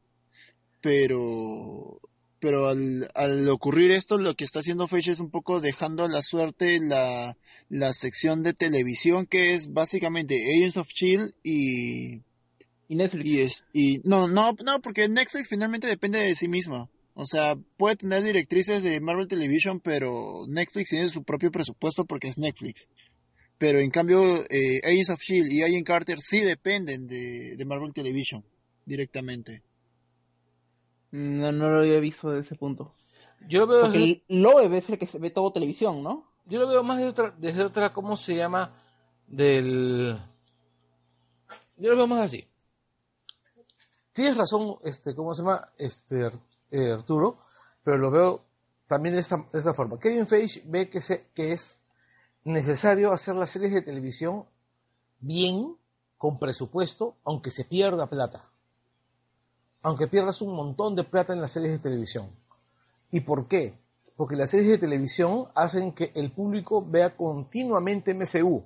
Pero 0.81 2.01
pero 2.41 2.68
al, 2.68 3.09
al, 3.14 3.49
ocurrir 3.49 3.91
esto, 3.91 4.16
lo 4.16 4.35
que 4.35 4.45
está 4.45 4.61
haciendo 4.61 4.87
Feige 4.87 5.11
es 5.11 5.20
un 5.20 5.31
poco 5.31 5.61
dejando 5.61 6.05
a 6.05 6.09
la 6.09 6.22
suerte 6.22 6.79
la, 6.81 7.37
la 7.68 7.93
sección 7.93 8.43
de 8.43 8.55
televisión 8.55 9.26
que 9.26 9.55
es 9.55 9.72
básicamente 9.72 10.37
Agents 10.37 10.76
of 10.76 10.89
Shield 10.89 11.33
y 11.43 12.22
y 12.91 12.95
Netflix. 12.97 13.26
y 13.26 13.41
es 13.41 13.64
y 13.72 14.01
no 14.05 14.29
no 14.29 14.55
no 14.64 14.81
porque 14.81 15.09
Netflix 15.09 15.49
finalmente 15.49 15.87
depende 15.87 16.20
de 16.20 16.35
sí 16.35 16.49
misma 16.49 16.89
o 17.14 17.26
sea 17.26 17.57
puede 17.76 17.97
tener 17.97 18.22
directrices 18.22 18.83
de 18.83 19.01
Marvel 19.01 19.29
Television 19.29 19.81
pero 19.81 20.45
Netflix 20.49 20.91
tiene 20.91 21.09
su 21.09 21.22
propio 21.24 21.51
presupuesto 21.51 22.05
porque 22.05 22.29
es 22.29 22.39
Netflix. 22.39 22.89
Pero 23.59 23.81
en 23.81 23.91
cambio 23.91 24.45
eh, 24.51 24.81
Agents 24.85 25.11
of 25.11 25.20
Shield 25.20 25.53
y 25.53 25.62
Agent 25.62 25.85
Carter 25.85 26.18
sí 26.20 26.41
dependen 26.41 27.09
de, 27.09 27.57
de 27.57 27.64
Marvel 27.64 27.93
Television 27.93 28.45
directamente 28.87 29.62
no, 31.11 31.52
no 31.52 31.70
lo 31.70 31.80
había 31.80 32.00
visto 32.00 32.30
desde 32.30 32.46
ese 32.46 32.56
punto. 32.56 32.92
Yo 33.48 33.61
lo 33.61 33.66
veo 33.66 33.80
Porque 33.82 33.98
desde, 33.98 34.22
el 34.28 34.42
Loeb 34.42 34.74
es 34.74 34.88
el 34.88 34.98
que 34.98 35.06
se 35.06 35.18
ve 35.18 35.30
todo 35.30 35.52
televisión, 35.52 36.02
¿no? 36.02 36.28
yo 36.48 36.59
lo 36.59 36.68
veo 36.68 36.82
más 36.82 36.96
desde 36.96 37.11
otra, 37.11 37.34
desde 37.36 37.64
otra, 37.64 37.92
¿cómo 37.92 38.16
se 38.16 38.34
llama? 38.34 38.74
Del... 39.26 40.18
Yo 41.76 41.90
lo 41.90 41.96
veo 41.96 42.06
más 42.06 42.22
así. 42.22 42.48
Tienes 44.12 44.36
razón, 44.36 44.76
este, 44.82 45.14
¿cómo 45.14 45.34
se 45.34 45.42
llama? 45.42 45.68
Este, 45.76 46.30
eh, 46.70 46.92
Arturo, 46.92 47.38
pero 47.84 47.98
lo 47.98 48.11
veo 48.11 48.44
también 48.88 49.14
de 49.14 49.20
esta, 49.20 49.36
de 49.52 49.59
esta 49.59 49.74
forma. 49.74 49.98
Kevin 49.98 50.26
Feige 50.26 50.62
ve 50.64 50.88
que, 50.88 51.00
se, 51.00 51.26
que 51.34 51.52
es 51.52 51.78
necesario 52.44 53.12
hacer 53.12 53.36
las 53.36 53.50
series 53.50 53.74
de 53.74 53.82
televisión 53.82 54.46
bien, 55.20 55.76
con 56.16 56.38
presupuesto, 56.38 57.16
aunque 57.24 57.50
se 57.50 57.64
pierda 57.64 58.09
plata 58.09 58.50
aunque 59.83 60.07
pierdas 60.09 60.43
un 60.43 60.55
montón 60.55 60.95
de 60.95 61.05
plata 61.05 61.33
en 61.33 61.41
las 61.41 61.53
series 61.53 61.72
de 61.72 61.79
televisión. 61.79 62.31
¿Y 63.11 63.20
por 63.20 63.47
qué? 63.49 63.74
Porque 64.16 64.37
las 64.37 64.51
series 64.51 64.68
de 64.70 64.79
televisión 64.79 65.47
hacen 65.55 65.93
que 65.93 66.11
el 66.14 66.33
público 66.33 66.85
vea 66.85 67.16
continuamente 67.16 68.12
MCU. 68.14 68.64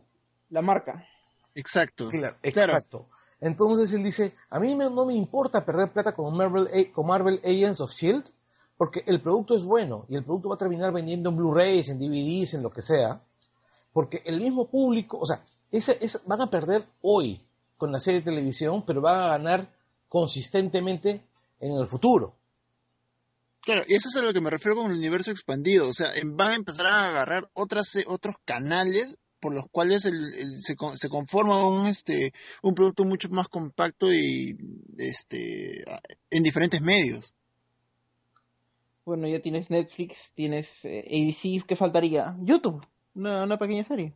La 0.51 0.63
marca. 0.63 1.07
exacto 1.55 2.09
Claro, 2.09 2.37
exacto. 2.43 3.07
Entonces 3.41 3.93
él 3.93 4.03
dice, 4.05 4.33
a 4.51 4.59
mí 4.61 4.75
me- 4.75 4.89
no 4.89 5.05
me 5.05 5.15
importa 5.15 5.65
perder 5.65 5.93
plata 5.93 6.13
con 6.15 6.35
Marvel, 6.37 6.69
A- 6.69 6.93
con 6.93 7.07
Marvel 7.07 7.41
Agents 7.45 7.81
of 7.81 7.91
Shield, 7.93 8.25
porque 8.79 9.03
el 9.07 9.21
producto 9.21 9.55
es 9.55 9.65
bueno 9.65 10.07
y 10.09 10.17
el 10.17 10.25
producto 10.25 10.49
va 10.49 10.55
a 10.55 10.59
terminar 10.59 10.93
vendiendo 10.93 11.29
en 11.31 11.37
Blu-rays, 11.37 11.89
en 11.89 11.99
DVDs, 11.99 12.55
en 12.55 12.63
lo 12.63 12.71
que 12.71 12.83
sea, 12.83 13.21
porque 13.93 14.23
el 14.25 14.41
mismo 14.41 14.69
público, 14.69 15.19
o 15.19 15.27
sea, 15.27 15.45
ese, 15.71 15.99
ese- 16.01 16.21
van 16.27 16.41
a 16.41 16.51
perder 16.51 16.87
hoy 17.03 17.45
con 17.77 17.93
la 17.93 18.01
serie 18.01 18.21
de 18.21 18.25
televisión, 18.27 18.85
pero 18.87 19.01
van 19.01 19.21
a 19.21 19.27
ganar 19.27 19.69
consistentemente 20.13 21.23
en 21.59 21.73
el 21.73 21.87
futuro. 21.87 22.35
Claro, 23.63 23.83
y 23.89 23.95
eso 23.95 24.09
es 24.11 24.17
a 24.17 24.23
lo 24.23 24.35
que 24.35 24.43
me 24.43 24.51
refiero 24.51 24.77
con 24.77 24.91
el 24.91 24.99
universo 24.99 25.31
expandido. 25.31 25.89
O 25.89 25.93
sea, 25.95 26.11
van 26.27 26.49
a 26.51 26.55
empezar 26.55 26.87
a 26.89 27.09
agarrar 27.09 27.49
otras, 27.55 27.97
eh, 27.97 28.05
otros 28.07 28.35
canales 28.45 29.17
por 29.41 29.55
los 29.55 29.65
cuales 29.71 30.05
el- 30.05 30.35
el- 30.35 30.59
se, 30.61 30.77
con- 30.77 30.99
se 30.99 31.09
conforma 31.09 31.67
un, 31.67 31.87
este, 31.87 32.33
un 32.63 32.75
producto 32.75 33.05
mucho 33.05 33.31
más 33.31 33.49
compacto 33.49 34.13
y 34.13 34.55
este, 34.99 35.83
en 36.31 36.43
diferentes 36.43 36.83
medios. 36.83 37.35
Bueno, 39.07 39.27
ya 39.27 39.41
tienes 39.41 39.71
Netflix, 39.71 40.15
tienes 40.35 40.67
eh, 40.83 41.05
ABC, 41.09 41.65
¿qué 41.67 41.75
faltaría? 41.77 42.37
YouTube, 42.43 42.87
una, 43.15 43.45
una 43.45 43.59
pequeña 43.59 43.85
serie. 43.89 44.13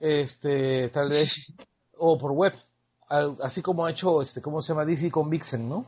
Este, 0.00 0.88
tal 0.88 1.10
vez, 1.10 1.52
o 1.98 2.16
por 2.16 2.32
web, 2.32 2.54
al- 3.08 3.36
así 3.42 3.62
como 3.62 3.84
ha 3.86 3.90
hecho, 3.90 4.20
este, 4.22 4.40
¿cómo 4.42 4.60
se 4.62 4.72
llama? 4.72 4.84
DC 4.84 5.10
con 5.10 5.28
Vixen, 5.30 5.68
¿no? 5.68 5.84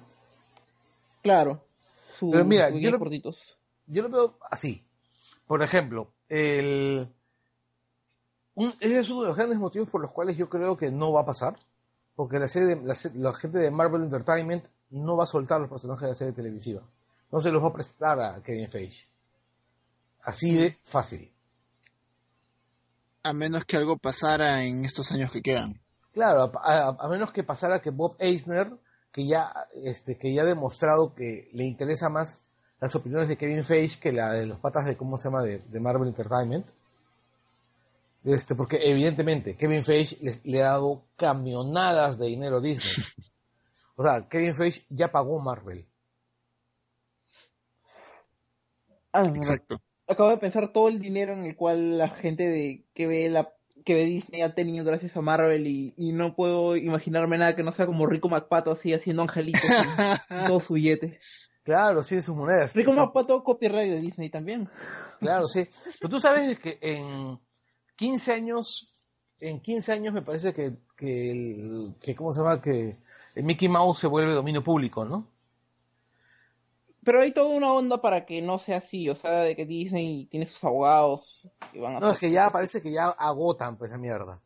Claro. 1.23 1.63
Su, 2.11 2.31
Pero 2.31 2.45
mira, 2.45 2.71
yo 2.71 2.91
lo- 2.91 2.99
cortitos. 2.99 3.59
yo 3.87 4.03
lo 4.03 4.09
veo 4.09 4.39
así. 4.51 4.85
Por 5.47 5.63
ejemplo, 5.63 6.13
el... 6.29 7.09
un- 8.55 8.75
ese 8.81 8.99
es 8.99 9.11
uno 9.11 9.23
de 9.23 9.29
los 9.29 9.37
grandes 9.37 9.59
motivos 9.59 9.89
por 9.91 10.01
los 10.01 10.13
cuales 10.13 10.37
yo 10.37 10.49
creo 10.49 10.77
que 10.77 10.91
no 10.91 11.13
va 11.13 11.23
a 11.23 11.27
pasar. 11.27 11.59
Porque 12.17 12.39
la, 12.41 12.49
serie 12.49 12.75
de- 12.75 12.83
la, 12.83 12.95
la 13.15 13.33
gente 13.35 13.59
de 13.59 13.71
Marvel 13.71 14.03
Entertainment 14.03 14.67
no 14.91 15.17
va 15.17 15.23
a 15.25 15.27
soltar 15.27 15.61
los 15.61 15.71
personajes 15.71 16.03
de 16.03 16.09
la 16.09 16.15
serie 16.15 16.33
televisiva. 16.33 16.83
No 17.31 17.41
se 17.41 17.51
los 17.53 17.63
va 17.63 17.69
a 17.69 17.73
prestar 17.73 18.19
a 18.21 18.43
Kevin 18.43 18.69
Feige. 18.69 19.07
Así 20.23 20.55
de 20.57 20.77
fácil. 20.83 21.31
A 23.23 23.33
menos 23.33 23.65
que 23.65 23.77
algo 23.77 23.97
pasara 23.99 24.65
en 24.65 24.85
estos 24.85 25.13
años 25.13 25.31
que 25.31 25.43
quedan. 25.43 25.81
Claro, 26.19 26.51
a, 26.63 26.89
a- 26.89 26.97
a 26.99 27.09
menos 27.09 27.31
que 27.33 27.45
pasara 27.45 27.81
que 27.81 27.91
Bob 27.91 28.17
Eisner, 28.19 28.73
que 29.13 29.25
ya, 29.27 29.53
este, 29.85 30.19
que 30.19 30.35
ya 30.35 30.43
ha 30.43 30.47
demostrado 30.47 31.15
que 31.15 31.49
le 31.53 31.65
interesa 31.65 32.09
más 32.09 32.45
las 32.81 32.95
opiniones 32.97 33.29
de 33.29 33.37
Kevin 33.37 33.63
Feige 33.63 34.01
que 34.01 34.11
la 34.13 34.33
de 34.33 34.47
los 34.47 34.59
patas 34.59 34.85
de 34.85 34.97
cómo 34.97 35.17
se 35.17 35.29
llama 35.29 35.43
de, 35.43 35.59
de 35.61 35.81
Marvel 35.81 36.09
Entertainment. 36.09 36.67
Este, 38.25 38.57
porque 38.57 38.79
evidentemente 38.83 39.57
Kevin 39.57 39.85
Feige 39.85 40.17
les- 40.21 40.45
le 40.45 40.61
ha 40.63 40.71
dado 40.71 41.05
camionadas 41.17 42.19
de 42.19 42.27
dinero 42.27 42.59
a 42.59 42.61
Disney. 42.61 42.93
O 44.01 44.03
sea, 44.05 44.29
Kevin 44.29 44.55
Feige 44.55 44.83
ya 44.91 45.11
pagó 45.11 45.41
Marvel. 45.41 45.85
Ah, 49.13 49.25
Exacto. 49.35 49.81
acabo 50.07 50.31
de 50.31 50.39
pensar 50.39 50.73
todo 50.73 50.89
el 50.89 51.01
dinero 51.01 51.33
en 51.33 51.43
el 51.43 51.57
cual 51.57 51.99
la 51.99 52.09
gente 52.11 52.45
de 52.45 52.85
que 52.95 53.07
ve 53.09 53.29
la 53.29 53.53
que 53.89 54.05
Disney 54.05 54.43
ha 54.43 54.55
tenido 54.55 54.85
gracias 54.85 55.17
a 55.17 55.23
Marvel 55.23 55.67
y, 55.67 55.95
y 55.97 56.13
no 56.13 56.35
puedo 56.35 56.77
imaginarme 56.77 57.39
nada 57.39 57.57
que 57.57 57.63
no 57.63 57.73
sea 57.73 57.87
como 57.87 58.07
Rico 58.07 58.29
McPato 58.29 58.71
así 58.71 58.93
haciendo 58.93 59.23
angelitos 59.23 59.63
en 60.29 60.47
todo 60.47 60.61
su 60.61 60.75
billete. 60.75 61.19
Claro, 61.63 62.03
sí, 62.03 62.17
de 62.17 62.21
sus 62.21 62.37
monedas. 62.37 62.75
Rico 62.75 62.91
Exacto. 62.91 63.07
McPato 63.07 63.43
copyright 63.43 63.91
de 63.91 64.01
Disney 64.03 64.29
también. 64.29 64.69
Claro, 65.21 65.47
sí. 65.47 65.67
Pero 65.99 66.11
tú 66.11 66.21
sabes 66.21 66.59
que 66.59 66.79
en 66.83 67.39
15 67.97 68.33
años, 68.35 68.95
en 69.41 69.59
15 69.59 69.93
años 69.93 70.13
me 70.13 70.21
parece 70.21 70.53
que, 70.53 70.75
que, 70.95 71.31
el, 71.31 71.95
que 71.99 72.15
¿cómo 72.15 72.31
se 72.35 72.43
llama? 72.43 72.61
Que 72.61 72.99
el 73.35 73.45
Mickey 73.45 73.71
Mouse 73.71 74.01
se 74.01 74.07
vuelve 74.07 74.35
dominio 74.35 74.63
público, 74.63 75.07
¿no? 75.07 75.27
Pero 77.09 77.23
hay 77.23 77.33
toda 77.33 77.49
una 77.49 77.73
onda 77.73 78.03
para 78.03 78.27
que 78.27 78.43
no 78.43 78.59
sea 78.59 78.77
así, 78.77 79.09
o 79.09 79.15
sea, 79.15 79.41
de 79.41 79.57
que 79.57 79.65
Disney 79.65 80.27
tiene 80.27 80.45
sus 80.45 80.63
abogados 80.63 81.49
que 81.73 81.81
van 81.81 81.97
a 81.97 82.01
No, 82.01 82.11
es 82.11 82.19
que 82.19 82.31
ya 82.31 82.51
parece 82.51 82.83
que 82.83 82.93
ya 82.93 83.09
agotan 83.09 83.79
pues 83.79 83.91
esa 83.91 83.97
mierda. 83.97 84.43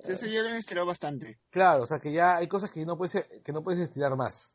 Sí, 0.00 0.12
Eso 0.12 0.26
ya 0.26 0.42
lo 0.42 0.48
han 0.50 0.54
estirado 0.54 0.86
bastante. 0.86 1.40
Claro, 1.50 1.82
o 1.82 1.86
sea 1.86 1.98
que 1.98 2.12
ya 2.12 2.36
hay 2.36 2.46
cosas 2.46 2.70
que 2.70 2.86
no 2.86 2.96
puedes, 2.96 3.26
que 3.42 3.52
no 3.52 3.64
puedes 3.64 3.80
estirar 3.80 4.14
más. 4.14 4.54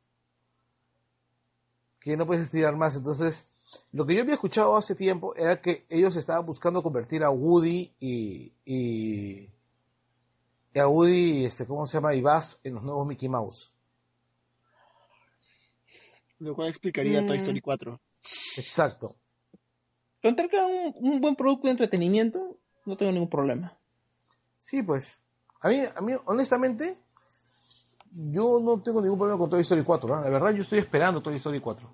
Que 1.99 2.15
no 2.15 2.25
puedes 2.25 2.43
estirar 2.43 2.77
más. 2.77 2.95
Entonces, 2.95 3.45
lo 3.91 4.05
que 4.05 4.15
yo 4.15 4.21
había 4.21 4.35
escuchado 4.35 4.77
hace 4.77 4.95
tiempo 4.95 5.35
era 5.35 5.59
que 5.59 5.85
ellos 5.89 6.15
estaban 6.15 6.45
buscando 6.45 6.81
convertir 6.81 7.25
a 7.25 7.29
Woody 7.29 7.93
y, 7.99 8.53
y, 8.63 9.49
y 10.73 10.79
a 10.79 10.87
Woody, 10.87 11.43
este, 11.43 11.65
¿cómo 11.65 11.85
se 11.85 11.97
llama? 11.97 12.15
Y 12.15 12.21
Buzz 12.21 12.61
en 12.63 12.75
los 12.75 12.83
nuevos 12.83 13.05
Mickey 13.05 13.27
Mouse. 13.27 13.72
Lo 16.39 16.55
cual 16.55 16.69
explicaría 16.69 17.21
Mm. 17.21 17.27
Toy 17.27 17.37
Story 17.37 17.61
4. 17.61 17.99
Exacto. 18.57 19.15
Con 20.21 20.35
tal 20.35 20.49
que 20.49 20.57
un, 20.57 20.93
un 21.13 21.21
buen 21.21 21.35
producto 21.35 21.67
de 21.67 21.71
entretenimiento, 21.71 22.57
no 22.85 22.97
tengo 22.97 23.11
ningún 23.11 23.29
problema. 23.29 23.77
Sí, 24.57 24.81
pues. 24.81 25.19
A 25.61 25.69
mí, 25.69 25.81
a 25.95 26.01
mí, 26.01 26.13
honestamente, 26.25 26.97
yo 28.11 28.59
no 28.59 28.81
tengo 28.81 29.01
ningún 29.01 29.17
problema 29.17 29.37
con 29.37 29.49
Toy 29.49 29.61
Story 29.61 29.83
4. 29.83 30.15
¿no? 30.15 30.21
La 30.23 30.29
verdad, 30.29 30.51
yo 30.51 30.61
estoy 30.61 30.79
esperando 30.79 31.21
Toy 31.21 31.35
Story 31.35 31.59
4. 31.59 31.89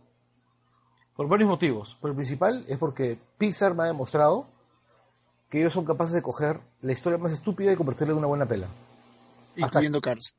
Por 1.16 1.28
varios 1.28 1.50
motivos. 1.50 1.98
Pero 2.02 2.12
el 2.12 2.16
principal 2.16 2.64
es 2.68 2.78
porque 2.78 3.18
Pixar 3.38 3.76
me 3.76 3.84
ha 3.84 3.88
demostrado 3.88 4.48
que 5.50 5.60
ellos 5.60 5.74
son 5.74 5.86
capaces 5.86 6.14
de 6.14 6.22
coger 6.22 6.60
la 6.82 6.92
historia 6.92 7.18
más 7.18 7.34
estúpida 7.34 7.74
y 7.74 7.76
convertirla 7.76 8.14
en 8.14 8.20
una 8.20 8.28
buena 8.28 8.48
pela. 8.48 8.68
Incluyendo 9.56 10.00
Cars. 10.00 10.38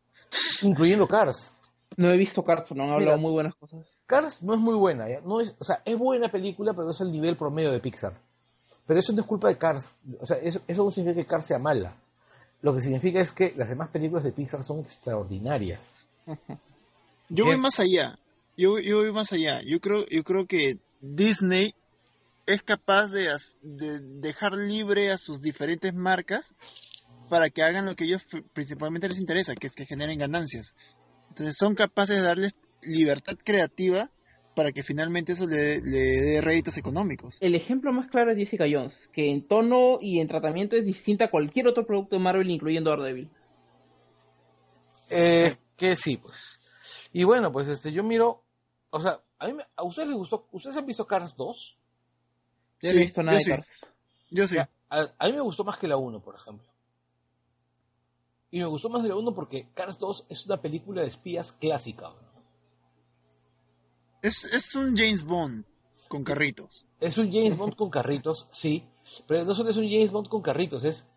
Incluyendo 0.62 1.06
Cars. 1.08 1.52
No 2.00 2.10
he 2.12 2.16
visto 2.16 2.42
Cartoon, 2.42 2.80
han 2.80 2.90
hablado 2.90 3.18
muy 3.18 3.32
buenas 3.32 3.54
cosas. 3.56 3.86
Cars 4.06 4.42
no 4.42 4.54
es 4.54 4.60
muy 4.60 4.74
buena, 4.74 5.08
¿ya? 5.08 5.20
No 5.20 5.40
es, 5.40 5.54
o 5.58 5.64
sea, 5.64 5.82
es 5.84 5.98
buena 5.98 6.30
película, 6.30 6.72
pero 6.72 6.84
no 6.84 6.90
es 6.92 7.00
el 7.00 7.12
nivel 7.12 7.36
promedio 7.36 7.70
de 7.70 7.80
Pixar. 7.80 8.14
Pero 8.86 8.98
eso 8.98 9.12
no 9.12 9.20
es 9.20 9.26
culpa 9.26 9.48
de 9.48 9.58
Cars. 9.58 9.98
O 10.18 10.24
sea, 10.26 10.38
eso, 10.38 10.60
eso 10.66 10.84
no 10.84 10.90
significa 10.90 11.22
que 11.22 11.28
Cars 11.28 11.46
sea 11.46 11.58
mala. 11.58 11.96
Lo 12.62 12.74
que 12.74 12.80
significa 12.80 13.20
es 13.20 13.32
que 13.32 13.52
las 13.56 13.68
demás 13.68 13.90
películas 13.90 14.24
de 14.24 14.32
Pixar 14.32 14.64
son 14.64 14.80
extraordinarias. 14.80 15.96
Yo 17.28 17.44
voy 17.44 17.56
más 17.58 17.78
allá. 17.80 18.18
yo, 18.56 18.78
yo 18.78 18.98
voy 18.98 19.12
más 19.12 19.32
allá. 19.32 19.60
Yo 19.62 19.80
creo, 19.80 20.04
yo 20.06 20.24
creo 20.24 20.46
que 20.46 20.78
Disney 21.00 21.74
es 22.46 22.62
capaz 22.62 23.08
de, 23.08 23.28
de 23.62 24.00
dejar 24.20 24.54
libre 24.54 25.12
a 25.12 25.18
sus 25.18 25.40
diferentes 25.40 25.94
marcas 25.94 26.54
para 27.28 27.48
que 27.50 27.62
hagan 27.62 27.86
lo 27.86 27.94
que 27.94 28.04
ellos 28.04 28.26
pr- 28.28 28.42
principalmente 28.52 29.08
les 29.08 29.20
interesa, 29.20 29.54
que 29.54 29.68
es 29.68 29.72
que 29.74 29.86
generen 29.86 30.18
ganancias. 30.18 30.74
Entonces 31.30 31.56
son 31.58 31.74
capaces 31.74 32.16
de 32.20 32.22
darles 32.26 32.54
libertad 32.82 33.36
creativa 33.42 34.10
para 34.54 34.72
que 34.72 34.82
finalmente 34.82 35.32
eso 35.32 35.46
le, 35.46 35.80
le 35.80 35.98
dé 35.98 36.40
réditos 36.40 36.76
económicos. 36.76 37.38
El 37.40 37.54
ejemplo 37.54 37.92
más 37.92 38.08
claro 38.08 38.32
es 38.32 38.38
Jessica 38.38 38.64
Jones, 38.70 39.08
que 39.12 39.30
en 39.30 39.46
tono 39.46 39.98
y 40.00 40.20
en 40.20 40.28
tratamiento 40.28 40.76
es 40.76 40.84
distinta 40.84 41.26
a 41.26 41.30
cualquier 41.30 41.68
otro 41.68 41.86
producto 41.86 42.16
de 42.16 42.22
Marvel, 42.22 42.50
incluyendo 42.50 42.90
Daredevil. 42.90 43.30
Eh, 45.08 45.54
que 45.76 45.96
sí, 45.96 46.16
pues. 46.16 46.60
Y 47.12 47.24
bueno, 47.24 47.50
pues 47.52 47.68
este, 47.68 47.92
yo 47.92 48.02
miro, 48.04 48.42
o 48.90 49.00
sea, 49.00 49.20
a, 49.38 49.46
mí 49.48 49.54
me- 49.54 49.64
¿a 49.76 49.82
ustedes 49.84 50.08
les 50.08 50.16
gustó? 50.18 50.46
¿Ustedes 50.52 50.76
han 50.76 50.86
visto 50.86 51.06
Cars 51.06 51.36
2? 51.36 51.76
Yo 52.82 52.88
Sí, 52.90 52.94
no 52.94 53.00
he 53.00 53.04
visto 53.04 53.22
nada 53.22 53.32
yo 53.32 53.38
de 53.38 53.44
sí. 53.44 53.50
Cars. 53.50 53.68
Yo 54.30 54.46
sí. 54.46 54.58
A, 54.58 54.68
a 55.18 55.26
mí 55.26 55.32
me 55.32 55.40
gustó 55.40 55.64
más 55.64 55.78
que 55.78 55.88
la 55.88 55.96
1, 55.96 56.20
por 56.20 56.34
ejemplo. 56.36 56.66
Y 58.50 58.58
me 58.58 58.66
gustó 58.66 58.88
más 58.88 59.02
de 59.02 59.08
la 59.10 59.16
1 59.16 59.32
porque 59.32 59.68
Cars 59.74 59.98
2 59.98 60.26
es 60.28 60.46
una 60.46 60.60
película 60.60 61.02
de 61.02 61.08
espías 61.08 61.52
clásica. 61.52 62.12
Es, 64.22 64.44
es 64.52 64.74
un 64.74 64.96
James 64.96 65.24
Bond 65.24 65.64
con 66.08 66.24
carritos. 66.24 66.86
Es 66.98 67.16
un 67.18 67.30
James 67.32 67.56
Bond 67.56 67.76
con 67.76 67.88
carritos, 67.90 68.48
sí, 68.50 68.84
pero 69.26 69.44
no 69.44 69.54
solo 69.54 69.70
es 69.70 69.76
un 69.76 69.88
James 69.88 70.10
Bond 70.10 70.28
con 70.28 70.42
carritos, 70.42 70.84
es, 70.84 71.08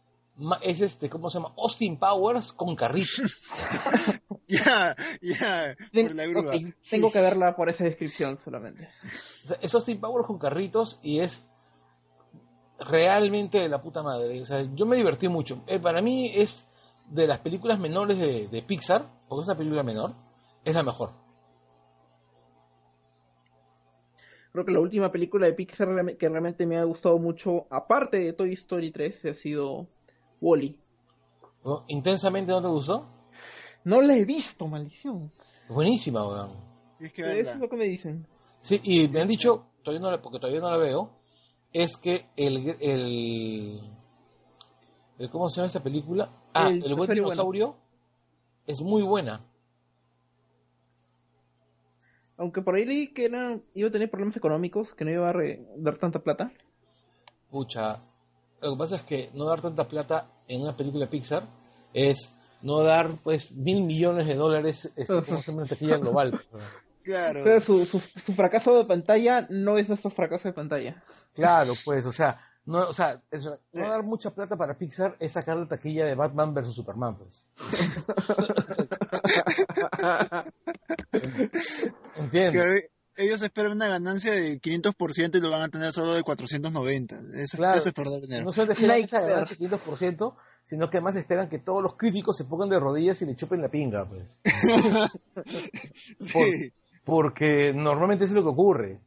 es 0.61 0.81
este, 0.81 1.09
¿cómo 1.09 1.29
se 1.29 1.39
llama? 1.39 1.53
Austin 1.57 1.97
Powers 1.97 2.53
con 2.53 2.75
carritos. 2.75 3.21
Ya, 4.45 4.95
ya, 5.21 5.75
Ten- 5.93 6.07
por 6.07 6.15
la 6.15 6.25
grúa. 6.27 6.55
ok, 6.55 6.75
Tengo 6.88 7.09
que 7.09 7.21
verla 7.21 7.55
por 7.55 7.69
esa 7.69 7.86
descripción 7.86 8.38
solamente. 8.43 8.89
O 9.45 9.47
sea, 9.47 9.57
es 9.61 9.73
Austin 9.73 9.99
Powers 9.99 10.27
con 10.27 10.38
carritos 10.38 10.99
y 11.01 11.19
es 11.21 11.43
realmente 12.77 13.57
de 13.59 13.69
la 13.69 13.81
puta 13.81 14.03
madre. 14.03 14.41
O 14.41 14.45
sea, 14.45 14.61
yo 14.75 14.86
me 14.86 14.97
divertí 14.97 15.27
mucho. 15.29 15.63
Eh, 15.65 15.79
para 15.79 16.01
mí 16.01 16.31
es 16.36 16.67
de 17.14 17.28
las 17.28 17.39
películas 17.39 17.80
menores 17.80 18.18
de, 18.18 18.47
de 18.47 18.61
Pixar, 18.64 19.01
porque 19.30 19.41
es 19.43 19.47
una 19.47 19.57
película 19.57 19.84
menor, 19.84 20.14
es 20.66 20.74
la 20.74 20.84
mejor. 20.84 21.11
Creo 24.51 24.66
que 24.66 24.72
la 24.72 24.80
última 24.80 25.11
película 25.11 25.47
de 25.47 25.53
Pixar 25.53 25.88
que 26.18 26.30
realmente 26.30 26.66
me 26.66 26.78
ha 26.78 26.84
gustado 26.84 27.18
mucho, 27.18 27.66
aparte 27.72 28.18
de 28.20 28.34
Toy 28.34 28.53
Story 28.53 28.91
3, 28.91 29.26
ha 29.26 29.34
sido 29.34 29.88
Wally. 30.41 30.80
¿No? 31.66 31.86
¿Intensamente 31.88 32.51
no 32.51 32.61
te 32.61 32.68
gustó? 32.68 33.07
No 33.84 34.01
la 34.01 34.16
he 34.16 34.26
visto, 34.26 34.68
maldición. 34.68 35.32
Buenísima, 35.70 36.28
weón. 36.28 36.51
Tienes 36.97 37.14
que 37.14 37.24
Pero 37.24 37.41
eso 37.41 37.51
es 37.51 37.59
lo 37.59 37.70
que 37.70 37.78
me 37.78 37.86
dicen. 37.86 38.28
Sí, 38.59 38.80
y 38.84 39.07
me 39.07 39.22
han 39.22 39.28
dicho, 39.28 39.66
todavía 39.84 40.01
no 40.01 40.11
la, 40.11 40.22
porque 40.22 40.39
todavía 40.39 40.61
no 40.61 40.70
la 40.70 40.78
veo, 40.78 41.09
es 41.72 41.97
que 41.97 42.28
el, 42.38 42.76
el, 42.80 43.80
el- 45.18 45.30
¿cómo 45.32 45.49
se 45.49 45.57
llama 45.57 45.68
esa 45.68 45.82
película? 45.84 46.30
Ah, 46.54 46.70
El 46.70 46.84
el, 46.86 46.95
buen 46.95 47.10
dinosaurio 47.12 47.14
dinosaurio 47.14 47.76
es 48.68 48.82
muy 48.82 49.01
buena. 49.04 49.41
Aunque 52.38 52.62
por 52.62 52.76
ahí 52.76 52.86
leí 52.86 53.14
que 53.14 53.26
era, 53.26 53.60
iba 53.74 53.89
a 53.89 53.91
tener 53.91 54.10
problemas 54.10 54.36
económicos, 54.36 54.93
que 54.95 55.06
no 55.06 55.12
iba 55.12 55.30
a 55.30 55.34
re- 55.34 55.66
dar 55.78 55.97
tanta 55.97 56.20
plata. 56.20 56.51
Pucha, 57.49 57.99
lo 58.62 58.72
que 58.72 58.78
pasa 58.78 58.95
es 58.95 59.04
que 59.04 59.30
no 59.34 59.45
dar 59.45 59.62
tanta 59.62 59.88
plata 59.88 60.28
en 60.47 60.62
una 60.62 60.76
película 60.76 61.10
Pixar 61.10 61.43
es 61.93 62.34
no 62.64 62.82
dar 62.82 63.10
pues 63.24 63.51
mil 63.51 63.84
millones 63.84 64.28
de 64.28 64.36
dólares 64.36 64.91
este, 64.95 65.14
como 65.45 65.66
se 65.66 65.86
global. 65.99 66.41
Claro. 67.04 67.41
Pero 67.43 67.60
su, 67.62 67.86
su, 67.86 67.99
su 67.99 68.34
fracaso 68.34 68.78
de 68.78 68.86
pantalla 68.86 69.45
no 69.49 69.78
es 69.78 69.89
nuestro 69.89 70.10
fracaso 70.10 70.47
de 70.47 70.54
pantalla. 70.54 71.04
Claro, 71.36 71.74
pues, 71.84 72.06
o 72.06 72.12
sea, 72.12 72.39
no, 72.66 72.88
o 72.89 72.93
sea, 72.93 73.22
no 73.74 73.89
dar 73.89 74.03
mucha 74.03 74.32
plata 74.34 74.55
para 74.55 74.78
Pixar 74.78 75.18
es 75.20 75.34
sacar 75.34 75.57
la 75.57 75.68
taquilla 75.68 76.05
de 76.05 76.16
Batman 76.16 76.53
versus 76.53 76.76
Superman, 76.76 77.18
pues. 77.18 77.43
¿Entiendes? 82.16 82.86
Que 83.16 83.26
ellos 83.26 83.43
esperan 83.43 83.74
una 83.74 83.88
ganancia 83.88 84.32
de 84.34 84.59
500% 84.59 85.36
y 85.36 85.39
lo 85.39 85.51
van 85.51 85.61
a 85.61 85.70
tener 85.70 85.91
solo 85.91 86.16
de 86.16 86.24
490. 86.24 87.16
Eso, 87.36 87.57
Claro. 87.57 87.78
eso 87.78 87.89
es 87.89 87.93
perder 87.95 88.22
dinero. 88.22 88.43
No 88.45 88.51
solo 88.51 88.72
esperan 88.74 89.01
esa 89.01 89.22
ganancia 89.22 89.55
500%, 89.55 90.36
sino 90.64 90.89
que 90.89 90.97
además 90.97 91.16
esperan 91.18 91.47
que 91.49 91.59
todos 91.59 91.84
los 91.84 91.95
críticos 91.95 92.36
se 92.38 92.45
pongan 92.45 92.70
de 92.70 92.80
rodillas 92.80 93.22
y 93.22 93.26
le 93.28 93.36
chupen 93.36 93.61
la 93.61 93.70
pinga, 93.70 94.09
pues. 94.09 94.36
Por- 96.34 96.43
Sí, 96.45 96.70
porque 97.03 97.72
normalmente 97.76 98.26
eso 98.26 98.32
es 98.34 98.38
lo 98.38 98.43
que 98.43 98.49
ocurre. 98.49 98.99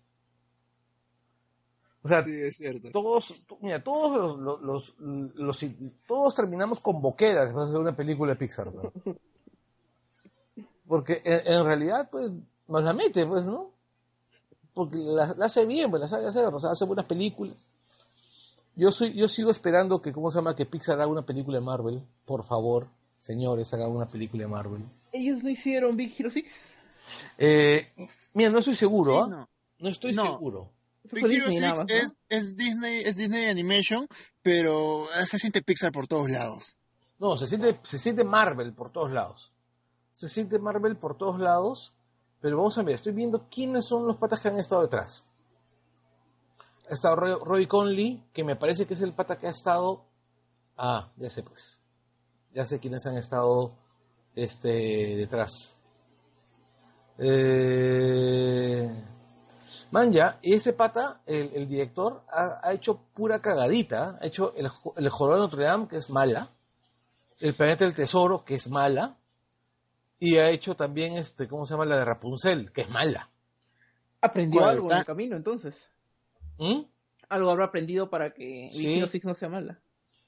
O 2.06 2.08
sea, 2.08 2.22
sí, 2.22 2.30
es 2.40 2.56
cierto. 2.56 2.90
todos, 2.90 3.56
mira, 3.60 3.82
todos 3.82 4.38
los, 4.38 4.60
los, 4.62 4.94
los- 4.98 5.34
los- 5.34 5.64
todos 6.06 6.34
terminamos 6.34 6.80
con 6.80 7.00
boqueras 7.02 7.46
después 7.48 7.70
de 7.70 7.78
una 7.78 7.94
película 7.94 8.32
de 8.32 8.38
Pixar, 8.38 8.72
¿no? 8.74 8.92
Porque 10.86 11.20
en, 11.24 11.52
en 11.52 11.64
realidad, 11.64 12.08
pues, 12.10 12.30
nos 12.68 12.82
la 12.82 12.92
mete, 12.92 13.26
pues, 13.26 13.44
¿no? 13.44 13.70
Porque 14.74 14.96
la, 14.98 15.34
la 15.36 15.46
hace 15.46 15.66
bien, 15.66 15.90
pues 15.90 16.00
la 16.00 16.08
sabe 16.08 16.26
hacer, 16.26 16.44
o 16.46 16.58
sea, 16.58 16.70
hace 16.70 16.84
buenas 16.84 17.06
películas. 17.06 17.56
Yo 18.76 18.92
soy, 18.92 19.14
yo 19.14 19.26
sigo 19.28 19.50
esperando 19.50 20.00
que, 20.02 20.12
¿cómo 20.12 20.30
se 20.30 20.38
llama? 20.38 20.54
Que 20.54 20.66
Pixar 20.66 20.96
haga 21.00 21.06
una 21.10 21.22
película 21.24 21.58
de 21.58 21.64
Marvel. 21.64 22.02
Por 22.26 22.44
favor, 22.44 22.88
señores, 23.20 23.72
hagan 23.72 23.90
una 23.90 24.06
película 24.06 24.42
de 24.42 24.48
Marvel. 24.48 24.82
¿Ellos 25.12 25.42
no 25.42 25.48
hicieron 25.48 25.96
Big 25.96 26.14
Hero 26.18 26.30
6? 26.30 26.44
Eh, 27.38 27.88
mira, 28.34 28.50
no 28.50 28.58
estoy 28.58 28.76
seguro, 28.76 29.12
Sí, 29.12 29.18
¿ah? 29.24 29.26
no. 29.30 29.48
No 29.78 29.88
estoy 29.88 30.12
No. 30.12 30.22
seguro. 30.22 30.68
Eso 31.06 31.14
Big 31.14 31.24
fue 31.24 31.34
Hero 31.34 31.46
Disney 31.46 31.58
6 31.58 31.60
nada 31.60 31.74
más, 31.74 31.88
¿no? 31.88 31.94
es, 31.94 32.18
es 32.28 32.56
Disney, 32.56 33.02
es 33.04 33.16
Disney 33.16 33.48
Animation, 33.48 34.06
pero 34.42 35.06
se 35.26 35.38
siente 35.38 35.62
Pixar 35.62 35.92
por 35.92 36.06
todos 36.06 36.30
lados. 36.30 36.78
No, 37.18 37.36
se 37.36 37.46
siente, 37.46 37.78
se 37.82 37.98
siente 37.98 38.24
Marvel 38.24 38.74
por 38.74 38.90
todos 38.90 39.10
lados. 39.10 39.52
Se 40.12 40.28
siente 40.28 40.58
Marvel 40.58 40.96
por 40.96 41.16
todos 41.16 41.40
lados. 41.40 41.92
Pero 42.40 42.58
vamos 42.58 42.76
a 42.78 42.82
ver, 42.82 42.96
estoy 42.96 43.12
viendo 43.12 43.48
quiénes 43.48 43.86
son 43.86 44.06
los 44.06 44.16
patas 44.18 44.40
que 44.40 44.48
han 44.48 44.58
estado 44.58 44.82
detrás. 44.82 45.24
Ha 46.88 46.92
estado 46.92 47.16
Roy, 47.16 47.34
Roy 47.42 47.66
Conley, 47.66 48.22
que 48.32 48.44
me 48.44 48.56
parece 48.56 48.86
que 48.86 48.94
es 48.94 49.00
el 49.00 49.14
pata 49.14 49.36
que 49.36 49.46
ha 49.46 49.50
estado. 49.50 50.04
Ah, 50.76 51.10
ya 51.16 51.30
sé 51.30 51.42
pues. 51.42 51.80
Ya 52.52 52.64
sé 52.64 52.78
quiénes 52.78 53.06
han 53.06 53.16
estado 53.16 53.72
este, 54.34 55.16
detrás. 55.16 55.76
Eh, 57.18 59.04
man, 59.90 60.12
ya, 60.12 60.38
y 60.42 60.54
ese 60.54 60.72
pata, 60.72 61.20
el, 61.26 61.50
el 61.54 61.66
director, 61.66 62.22
ha, 62.28 62.60
ha 62.62 62.72
hecho 62.72 63.00
pura 63.14 63.40
cagadita. 63.40 64.18
Ha 64.20 64.26
hecho 64.26 64.54
el, 64.56 64.68
el 64.96 65.08
Jorobado 65.08 65.42
de 65.42 65.46
Notre 65.48 65.64
Dame, 65.64 65.88
que 65.88 65.96
es 65.96 66.10
mala. 66.10 66.50
El 67.40 67.54
Planeta 67.54 67.84
del 67.84 67.94
Tesoro, 67.94 68.44
que 68.44 68.54
es 68.54 68.68
mala. 68.68 69.16
Y 70.18 70.36
ha 70.38 70.50
hecho 70.50 70.74
también, 70.74 71.16
este, 71.16 71.46
¿cómo 71.48 71.66
se 71.66 71.74
llama? 71.74 71.84
La 71.84 71.98
de 71.98 72.04
Rapunzel, 72.04 72.72
que 72.72 72.82
es 72.82 72.88
mala. 72.88 73.30
Aprendió 74.20 74.64
algo 74.64 74.90
en 74.90 74.98
el 74.98 75.04
camino, 75.04 75.36
entonces. 75.36 75.74
¿Mm? 76.58 76.82
Algo 77.28 77.50
habrá 77.50 77.66
aprendido 77.66 78.08
para 78.08 78.32
que 78.32 78.66
Sí. 78.68 78.98
6 79.10 79.24
no 79.24 79.34
sea 79.34 79.48
mala. 79.48 79.80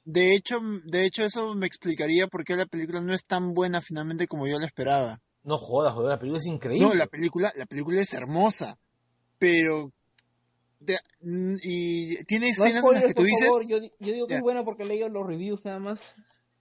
De 0.05 0.35
hecho, 0.35 0.59
de 0.85 1.05
hecho, 1.05 1.23
eso 1.25 1.55
me 1.55 1.67
explicaría 1.67 2.27
por 2.27 2.45
qué 2.45 2.57
la 2.57 2.67
película 2.67 3.01
no 3.01 3.15
es 3.15 3.25
tan 3.25 3.55
buena 3.55 3.81
finalmente 3.83 4.27
como 4.27 4.47
yo 4.47 4.59
la 4.59 4.67
esperaba. 4.67 5.21
No 5.45 5.57
jodas, 5.59 5.95
joder, 5.95 6.11
la 6.11 6.19
película 6.19 6.39
es 6.39 6.47
increíble. 6.47 6.87
No, 6.87 6.95
la 6.95 7.07
película, 7.07 7.53
la 7.57 7.67
película 7.67 8.01
es 8.01 8.13
hermosa, 8.15 8.79
pero 9.39 9.93
de- 10.81 10.99
y 11.63 12.25
tiene 12.25 12.47
No 12.47 12.53
escenas 12.53 12.85
en 12.85 12.93
las 12.93 13.03
que 13.05 13.15
tú 13.15 13.23
por 13.23 13.27
dices, 13.27 13.45
favor. 13.47 13.67
Yo, 13.67 13.79
yo 13.99 14.13
digo 14.13 14.27
que 14.27 14.37
es 14.37 14.41
buena 14.41 14.65
porque 14.65 14.83
he 14.85 14.87
leído 14.87 15.09
los 15.09 15.27
reviews 15.27 15.65
nada 15.65 15.79
más. 15.79 16.01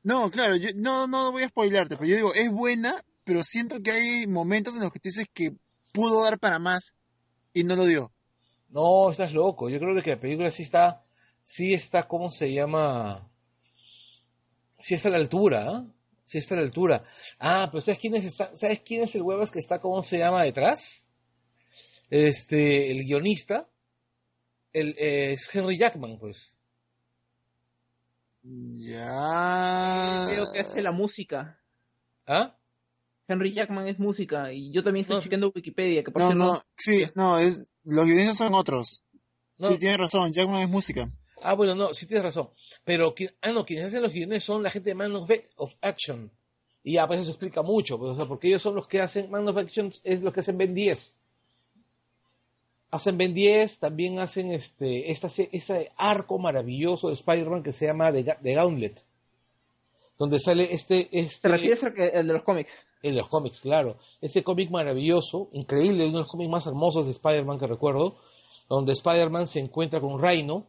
no, 0.03 0.29
claro, 0.31 0.55
yo 0.55 0.69
no 0.75 1.07
no 1.07 1.31
voy 1.31 1.43
a 1.43 1.49
spoilarte, 1.49 1.95
pero 1.97 2.07
yo 2.09 2.15
digo, 2.15 2.33
es 2.33 2.51
buena, 2.51 3.03
pero 3.23 3.43
siento 3.43 3.81
que 3.81 3.91
hay 3.91 4.27
momentos 4.27 4.75
en 4.75 4.81
los 4.83 4.91
que 4.91 4.99
tú 4.99 5.09
dices 5.09 5.27
que 5.33 5.51
pudo 5.93 6.23
dar 6.23 6.39
para 6.39 6.59
más 6.59 6.93
y 7.53 7.63
no 7.63 7.75
lo 7.75 7.85
dio. 7.85 8.11
No, 8.69 9.09
estás 9.11 9.33
loco. 9.33 9.69
Yo 9.69 9.79
creo 9.79 10.01
que 10.01 10.11
la 10.11 10.19
película 10.19 10.49
sí 10.49 10.63
está, 10.63 11.03
sí 11.43 11.73
está, 11.73 12.07
¿cómo 12.07 12.29
se 12.29 12.53
llama? 12.53 13.29
Sí 14.79 14.93
está 14.95 15.07
a 15.09 15.11
la 15.11 15.17
altura, 15.17 15.65
¿ah? 15.69 15.85
Sí 16.23 16.37
está 16.37 16.55
a 16.55 16.57
la 16.57 16.63
altura. 16.65 17.03
Ah, 17.39 17.67
pero 17.71 17.81
¿sabes 17.81 17.99
quién 17.99 18.13
es, 18.15 18.25
está, 18.25 18.55
¿sabes 18.57 18.81
quién 18.81 19.01
es 19.03 19.15
el 19.15 19.21
huevas 19.21 19.49
que 19.49 19.59
está, 19.59 19.79
cómo 19.79 20.01
se 20.01 20.17
llama, 20.19 20.43
detrás? 20.43 21.05
Este, 22.09 22.91
el 22.91 23.03
guionista. 23.03 23.67
El, 24.73 24.95
eh, 24.97 25.33
es 25.33 25.53
Henry 25.53 25.77
Jackman, 25.77 26.17
pues. 26.19 26.55
Ya. 28.43 30.25
Creo 30.29 30.51
que 30.51 30.59
hace 30.59 30.81
la 30.81 30.91
música. 30.91 31.59
¿Ah? 32.25 32.55
Henry 33.27 33.53
Jackman 33.53 33.87
es 33.87 33.99
música 33.99 34.53
y 34.53 34.71
yo 34.71 34.83
también 34.83 35.03
estoy 35.03 35.17
No, 35.17 35.21
chequeando 35.21 35.51
Wikipedia. 35.53 36.03
Que 36.03 36.11
por 36.11 36.21
No, 36.21 36.27
cierto, 36.27 36.45
no, 36.45 36.61
sí, 36.77 37.05
no, 37.15 37.39
es 37.39 37.65
los 37.83 38.05
guionistas 38.05 38.37
son 38.37 38.53
otros. 38.53 39.03
No. 39.59 39.69
Sí, 39.69 39.77
tienes 39.77 39.97
razón, 39.97 40.31
Jackman 40.31 40.61
es 40.61 40.69
música. 40.69 41.09
Ah, 41.41 41.53
bueno, 41.53 41.75
no, 41.75 41.93
sí 41.93 42.05
tienes 42.07 42.23
razón. 42.23 42.49
Pero, 42.83 43.13
ah, 43.41 43.51
no, 43.51 43.65
quienes 43.65 43.87
hacen 43.87 44.01
los 44.01 44.13
guiones 44.13 44.43
son 44.43 44.63
la 44.63 44.69
gente 44.69 44.91
de 44.91 44.95
Man 44.95 45.15
of, 45.15 45.29
of 45.55 45.75
Action. 45.81 46.31
Y 46.83 46.93
ya, 46.93 47.07
pues 47.07 47.19
eso 47.19 47.31
explica 47.31 47.63
mucho, 47.63 47.99
pues, 47.99 48.11
o 48.11 48.15
sea, 48.15 48.25
porque 48.25 48.47
ellos 48.47 48.61
son 48.61 48.75
los 48.75 48.87
que 48.87 49.01
hacen, 49.01 49.29
Man 49.29 49.47
of 49.47 49.57
Action 49.57 49.91
es 50.03 50.21
los 50.21 50.33
que 50.33 50.39
hacen 50.39 50.57
Ben 50.57 50.73
10. 50.73 51.19
Hacen 52.89 53.17
Ben 53.17 53.33
10, 53.33 53.79
también 53.79 54.19
hacen 54.19 54.51
este, 54.51 55.11
esta, 55.11 55.27
este 55.27 55.91
arco 55.97 56.39
maravilloso 56.39 57.07
de 57.07 57.15
Spider-Man 57.15 57.63
que 57.63 57.73
se 57.73 57.87
llama 57.87 58.13
The, 58.13 58.53
Gauntlet. 58.53 59.03
Donde 60.17 60.39
sale 60.39 60.73
este, 60.73 61.09
este... 61.11 61.49
¿Te 61.49 61.55
refieres 61.55 61.83
al 61.83 62.27
de 62.27 62.33
los 62.33 62.43
cómics? 62.43 62.71
El 63.03 63.13
de 63.15 63.21
los 63.21 63.29
cómics, 63.29 63.59
claro. 63.59 63.97
Este 64.21 64.43
cómic 64.43 64.71
maravilloso, 64.71 65.49
increíble, 65.51 66.05
uno 66.05 66.13
de 66.13 66.23
los 66.23 66.31
cómics 66.31 66.49
más 66.49 66.65
hermosos 66.65 67.05
de 67.05 67.11
Spider-Man 67.11 67.59
que 67.59 67.67
recuerdo, 67.67 68.17
donde 68.69 68.93
Spider-Man 68.93 69.47
se 69.47 69.59
encuentra 69.59 69.99
con 69.99 70.21
Rhino, 70.21 70.65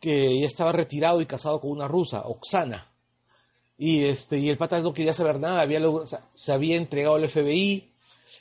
que 0.00 0.38
ya 0.38 0.46
estaba 0.46 0.70
retirado 0.70 1.22
y 1.22 1.26
casado 1.26 1.60
con 1.60 1.70
una 1.70 1.88
rusa, 1.88 2.22
Oksana. 2.26 2.90
Y, 3.78 4.04
este, 4.04 4.38
y 4.38 4.50
el 4.50 4.58
pata 4.58 4.80
no 4.80 4.92
quería 4.92 5.12
saber 5.12 5.40
nada, 5.40 5.62
había, 5.62 5.80
se 6.34 6.52
había 6.52 6.76
entregado 6.76 7.16
al 7.16 7.28
FBI, 7.28 7.93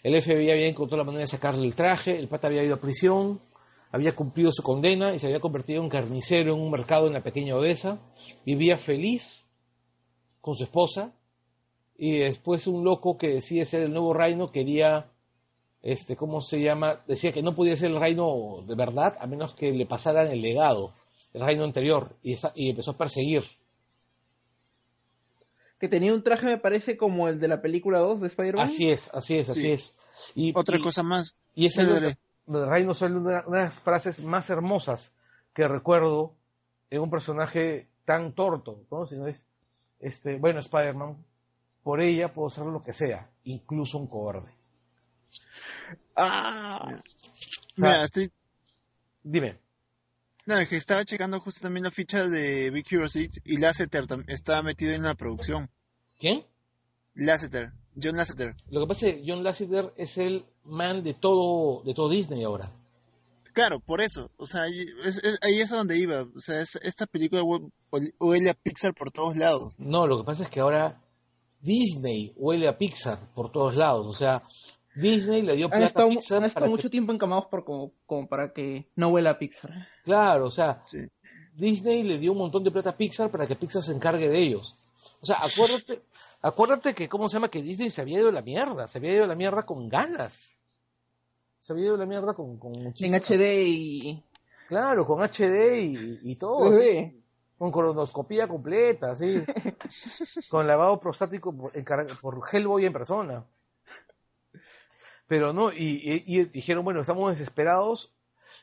el 0.03 0.21
FBI 0.21 0.51
había 0.51 0.67
encontrado 0.67 1.01
la 1.01 1.05
manera 1.05 1.21
de 1.21 1.27
sacarle 1.27 1.65
el 1.65 1.75
traje, 1.75 2.19
el 2.19 2.27
pata 2.27 2.47
había 2.47 2.63
ido 2.63 2.75
a 2.75 2.79
prisión, 2.79 3.41
había 3.89 4.13
cumplido 4.13 4.51
su 4.51 4.61
condena 4.61 5.15
y 5.15 5.19
se 5.19 5.27
había 5.27 5.39
convertido 5.39 5.81
en 5.81 5.89
carnicero 5.89 6.53
en 6.53 6.61
un 6.61 6.69
mercado 6.69 7.07
en 7.07 7.13
la 7.13 7.23
pequeña 7.23 7.55
Odessa, 7.55 7.99
vivía 8.45 8.75
feliz 8.75 9.47
con 10.41 10.55
su 10.55 10.65
esposa. 10.65 11.13
Y 11.95 12.17
después 12.19 12.67
un 12.67 12.83
loco 12.83 13.17
que 13.17 13.29
decide 13.29 13.63
ser 13.65 13.83
el 13.83 13.93
nuevo 13.93 14.13
reino 14.13 14.51
quería 14.51 15.09
este 15.81 16.15
cómo 16.15 16.41
se 16.41 16.61
llama 16.61 17.03
decía 17.07 17.33
que 17.33 17.43
no 17.43 17.55
podía 17.55 17.75
ser 17.75 17.91
el 17.91 17.99
reino 17.99 18.63
de 18.65 18.73
verdad 18.73 19.15
a 19.19 19.27
menos 19.27 19.53
que 19.53 19.71
le 19.73 19.85
pasaran 19.85 20.27
el 20.27 20.41
legado 20.41 20.93
el 21.33 21.41
reino 21.41 21.65
anterior 21.65 22.15
y, 22.23 22.35
y 22.55 22.69
empezó 22.69 22.91
a 22.91 22.97
perseguir 22.97 23.43
que 25.83 25.89
tenía 25.89 26.13
un 26.13 26.23
traje, 26.23 26.45
me 26.45 26.57
parece, 26.57 26.95
como 26.95 27.27
el 27.27 27.41
de 27.41 27.49
la 27.49 27.61
película 27.61 27.99
2 27.99 28.21
de 28.21 28.27
Spider-Man. 28.27 28.65
Así 28.65 28.89
es, 28.89 29.13
así 29.13 29.37
es, 29.37 29.49
así 29.49 29.69
es. 29.69 29.97
Y, 30.33 30.57
Otra 30.57 30.79
cosa 30.79 31.03
más. 31.03 31.35
Y 31.55 31.65
ese 31.65 31.83
de 31.83 32.15
Reino 32.47 32.93
son 32.93 33.17
una, 33.17 33.41
de 33.41 33.51
las 33.51 33.79
frases 33.81 34.23
más 34.23 34.49
hermosas 34.49 35.13
que 35.53 35.67
recuerdo 35.67 36.35
en 36.89 37.01
un 37.01 37.09
personaje 37.09 37.89
tan 38.05 38.31
torto, 38.31 38.85
¿no? 38.89 39.05
Sino 39.05 39.27
es, 39.27 39.45
este, 39.99 40.37
bueno, 40.37 40.59
Spider-Man, 40.59 41.17
por 41.83 41.99
ella 41.99 42.31
puedo 42.31 42.49
ser 42.49 42.63
lo 42.63 42.81
que 42.81 42.93
sea, 42.93 43.29
incluso 43.43 43.97
un 43.97 44.07
cobarde. 44.07 44.51
Ah. 46.15 47.01
Mira, 47.75 48.05
estoy... 48.05 48.31
Dime. 49.21 49.57
No, 50.45 50.59
es 50.59 50.67
que 50.67 50.75
estaba 50.75 51.05
checando 51.05 51.39
justo 51.39 51.61
también 51.61 51.85
la 51.85 51.91
ficha 51.91 52.27
de 52.27 52.69
Big 52.69 52.85
Hero 52.89 53.07
6 53.07 53.41
y 53.45 53.57
Lasseter 53.57 54.05
estaba 54.27 54.61
metido 54.61 54.91
en 54.91 55.03
la 55.03 55.15
producción. 55.15 55.69
¿Quién? 56.19 56.45
Lasseter, 57.13 57.71
John 58.01 58.17
Lasseter. 58.17 58.55
Lo 58.69 58.81
que 58.81 58.87
pasa 58.87 59.07
es 59.07 59.15
que 59.15 59.23
John 59.25 59.43
Lasseter 59.43 59.93
es 59.95 60.17
el 60.17 60.45
man 60.65 61.03
de 61.03 61.13
todo, 61.13 61.83
de 61.83 61.93
todo 61.93 62.09
Disney 62.09 62.43
ahora. 62.43 62.71
Claro, 63.53 63.79
por 63.79 64.01
eso. 64.01 64.31
O 64.37 64.45
sea, 64.45 64.63
ahí 64.63 64.85
es, 65.59 65.71
a 65.71 65.77
donde 65.77 65.97
iba. 65.97 66.23
O 66.35 66.41
sea, 66.41 66.59
esta 66.59 67.05
película 67.05 67.43
huele 68.19 68.49
a 68.49 68.55
Pixar 68.55 68.93
por 68.95 69.11
todos 69.11 69.37
lados. 69.37 69.79
No, 69.79 70.07
lo 70.07 70.17
que 70.17 70.25
pasa 70.25 70.43
es 70.43 70.49
que 70.49 70.59
ahora 70.59 71.01
Disney 71.61 72.33
huele 72.35 72.67
a 72.67 72.77
Pixar 72.77 73.31
por 73.33 73.51
todos 73.51 73.75
lados. 73.75 74.07
O 74.07 74.13
sea, 74.13 74.43
Disney 74.95 75.41
le 75.41 75.55
dio 75.55 75.69
plata 75.69 76.03
a 76.03 76.07
Pixar. 76.07 76.39
Han 76.39 76.45
estado 76.45 76.67
mucho 76.67 76.89
tiempo 76.89 77.11
encamados 77.11 77.45
por 77.45 77.63
como, 77.63 77.91
para 78.27 78.53
que 78.53 78.87
no 78.95 79.09
huela 79.09 79.31
a 79.31 79.37
Pixar. 79.39 79.71
Claro, 80.03 80.47
o 80.47 80.51
sea, 80.51 80.83
Disney 81.55 82.03
le 82.03 82.17
dio 82.17 82.31
un 82.31 82.37
montón 82.39 82.63
de 82.63 82.71
plata 82.71 82.91
a 82.91 82.97
Pixar 82.97 83.31
para 83.31 83.47
que 83.47 83.55
Pixar 83.55 83.81
se 83.81 83.93
encargue 83.93 84.29
de 84.29 84.39
ellos. 84.39 84.77
O 85.21 85.25
sea, 85.25 85.37
acuérdate, 85.41 86.01
acuérdate 86.41 86.93
que, 86.93 87.09
¿cómo 87.09 87.27
se 87.27 87.35
llama? 87.35 87.49
Que 87.49 87.61
Disney 87.61 87.89
se 87.89 88.01
había 88.01 88.19
ido 88.19 88.29
a 88.29 88.33
la 88.33 88.41
mierda, 88.41 88.87
se 88.87 88.99
había 88.99 89.13
ido 89.13 89.23
a 89.23 89.27
la 89.27 89.35
mierda 89.35 89.63
con 89.63 89.89
ganas. 89.89 90.59
Se 91.59 91.73
había 91.73 91.85
ido 91.85 91.95
a 91.95 91.99
la 91.99 92.05
mierda 92.05 92.33
con, 92.33 92.57
con 92.57 92.73
En 92.75 92.93
HD 92.93 93.67
y... 93.67 94.23
Claro, 94.67 95.05
con 95.05 95.21
HD 95.21 96.19
y, 96.23 96.35
todo. 96.35 96.71
Sí. 96.71 97.21
Con 97.57 97.71
colonoscopía 97.71 98.47
completa, 98.47 99.15
sí. 99.15 99.43
con 100.49 100.67
lavado 100.67 100.99
prostático 100.99 101.55
por, 101.55 101.71
por 102.19 102.41
Hellboy 102.51 102.85
en 102.85 102.93
persona. 102.93 103.45
Pero 105.33 105.51
no, 105.51 105.73
y, 105.73 106.45
dijeron, 106.53 106.85
bueno, 106.85 107.01
estamos 107.01 107.31
desesperados. 107.31 108.13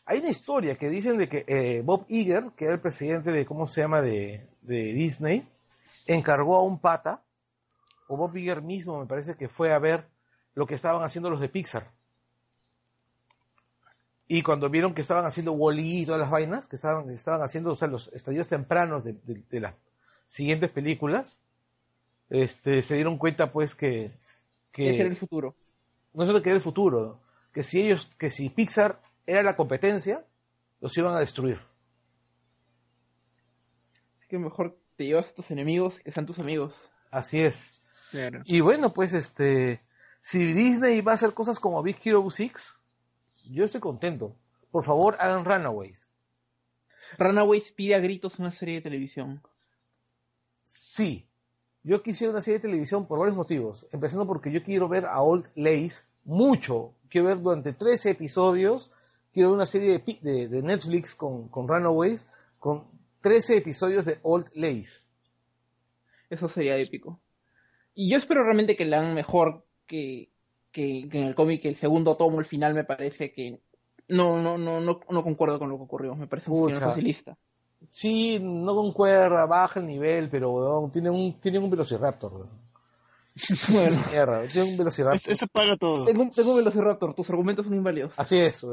Hay 0.05 0.21
una 0.21 0.29
historia 0.29 0.77
que 0.77 0.89
dicen 0.89 1.19
de 1.19 1.29
que 1.29 1.45
eh, 1.49 1.83
Bob 1.85 2.07
Iger, 2.09 2.53
que 2.57 2.67
era 2.67 2.75
el 2.75 2.81
presidente 2.81 3.33
de, 3.33 3.45
¿cómo 3.45 3.67
se 3.67 3.81
llama?, 3.81 4.01
de, 4.01 4.47
Disney, 4.63 5.49
encargó 6.07 6.57
a 6.57 6.63
un 6.63 6.79
pata, 6.79 7.25
o 8.07 8.17
Bob 8.17 8.37
Iger 8.37 8.63
mismo 8.63 9.01
me 9.01 9.07
parece 9.07 9.35
que 9.35 9.49
fue 9.49 9.73
a 9.73 9.81
ver 9.81 10.07
lo 10.55 10.65
que 10.65 10.77
estaban 10.77 11.03
haciendo 11.03 11.29
los 11.29 11.41
de 11.41 11.49
Pixar. 11.49 11.91
Y 14.29 14.43
cuando 14.43 14.71
vieron 14.71 14.95
que 14.95 15.01
estaban 15.01 15.25
haciendo 15.25 15.51
Wally 15.51 16.03
y 16.03 16.07
todas 16.07 16.21
las 16.21 16.31
vainas, 16.31 16.69
que 16.69 16.77
estaban, 16.77 17.11
estaban 17.11 17.43
haciendo, 17.43 17.73
o 17.73 17.75
sea, 17.75 17.89
los 17.89 18.13
estadios 18.13 18.47
tempranos 18.47 19.03
de, 19.03 19.61
las 19.61 19.75
siguientes 20.29 20.71
películas, 20.71 21.43
este, 22.29 22.85
se 22.85 22.95
dieron 22.95 23.19
cuenta 23.19 23.51
pues 23.51 23.75
que... 23.75 24.13
que 24.71 24.95
era 24.95 25.09
el 25.09 25.17
futuro 25.17 25.57
no 26.13 26.27
solo 26.27 26.43
que 26.43 26.51
era 26.51 26.57
el 26.57 26.63
futuro, 26.63 27.21
que 27.53 27.63
si 27.63 27.83
ellos, 27.83 28.07
que 28.19 28.31
si 28.31 28.49
Pixar 28.49 29.01
era 29.27 29.43
la 29.43 29.57
competencia, 29.57 30.25
los 30.81 30.97
iban 30.97 31.15
a 31.15 31.21
destruir. 31.21 31.59
Así 34.19 34.29
que 34.29 34.39
mejor 34.39 34.79
te 34.97 35.05
llevas 35.05 35.29
a 35.29 35.35
tus 35.35 35.51
enemigos 35.51 36.01
que 36.01 36.13
sean 36.13 36.27
tus 36.27 36.39
amigos. 36.39 36.75
Así 37.11 37.43
es. 37.43 37.81
Y 38.45 38.61
bueno, 38.61 38.93
pues 38.93 39.13
este, 39.13 39.81
si 40.21 40.53
Disney 40.53 41.01
va 41.01 41.13
a 41.13 41.15
hacer 41.15 41.33
cosas 41.33 41.61
como 41.61 41.83
Big 41.83 41.97
Hero 42.05 42.29
6, 42.29 42.75
yo 43.51 43.65
estoy 43.65 43.81
contento. 43.81 44.37
Por 44.71 44.85
favor, 44.85 45.17
hagan 45.21 45.45
Runaways. 45.45 46.07
Runaways 47.19 47.73
pide 47.73 47.95
a 47.95 48.01
gritos 48.01 48.39
una 48.39 48.53
serie 48.53 48.77
de 48.77 48.83
televisión. 48.83 49.43
Sí, 50.63 51.30
yo 51.83 52.03
quisiera 52.03 52.33
una 52.33 52.41
serie 52.41 52.59
de 52.59 52.69
televisión 52.69 53.07
por 53.07 53.19
varios 53.19 53.37
motivos. 53.37 53.87
Empezando 53.93 54.27
porque 54.27 54.53
yo 54.53 54.63
quiero 54.63 54.89
ver 54.89 55.07
a 55.07 55.23
Old 55.23 55.47
Lace 55.55 56.05
mucho. 56.25 56.95
Quiero 57.09 57.29
ver 57.29 57.41
durante 57.41 57.73
13 57.73 58.11
episodios. 58.11 58.91
Quiero 59.33 59.51
ver 59.51 59.57
una 59.57 59.67
serie 59.67 60.03
de, 60.23 60.49
de, 60.49 60.63
Netflix 60.63 61.15
con, 61.15 61.49
con, 61.49 61.69
Runaways 61.69 62.29
con 62.59 62.85
13 63.23 63.59
episodios 63.59 64.05
de 64.05 64.19
Old 64.23 64.49
Lace. 64.55 65.01
Eso 66.29 66.49
sería 66.49 66.77
épico. 66.77 67.21
Y 67.95 68.11
yo 68.11 68.19
espero 68.19 68.45
realmente 68.45 68.77
que 68.77 68.85
la 68.85 68.99
hagan 68.99 69.15
mejor 69.15 69.65
que, 69.87 70.29
que, 70.73 71.09
en 71.13 71.25
el 71.25 71.35
cómic. 71.35 71.65
El 71.65 71.79
segundo 71.79 72.17
tomo, 72.17 72.41
el 72.41 72.47
final, 72.47 72.75
me 72.75 72.85
parece 72.85 73.33
que 73.33 73.59
no, 74.09 74.41
no, 74.41 74.59
no, 74.59 74.81
no, 74.81 75.01
no 75.09 75.23
concuerdo 75.23 75.59
con 75.59 75.71
lo 75.71 75.77
que 75.77 75.85
ocurrió. 75.85 76.15
Me 76.15 76.27
parece 76.27 76.51
un 76.51 76.69
final 76.69 76.83
facilista. 76.83 77.37
Sí, 77.89 78.39
no 78.41 78.75
concuerda, 78.75 79.47
baja 79.47 79.81
el 79.81 79.87
nivel, 79.87 80.29
pero 80.29 80.91
tiene 80.93 81.11
un, 81.11 81.41
tiene 81.41 81.59
un 81.59 81.71
Velociraptor. 81.71 82.49
Bueno, 83.73 84.05
tiene 84.53 84.71
un 84.71 84.77
Velociraptor. 84.77 85.33
eso 85.33 85.47
paga 85.47 85.77
todo. 85.77 86.05
Tengo, 86.05 86.29
tengo 86.31 86.51
un 86.51 86.59
Velociraptor, 86.59 87.15
tus 87.15 87.31
argumentos 87.31 87.65
son 87.65 87.75
inválidos. 87.75 88.13
Así 88.17 88.39
es. 88.39 88.65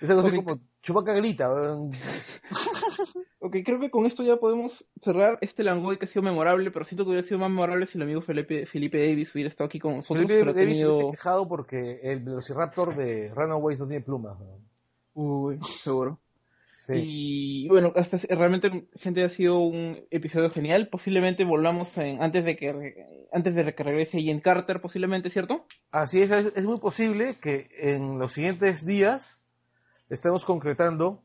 es 0.00 0.10
algo 0.10 0.22
así 0.22 0.36
como 0.36 0.58
chupaca 0.82 1.12
grita. 1.12 1.50
ok, 3.40 3.56
creo 3.64 3.78
que 3.78 3.90
con 3.90 4.06
esto 4.06 4.24
ya 4.24 4.36
podemos 4.36 4.84
cerrar 5.02 5.38
este 5.42 5.62
Langoy 5.62 5.98
que 5.98 6.06
ha 6.06 6.08
sido 6.08 6.22
memorable, 6.22 6.70
pero 6.72 6.84
siento 6.84 7.04
que 7.04 7.10
hubiera 7.10 7.26
sido 7.26 7.38
más 7.38 7.50
memorable 7.50 7.86
si 7.86 7.98
el 7.98 8.02
amigo 8.02 8.20
Felipe, 8.20 8.66
Felipe 8.66 8.98
Davis 8.98 9.32
hubiera 9.34 9.48
estado 9.48 9.68
aquí 9.68 9.78
con 9.78 9.96
nosotros. 9.96 10.26
Felipe 10.26 10.52
Davis 10.52 10.80
se 10.80 11.06
ha 11.06 11.10
quejado 11.10 11.46
porque 11.46 12.00
el 12.02 12.20
Velociraptor 12.20 12.96
de 12.96 13.32
Runaways 13.34 13.80
no 13.80 13.86
tiene 13.86 14.02
plumas. 14.02 14.38
Uy, 15.14 15.58
seguro. 15.82 16.18
Y 16.88 17.68
bueno, 17.68 17.92
hasta 17.96 18.18
realmente, 18.28 18.88
gente, 18.96 19.24
ha 19.24 19.30
sido 19.30 19.60
un 19.60 20.04
episodio 20.10 20.50
genial. 20.50 20.88
Posiblemente 20.88 21.44
volvamos 21.44 21.96
antes 21.96 22.44
de 22.44 22.56
que 22.56 23.26
antes 23.32 23.54
de 23.54 23.74
que 23.74 23.82
regrese 23.82 24.22
Ian 24.22 24.40
Carter, 24.40 24.80
posiblemente, 24.80 25.30
¿cierto? 25.30 25.66
Así 25.90 26.22
es, 26.22 26.30
es 26.30 26.64
muy 26.64 26.78
posible 26.78 27.36
que 27.40 27.68
en 27.78 28.18
los 28.18 28.32
siguientes 28.32 28.84
días 28.86 29.42
estemos 30.10 30.44
concretando 30.44 31.22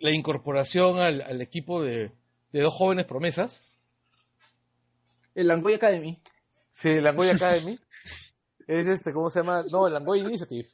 la 0.00 0.12
incorporación 0.12 0.98
al, 0.98 1.40
equipo 1.40 1.82
de, 1.82 2.12
dos 2.52 2.74
jóvenes 2.74 3.06
promesas. 3.06 3.66
El 5.34 5.48
Langoy 5.48 5.74
Academy. 5.74 6.20
Sí, 6.72 6.90
el 6.90 7.04
Langoy 7.04 7.28
Academy. 7.34 7.78
es 8.66 8.86
este, 8.86 9.12
¿cómo 9.12 9.30
se 9.30 9.40
llama? 9.40 9.62
No, 9.70 9.86
el 9.86 9.94
Langoy 9.94 10.20
Initiative. 10.20 10.68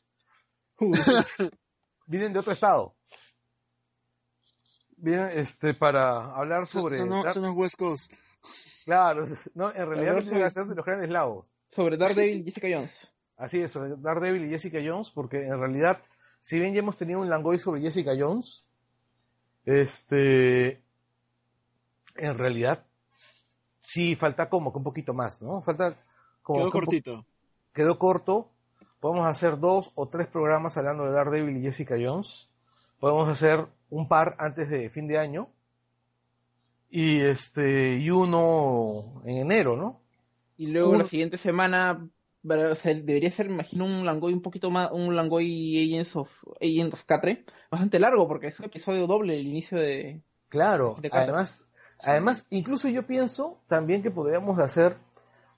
Vienen 2.07 2.33
de 2.33 2.41
otro 2.41 2.53
estado. 2.53 2.95
Bien, 5.05 5.29
este, 5.35 5.75
para 5.75 6.35
hablar 6.35 6.65
sobre... 6.65 6.97
Son, 6.97 7.11
los 7.11 7.55
huescos. 7.55 8.09
Claro, 8.87 9.27
no, 9.55 9.71
en 9.71 9.87
realidad 9.87 10.23
no 10.23 10.51
ser 10.51 10.65
de 10.65 10.75
los 10.75 10.87
grandes 10.87 11.11
lagos. 11.11 11.55
Sobre 11.69 11.99
Daredevil 11.99 12.41
y 12.41 12.45
Jessica 12.45 12.69
Jones. 12.73 13.13
Así 13.37 13.61
es, 13.61 13.71
sobre 13.71 13.97
Daredevil 13.99 14.47
y 14.47 14.49
Jessica 14.49 14.79
Jones, 14.83 15.11
porque 15.11 15.45
en 15.45 15.61
realidad, 15.61 16.01
si 16.41 16.59
bien 16.59 16.73
ya 16.73 16.79
hemos 16.79 16.97
tenido 16.97 17.21
un 17.21 17.29
Langoy 17.29 17.59
sobre 17.59 17.83
Jessica 17.83 18.13
Jones, 18.19 18.67
este, 19.67 20.83
en 22.15 22.39
realidad, 22.39 22.87
sí 23.81 24.17
falta 24.17 24.49
como 24.49 24.73
que 24.73 24.79
un 24.79 24.85
poquito 24.85 25.13
más, 25.13 25.43
¿no? 25.43 25.61
Falta 25.61 25.95
como... 26.43 26.61
Quedó 26.61 26.71
cortito. 26.71 27.27
quedó 27.75 27.99
corto, 27.99 28.51
Podemos 29.01 29.29
hacer 29.29 29.61
dos 29.61 29.93
o 29.97 30.09
tres 30.09 30.29
programas 30.29 30.79
hablando 30.79 31.05
de 31.05 31.11
Daredevil 31.11 31.59
y 31.59 31.63
Jessica 31.63 31.95
Jones. 32.01 32.49
Podemos 33.01 33.29
hacer 33.29 33.67
un 33.95 34.09
par 34.09 34.35
antes 34.39 34.69
de 34.69 34.91
fin 34.91 35.07
de 35.07 35.19
año. 35.19 35.49
Y 36.91 37.21
este 37.21 37.97
y 37.97 38.11
uno 38.11 39.23
en 39.25 39.39
enero, 39.39 39.77
¿no? 39.77 40.01
Y 40.57 40.67
luego 40.67 40.91
Un- 40.93 40.99
la 40.99 41.05
siguiente 41.09 41.39
semana 41.39 42.09
debería 42.43 43.31
ser, 43.31 43.47
imagino, 43.47 43.85
un 43.87 44.05
Langoy 44.05 44.33
un 44.33 44.43
poquito 44.43 44.71
más, 44.71 44.91
un 44.93 45.17
Langoy 45.17 45.83
Agents 45.83 46.15
of, 46.15 46.29
Agents 46.61 46.95
of 46.95 47.05
Catre, 47.05 47.45
bastante 47.71 47.99
largo 47.99 48.29
porque 48.29 48.49
es 48.49 48.59
un 48.59 48.67
episodio 48.67 49.07
doble 49.07 49.39
el 49.41 49.47
inicio 49.47 49.79
de... 49.79 50.21
Claro, 50.51 50.97
De 51.01 51.09
además, 51.11 51.69
además, 52.07 52.47
incluso 52.51 52.89
yo 52.89 53.07
pienso 53.07 53.59
también 53.67 54.03
que 54.03 54.11
podríamos 54.11 54.59
hacer 54.59 54.97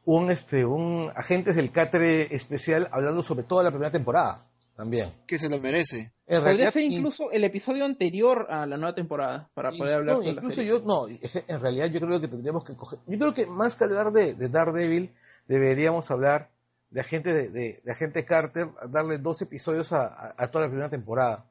un 0.05 0.31
este 0.31 0.65
un 0.65 1.11
agentes 1.17 1.57
del 1.57 1.73
Catre 1.73 2.35
especial 2.35 2.89
hablando 2.93 3.21
sobre 3.23 3.43
toda 3.45 3.65
la 3.65 3.71
primera 3.71 3.91
temporada 3.91 4.47
también. 4.77 5.11
Que 5.27 5.39
se 5.39 5.49
lo 5.49 5.59
merece. 5.61 6.13
En 6.29 6.41
Podría 6.41 6.71
realidad, 6.71 6.75
in- 6.77 6.93
incluso 6.93 7.31
el 7.31 7.45
episodio 7.45 7.85
anterior 7.85 8.47
a 8.51 8.67
la 8.67 8.77
nueva 8.77 8.95
temporada 8.95 9.49
para 9.55 9.73
in- 9.73 9.79
poder 9.79 9.95
hablar 9.95 10.17
no, 10.17 10.23
de 10.23 10.31
incluso 10.31 10.63
yo 10.63 10.81
no, 10.81 11.07
en 11.09 11.61
realidad 11.61 11.87
yo 11.87 12.01
creo 12.01 12.21
que 12.21 12.29
tendríamos 12.29 12.65
que 12.65 12.75
coger, 12.75 12.99
yo 13.07 13.19
creo 13.19 13.33
que 13.35 13.47
más 13.47 13.77
que 13.77 13.85
hablar 13.85 14.13
de, 14.13 14.35
de 14.35 14.49
Daredevil 14.49 15.11
deberíamos 15.49 16.11
hablar 16.11 16.49
de 16.91 17.01
agente 17.01 17.33
de, 17.33 17.49
de- 17.49 17.81
de 17.85 17.93
agente 17.93 18.25
Carter, 18.25 18.69
darle 18.91 19.19
dos 19.19 19.41
episodios 19.43 19.93
a, 19.93 20.07
a- 20.07 20.35
a 20.37 20.51
toda 20.51 20.65
la 20.65 20.71
primera 20.71 20.89
temporada. 20.89 21.45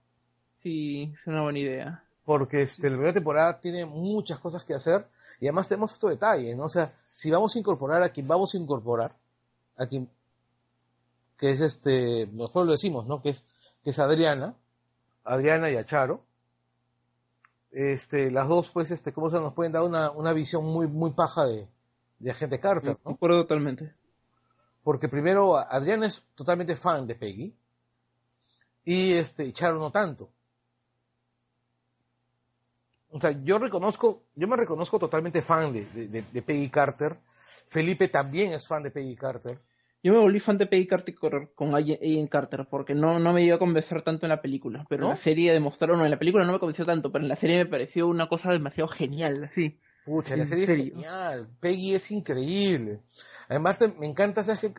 Sí, 0.62 1.14
es 1.22 1.28
una 1.28 1.44
buena 1.44 1.60
idea. 1.60 2.04
porque 2.26 2.64
este, 2.64 2.84
la 2.90 2.96
primera 2.96 3.14
temporada 3.14 3.60
tiene 3.60 3.86
muchas 3.86 4.40
cosas 4.40 4.64
que 4.64 4.74
hacer 4.74 5.06
y 5.40 5.46
además 5.46 5.70
tenemos 5.70 5.94
otro 5.94 6.10
detalle, 6.10 6.56
¿no? 6.56 6.64
O 6.66 6.70
sea, 6.70 6.92
si 7.12 7.30
vamos 7.30 7.56
a 7.56 7.60
incorporar 7.60 8.02
a 8.02 8.10
quien 8.10 8.28
vamos 8.28 8.56
a 8.56 8.58
incorporar, 8.58 9.12
a 9.78 9.86
quien, 9.86 10.10
que 11.38 11.52
es 11.52 11.62
este, 11.62 12.28
mejor 12.28 12.66
lo 12.66 12.72
decimos, 12.74 13.06
¿no? 13.08 13.22
Que 13.22 13.30
es, 13.30 13.46
que 13.84 13.90
es 13.92 14.00
Adriana, 14.00 14.56
Adriana 15.24 15.70
y 15.70 15.76
a 15.76 15.86
Charo, 15.86 16.24
este, 17.72 18.32
las 18.32 18.48
dos, 18.48 18.72
pues, 18.72 18.92
este, 18.92 19.12
¿cómo 19.12 19.30
se 19.30 19.40
nos 19.40 19.54
pueden 19.54 19.74
dar 19.74 19.84
una, 19.84 20.12
una 20.12 20.32
visión 20.34 20.64
muy, 20.66 20.88
muy 20.88 21.12
paja 21.12 21.46
de, 21.46 21.68
de 22.20 22.32
Agente 22.32 22.60
Carter, 22.60 22.92
¿no? 22.92 22.98
Concuerdo 23.04 23.42
totalmente. 23.42 23.94
Porque 24.84 25.10
primero 25.10 25.58
Adriana 25.58 26.06
es 26.08 26.28
totalmente 26.36 26.76
fan 26.76 27.08
de 27.08 27.16
Peggy 27.16 27.56
y 28.86 29.14
este 29.14 29.44
y 29.46 29.52
Charo 29.52 29.80
no 29.80 29.92
tanto. 29.92 30.30
O 33.10 33.20
sea, 33.20 33.32
yo 33.44 33.58
reconozco, 33.58 34.24
yo 34.36 34.48
me 34.48 34.56
reconozco 34.58 35.00
totalmente 35.00 35.42
fan 35.42 35.72
de- 35.74 35.86
de 36.22 36.42
Peggy 36.42 36.70
Carter. 36.70 37.18
Felipe 37.66 38.10
también 38.10 38.54
es 38.54 38.68
fan 38.68 38.84
de 38.84 38.92
Peggy 38.92 39.16
Carter. 39.16 39.60
Yo 40.06 40.14
me 40.14 40.20
volví 40.20 40.40
fan 40.40 40.60
de 40.60 40.68
Peggy 40.68 40.86
Carter 40.86 41.16
con- 41.56 41.74
Agent 41.76 42.30
Carter 42.30 42.68
porque 42.70 42.94
no, 42.94 43.18
no 43.18 43.34
me 43.34 43.44
iba 43.44 43.56
a 43.56 43.60
convencer 43.60 44.04
tanto 44.04 44.28
en 44.28 44.30
la 44.30 44.40
película, 44.40 44.86
pero 44.88 45.02
¿No? 45.06 45.08
en 45.12 45.18
la 45.18 45.24
serie 45.24 45.52
demostraron, 45.52 45.98
no, 45.98 46.06
en 46.06 46.12
la 46.12 46.20
película 46.20 46.46
no 46.46 46.54
me 46.54 46.60
convenció 46.60 46.86
tanto, 46.86 47.12
pero 47.12 47.24
en 47.26 47.30
la 47.30 47.36
serie 47.38 47.58
me 47.58 47.66
pareció 47.66 48.08
una 48.08 48.30
cosa 48.30 48.52
demasiado 48.52 48.88
genial, 48.88 49.50
sí. 49.56 49.80
Pucha, 50.06 50.36
la 50.36 50.44
¿En 50.44 50.48
serie 50.48 50.66
serio? 50.68 50.84
es 50.86 50.92
genial. 50.92 51.48
Peggy 51.60 51.96
es 51.96 52.12
increíble. 52.12 53.00
Además, 53.50 53.80
te- 53.80 53.88
me 53.88 54.06
encanta, 54.06 54.44
¿sabes 54.44 54.72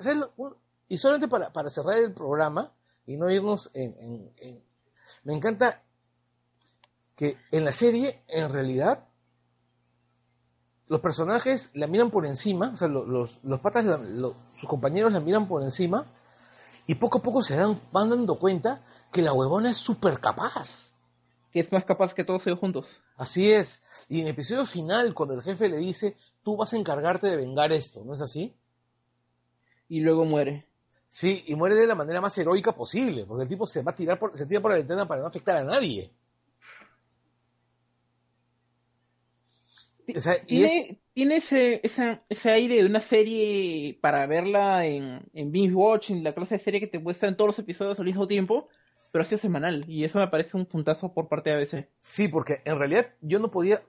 y 0.88 0.96
solamente 0.98 1.26
para, 1.26 1.52
para 1.52 1.70
cerrar 1.70 1.98
el 1.98 2.14
programa 2.14 2.72
y 3.04 3.16
no 3.16 3.28
irnos 3.28 3.72
en, 3.74 3.96
en- 3.98 4.30
en- 4.36 4.62
Me 5.24 5.32
encanta 5.34 5.82
que 7.16 7.36
en 7.50 7.64
la 7.64 7.72
serie, 7.72 8.20
en 8.28 8.48
realidad, 8.52 9.08
los 10.88 11.00
personajes 11.00 11.70
la 11.74 11.86
miran 11.86 12.10
por 12.10 12.26
encima, 12.26 12.70
o 12.72 12.76
sea, 12.76 12.88
lo- 12.88 13.04
los, 13.06 13.40
los 13.42 13.60
patas, 13.60 13.84
la- 13.84 14.00
sus 14.54 14.68
compañeros 14.68 15.12
la 15.12 15.20
miran 15.20 15.48
por 15.48 15.62
encima 15.62 16.06
y 16.86 16.94
poco 16.96 17.18
a 17.18 17.22
poco 17.22 17.42
se 17.42 17.56
dan, 17.56 17.80
van 17.92 18.10
dando 18.10 18.38
cuenta 18.38 18.82
que 19.12 19.22
la 19.22 19.32
huevona 19.32 19.70
es 19.70 19.76
súper 19.78 20.20
capaz. 20.20 20.92
Que 21.52 21.60
es 21.60 21.72
más 21.72 21.84
capaz 21.84 22.14
que 22.14 22.22
todos 22.24 22.46
ellos 22.46 22.58
juntos. 22.60 22.86
Así 23.16 23.50
es. 23.50 23.82
Y 24.08 24.20
en 24.20 24.26
el 24.26 24.32
episodio 24.32 24.64
final, 24.66 25.14
cuando 25.14 25.34
el 25.34 25.42
jefe 25.42 25.68
le 25.68 25.78
dice, 25.78 26.16
tú 26.44 26.56
vas 26.56 26.72
a 26.72 26.76
encargarte 26.76 27.28
de 27.28 27.36
vengar 27.36 27.72
esto, 27.72 28.04
¿no 28.04 28.14
es 28.14 28.20
así? 28.20 28.54
Y 29.88 30.00
luego 30.00 30.24
muere. 30.24 30.66
Sí, 31.08 31.44
y 31.46 31.54
muere 31.54 31.76
de 31.76 31.86
la 31.86 31.94
manera 31.94 32.20
más 32.20 32.36
heroica 32.36 32.72
posible, 32.72 33.24
porque 33.24 33.44
el 33.44 33.48
tipo 33.48 33.64
se 33.66 33.82
va 33.82 33.92
a 33.92 33.94
tirar 33.94 34.18
por, 34.18 34.36
se 34.36 34.44
tira 34.46 34.60
por 34.60 34.72
la 34.72 34.78
ventana 34.78 35.06
para 35.06 35.20
no 35.22 35.28
afectar 35.28 35.56
a 35.56 35.64
nadie. 35.64 36.10
O 40.14 40.20
sea, 40.20 40.34
y 40.46 40.62
es- 40.64 40.72
Tiene, 40.72 41.00
tiene 41.14 41.36
ese, 41.38 41.80
esa- 41.82 42.22
ese 42.28 42.50
aire 42.50 42.76
de 42.82 42.86
una 42.86 43.00
serie 43.00 43.98
para 44.00 44.26
verla 44.26 44.86
en, 44.86 45.22
en 45.32 45.50
binge 45.50 45.74
watching, 45.74 46.22
la 46.22 46.34
clase 46.34 46.58
de 46.58 46.64
serie 46.64 46.80
que 46.80 46.86
te 46.86 46.98
muestra 46.98 47.28
en 47.28 47.36
todos 47.36 47.48
los 47.48 47.58
episodios 47.58 47.98
al 47.98 48.04
mismo 48.06 48.26
tiempo, 48.26 48.68
pero 49.12 49.22
ha 49.22 49.26
sido 49.26 49.38
semanal. 49.40 49.84
Y 49.88 50.04
eso 50.04 50.18
me 50.18 50.28
parece 50.28 50.56
un 50.56 50.66
puntazo 50.66 51.12
por 51.12 51.28
parte 51.28 51.50
de 51.50 51.56
ABC. 51.56 51.88
sí, 52.00 52.28
porque 52.28 52.60
en 52.64 52.78
realidad 52.78 53.06
yo 53.20 53.38
no 53.38 53.50
podía, 53.50 53.82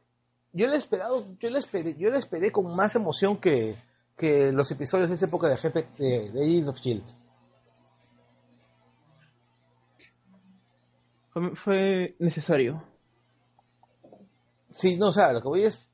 yo 0.53 0.68
le 0.68 0.73
he 0.73 0.77
esperado, 0.77 1.23
yo 1.39 1.49
le 1.49 1.60
esperé, 1.60 1.95
yo 1.99 2.10
le 2.10 2.18
esperé 2.18 2.52
con 2.52 2.76
más 2.76 2.95
emoción 2.95 3.38
que, 3.38 3.76
que 4.18 4.52
los 4.52 4.72
episodios 4.72 5.10
de 5.10 5.15
esa 5.15 5.26
época 5.27 5.48
de 5.49 5.57
jefe 5.57 5.85
de, 5.99 6.31
de 6.31 6.41
Agents 6.44 6.69
of 6.69 6.80
Shield. 6.80 7.03
Fue, 11.31 11.56
fue 11.56 12.15
necesario. 12.19 12.84
Sí, 14.69 14.98
no, 14.98 15.07
o 15.07 15.11
sea, 15.11 15.31
lo 15.34 15.41
que 15.41 15.48
voy 15.48 15.64
es, 15.64 15.91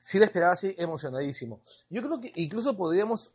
sí 0.00 0.18
la 0.18 0.24
esperaba 0.24 0.54
así 0.54 0.74
emocionadísimo. 0.76 1.60
Yo 1.88 2.02
creo 2.02 2.20
que 2.20 2.32
incluso 2.34 2.76
podríamos, 2.76 3.32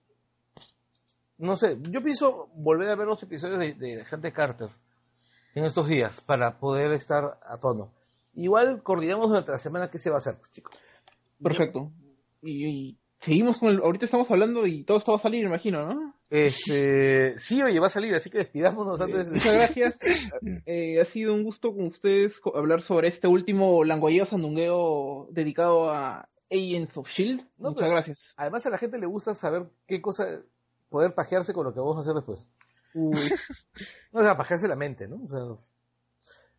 no 1.37 1.55
sé, 1.55 1.77
yo 1.89 2.01
pienso 2.01 2.49
volver 2.55 2.89
a 2.89 2.95
ver 2.95 3.07
los 3.07 3.23
episodios 3.23 3.59
de, 3.59 3.73
de 3.75 4.01
Agente 4.01 4.33
Carter 4.33 4.69
en 5.53 5.63
estos 5.63 5.87
días 5.87 6.19
para 6.21 6.59
poder 6.59 6.91
estar 6.91 7.39
a 7.47 7.57
tono. 7.57 7.93
Igual 8.33 8.83
coordinamos 8.83 9.29
durante 9.29 9.51
la 9.51 9.57
semana 9.57 9.89
qué 9.89 9.97
se 9.97 10.09
va 10.09 10.15
a 10.15 10.17
hacer, 10.17 10.35
pues, 10.35 10.51
chicos. 10.51 10.77
Perfecto. 11.41 11.91
Y, 12.41 12.65
y 12.65 12.97
seguimos 13.21 13.57
con 13.57 13.69
el... 13.69 13.79
Ahorita 13.79 14.05
estamos 14.05 14.29
hablando 14.29 14.67
y 14.67 14.83
todo 14.83 14.97
esto 14.97 15.13
va 15.13 15.19
a 15.19 15.21
salir, 15.21 15.45
imagino, 15.45 15.85
¿no? 15.85 16.13
Este, 16.29 17.37
sí, 17.37 17.61
oye, 17.61 17.79
va 17.79 17.87
a 17.87 17.91
salir, 17.91 18.13
así 18.15 18.29
que 18.29 18.39
despidámonos 18.39 18.99
antes 18.99 19.27
de... 19.27 19.35
Muchas 19.35 19.53
gracias. 19.53 19.99
Eh, 20.65 20.99
ha 20.99 21.05
sido 21.05 21.33
un 21.33 21.43
gusto 21.43 21.73
con 21.73 21.85
ustedes 21.85 22.33
hablar 22.53 22.81
sobre 22.81 23.07
este 23.07 23.27
último 23.27 23.83
langolleo 23.83 24.25
sandungueo 24.25 25.27
dedicado 25.31 25.91
a 25.91 26.27
Agents 26.51 26.95
of 26.97 27.07
Shield. 27.09 27.41
No, 27.57 27.69
Muchas 27.69 27.75
pero- 27.81 27.91
gracias. 27.91 28.19
Además 28.37 28.65
a 28.65 28.69
la 28.69 28.77
gente 28.77 28.97
le 28.99 29.05
gusta 29.05 29.33
saber 29.35 29.69
qué 29.87 30.01
cosa, 30.01 30.27
poder 30.89 31.13
pajearse 31.13 31.53
con 31.53 31.65
lo 31.65 31.73
que 31.73 31.79
vamos 31.79 31.97
a 31.97 31.99
hacer 32.01 32.13
después. 32.13 32.47
Uy, 32.93 33.11
No, 34.11 34.19
o 34.21 34.23
sea, 34.23 34.37
pajearse 34.37 34.67
la 34.67 34.75
mente, 34.75 35.07
¿no? 35.07 35.21
O 35.23 35.27
sea, 35.27 35.39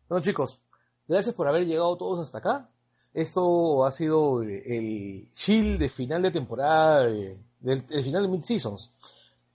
no, 0.09 0.21
chicos, 0.21 0.61
gracias 1.07 1.33
por 1.35 1.47
haber 1.47 1.65
llegado 1.65 1.97
todos 1.97 2.19
hasta 2.25 2.37
acá. 2.39 2.69
Esto 3.13 3.85
ha 3.85 3.91
sido 3.91 4.43
el 4.43 5.29
chill 5.33 5.79
de 5.79 5.89
final 5.89 6.21
de 6.21 6.31
temporada, 6.31 7.05
de- 7.05 7.39
del 7.59 7.83
el 7.89 8.03
final 8.03 8.21
de 8.23 8.29
Mid-Seasons. 8.29 8.93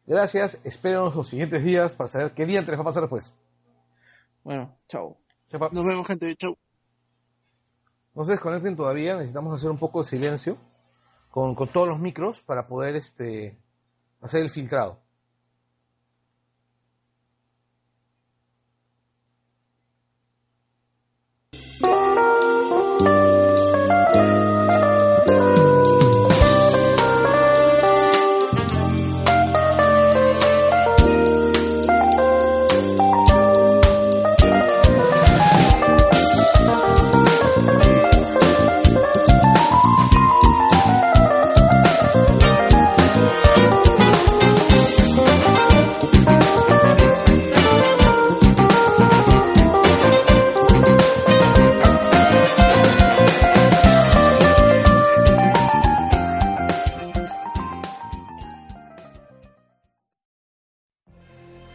Gracias, 0.05 0.59
espérenos 0.65 1.15
los 1.15 1.29
siguientes 1.29 1.63
días 1.63 1.95
para 1.95 2.09
saber 2.09 2.33
qué 2.33 2.45
día 2.45 2.59
entre 2.59 2.75
va 2.75 2.83
a 2.83 2.87
pasar 2.87 3.03
después. 3.03 3.33
bueno, 4.43 4.77
chao. 4.89 5.17
Nos 5.71 5.85
vemos, 5.87 6.07
gente. 6.07 6.35
Chau. 6.37 6.57
No 8.15 8.25
se 8.25 8.33
desconecten 8.33 8.77
todavía, 8.77 9.15
necesitamos 9.15 9.55
hacer 9.55 9.71
un 9.71 9.79
poco 9.79 10.01
de 10.01 10.05
silencio 10.05 10.59
con, 11.31 11.55
con 11.55 11.69
todos 11.69 11.89
los 11.89 11.99
micros 11.99 12.43
para 12.43 12.67
poder 12.67 12.95
este, 12.97 13.59
hacer 14.21 14.43
el 14.43 14.51
filtrado. 14.51 14.99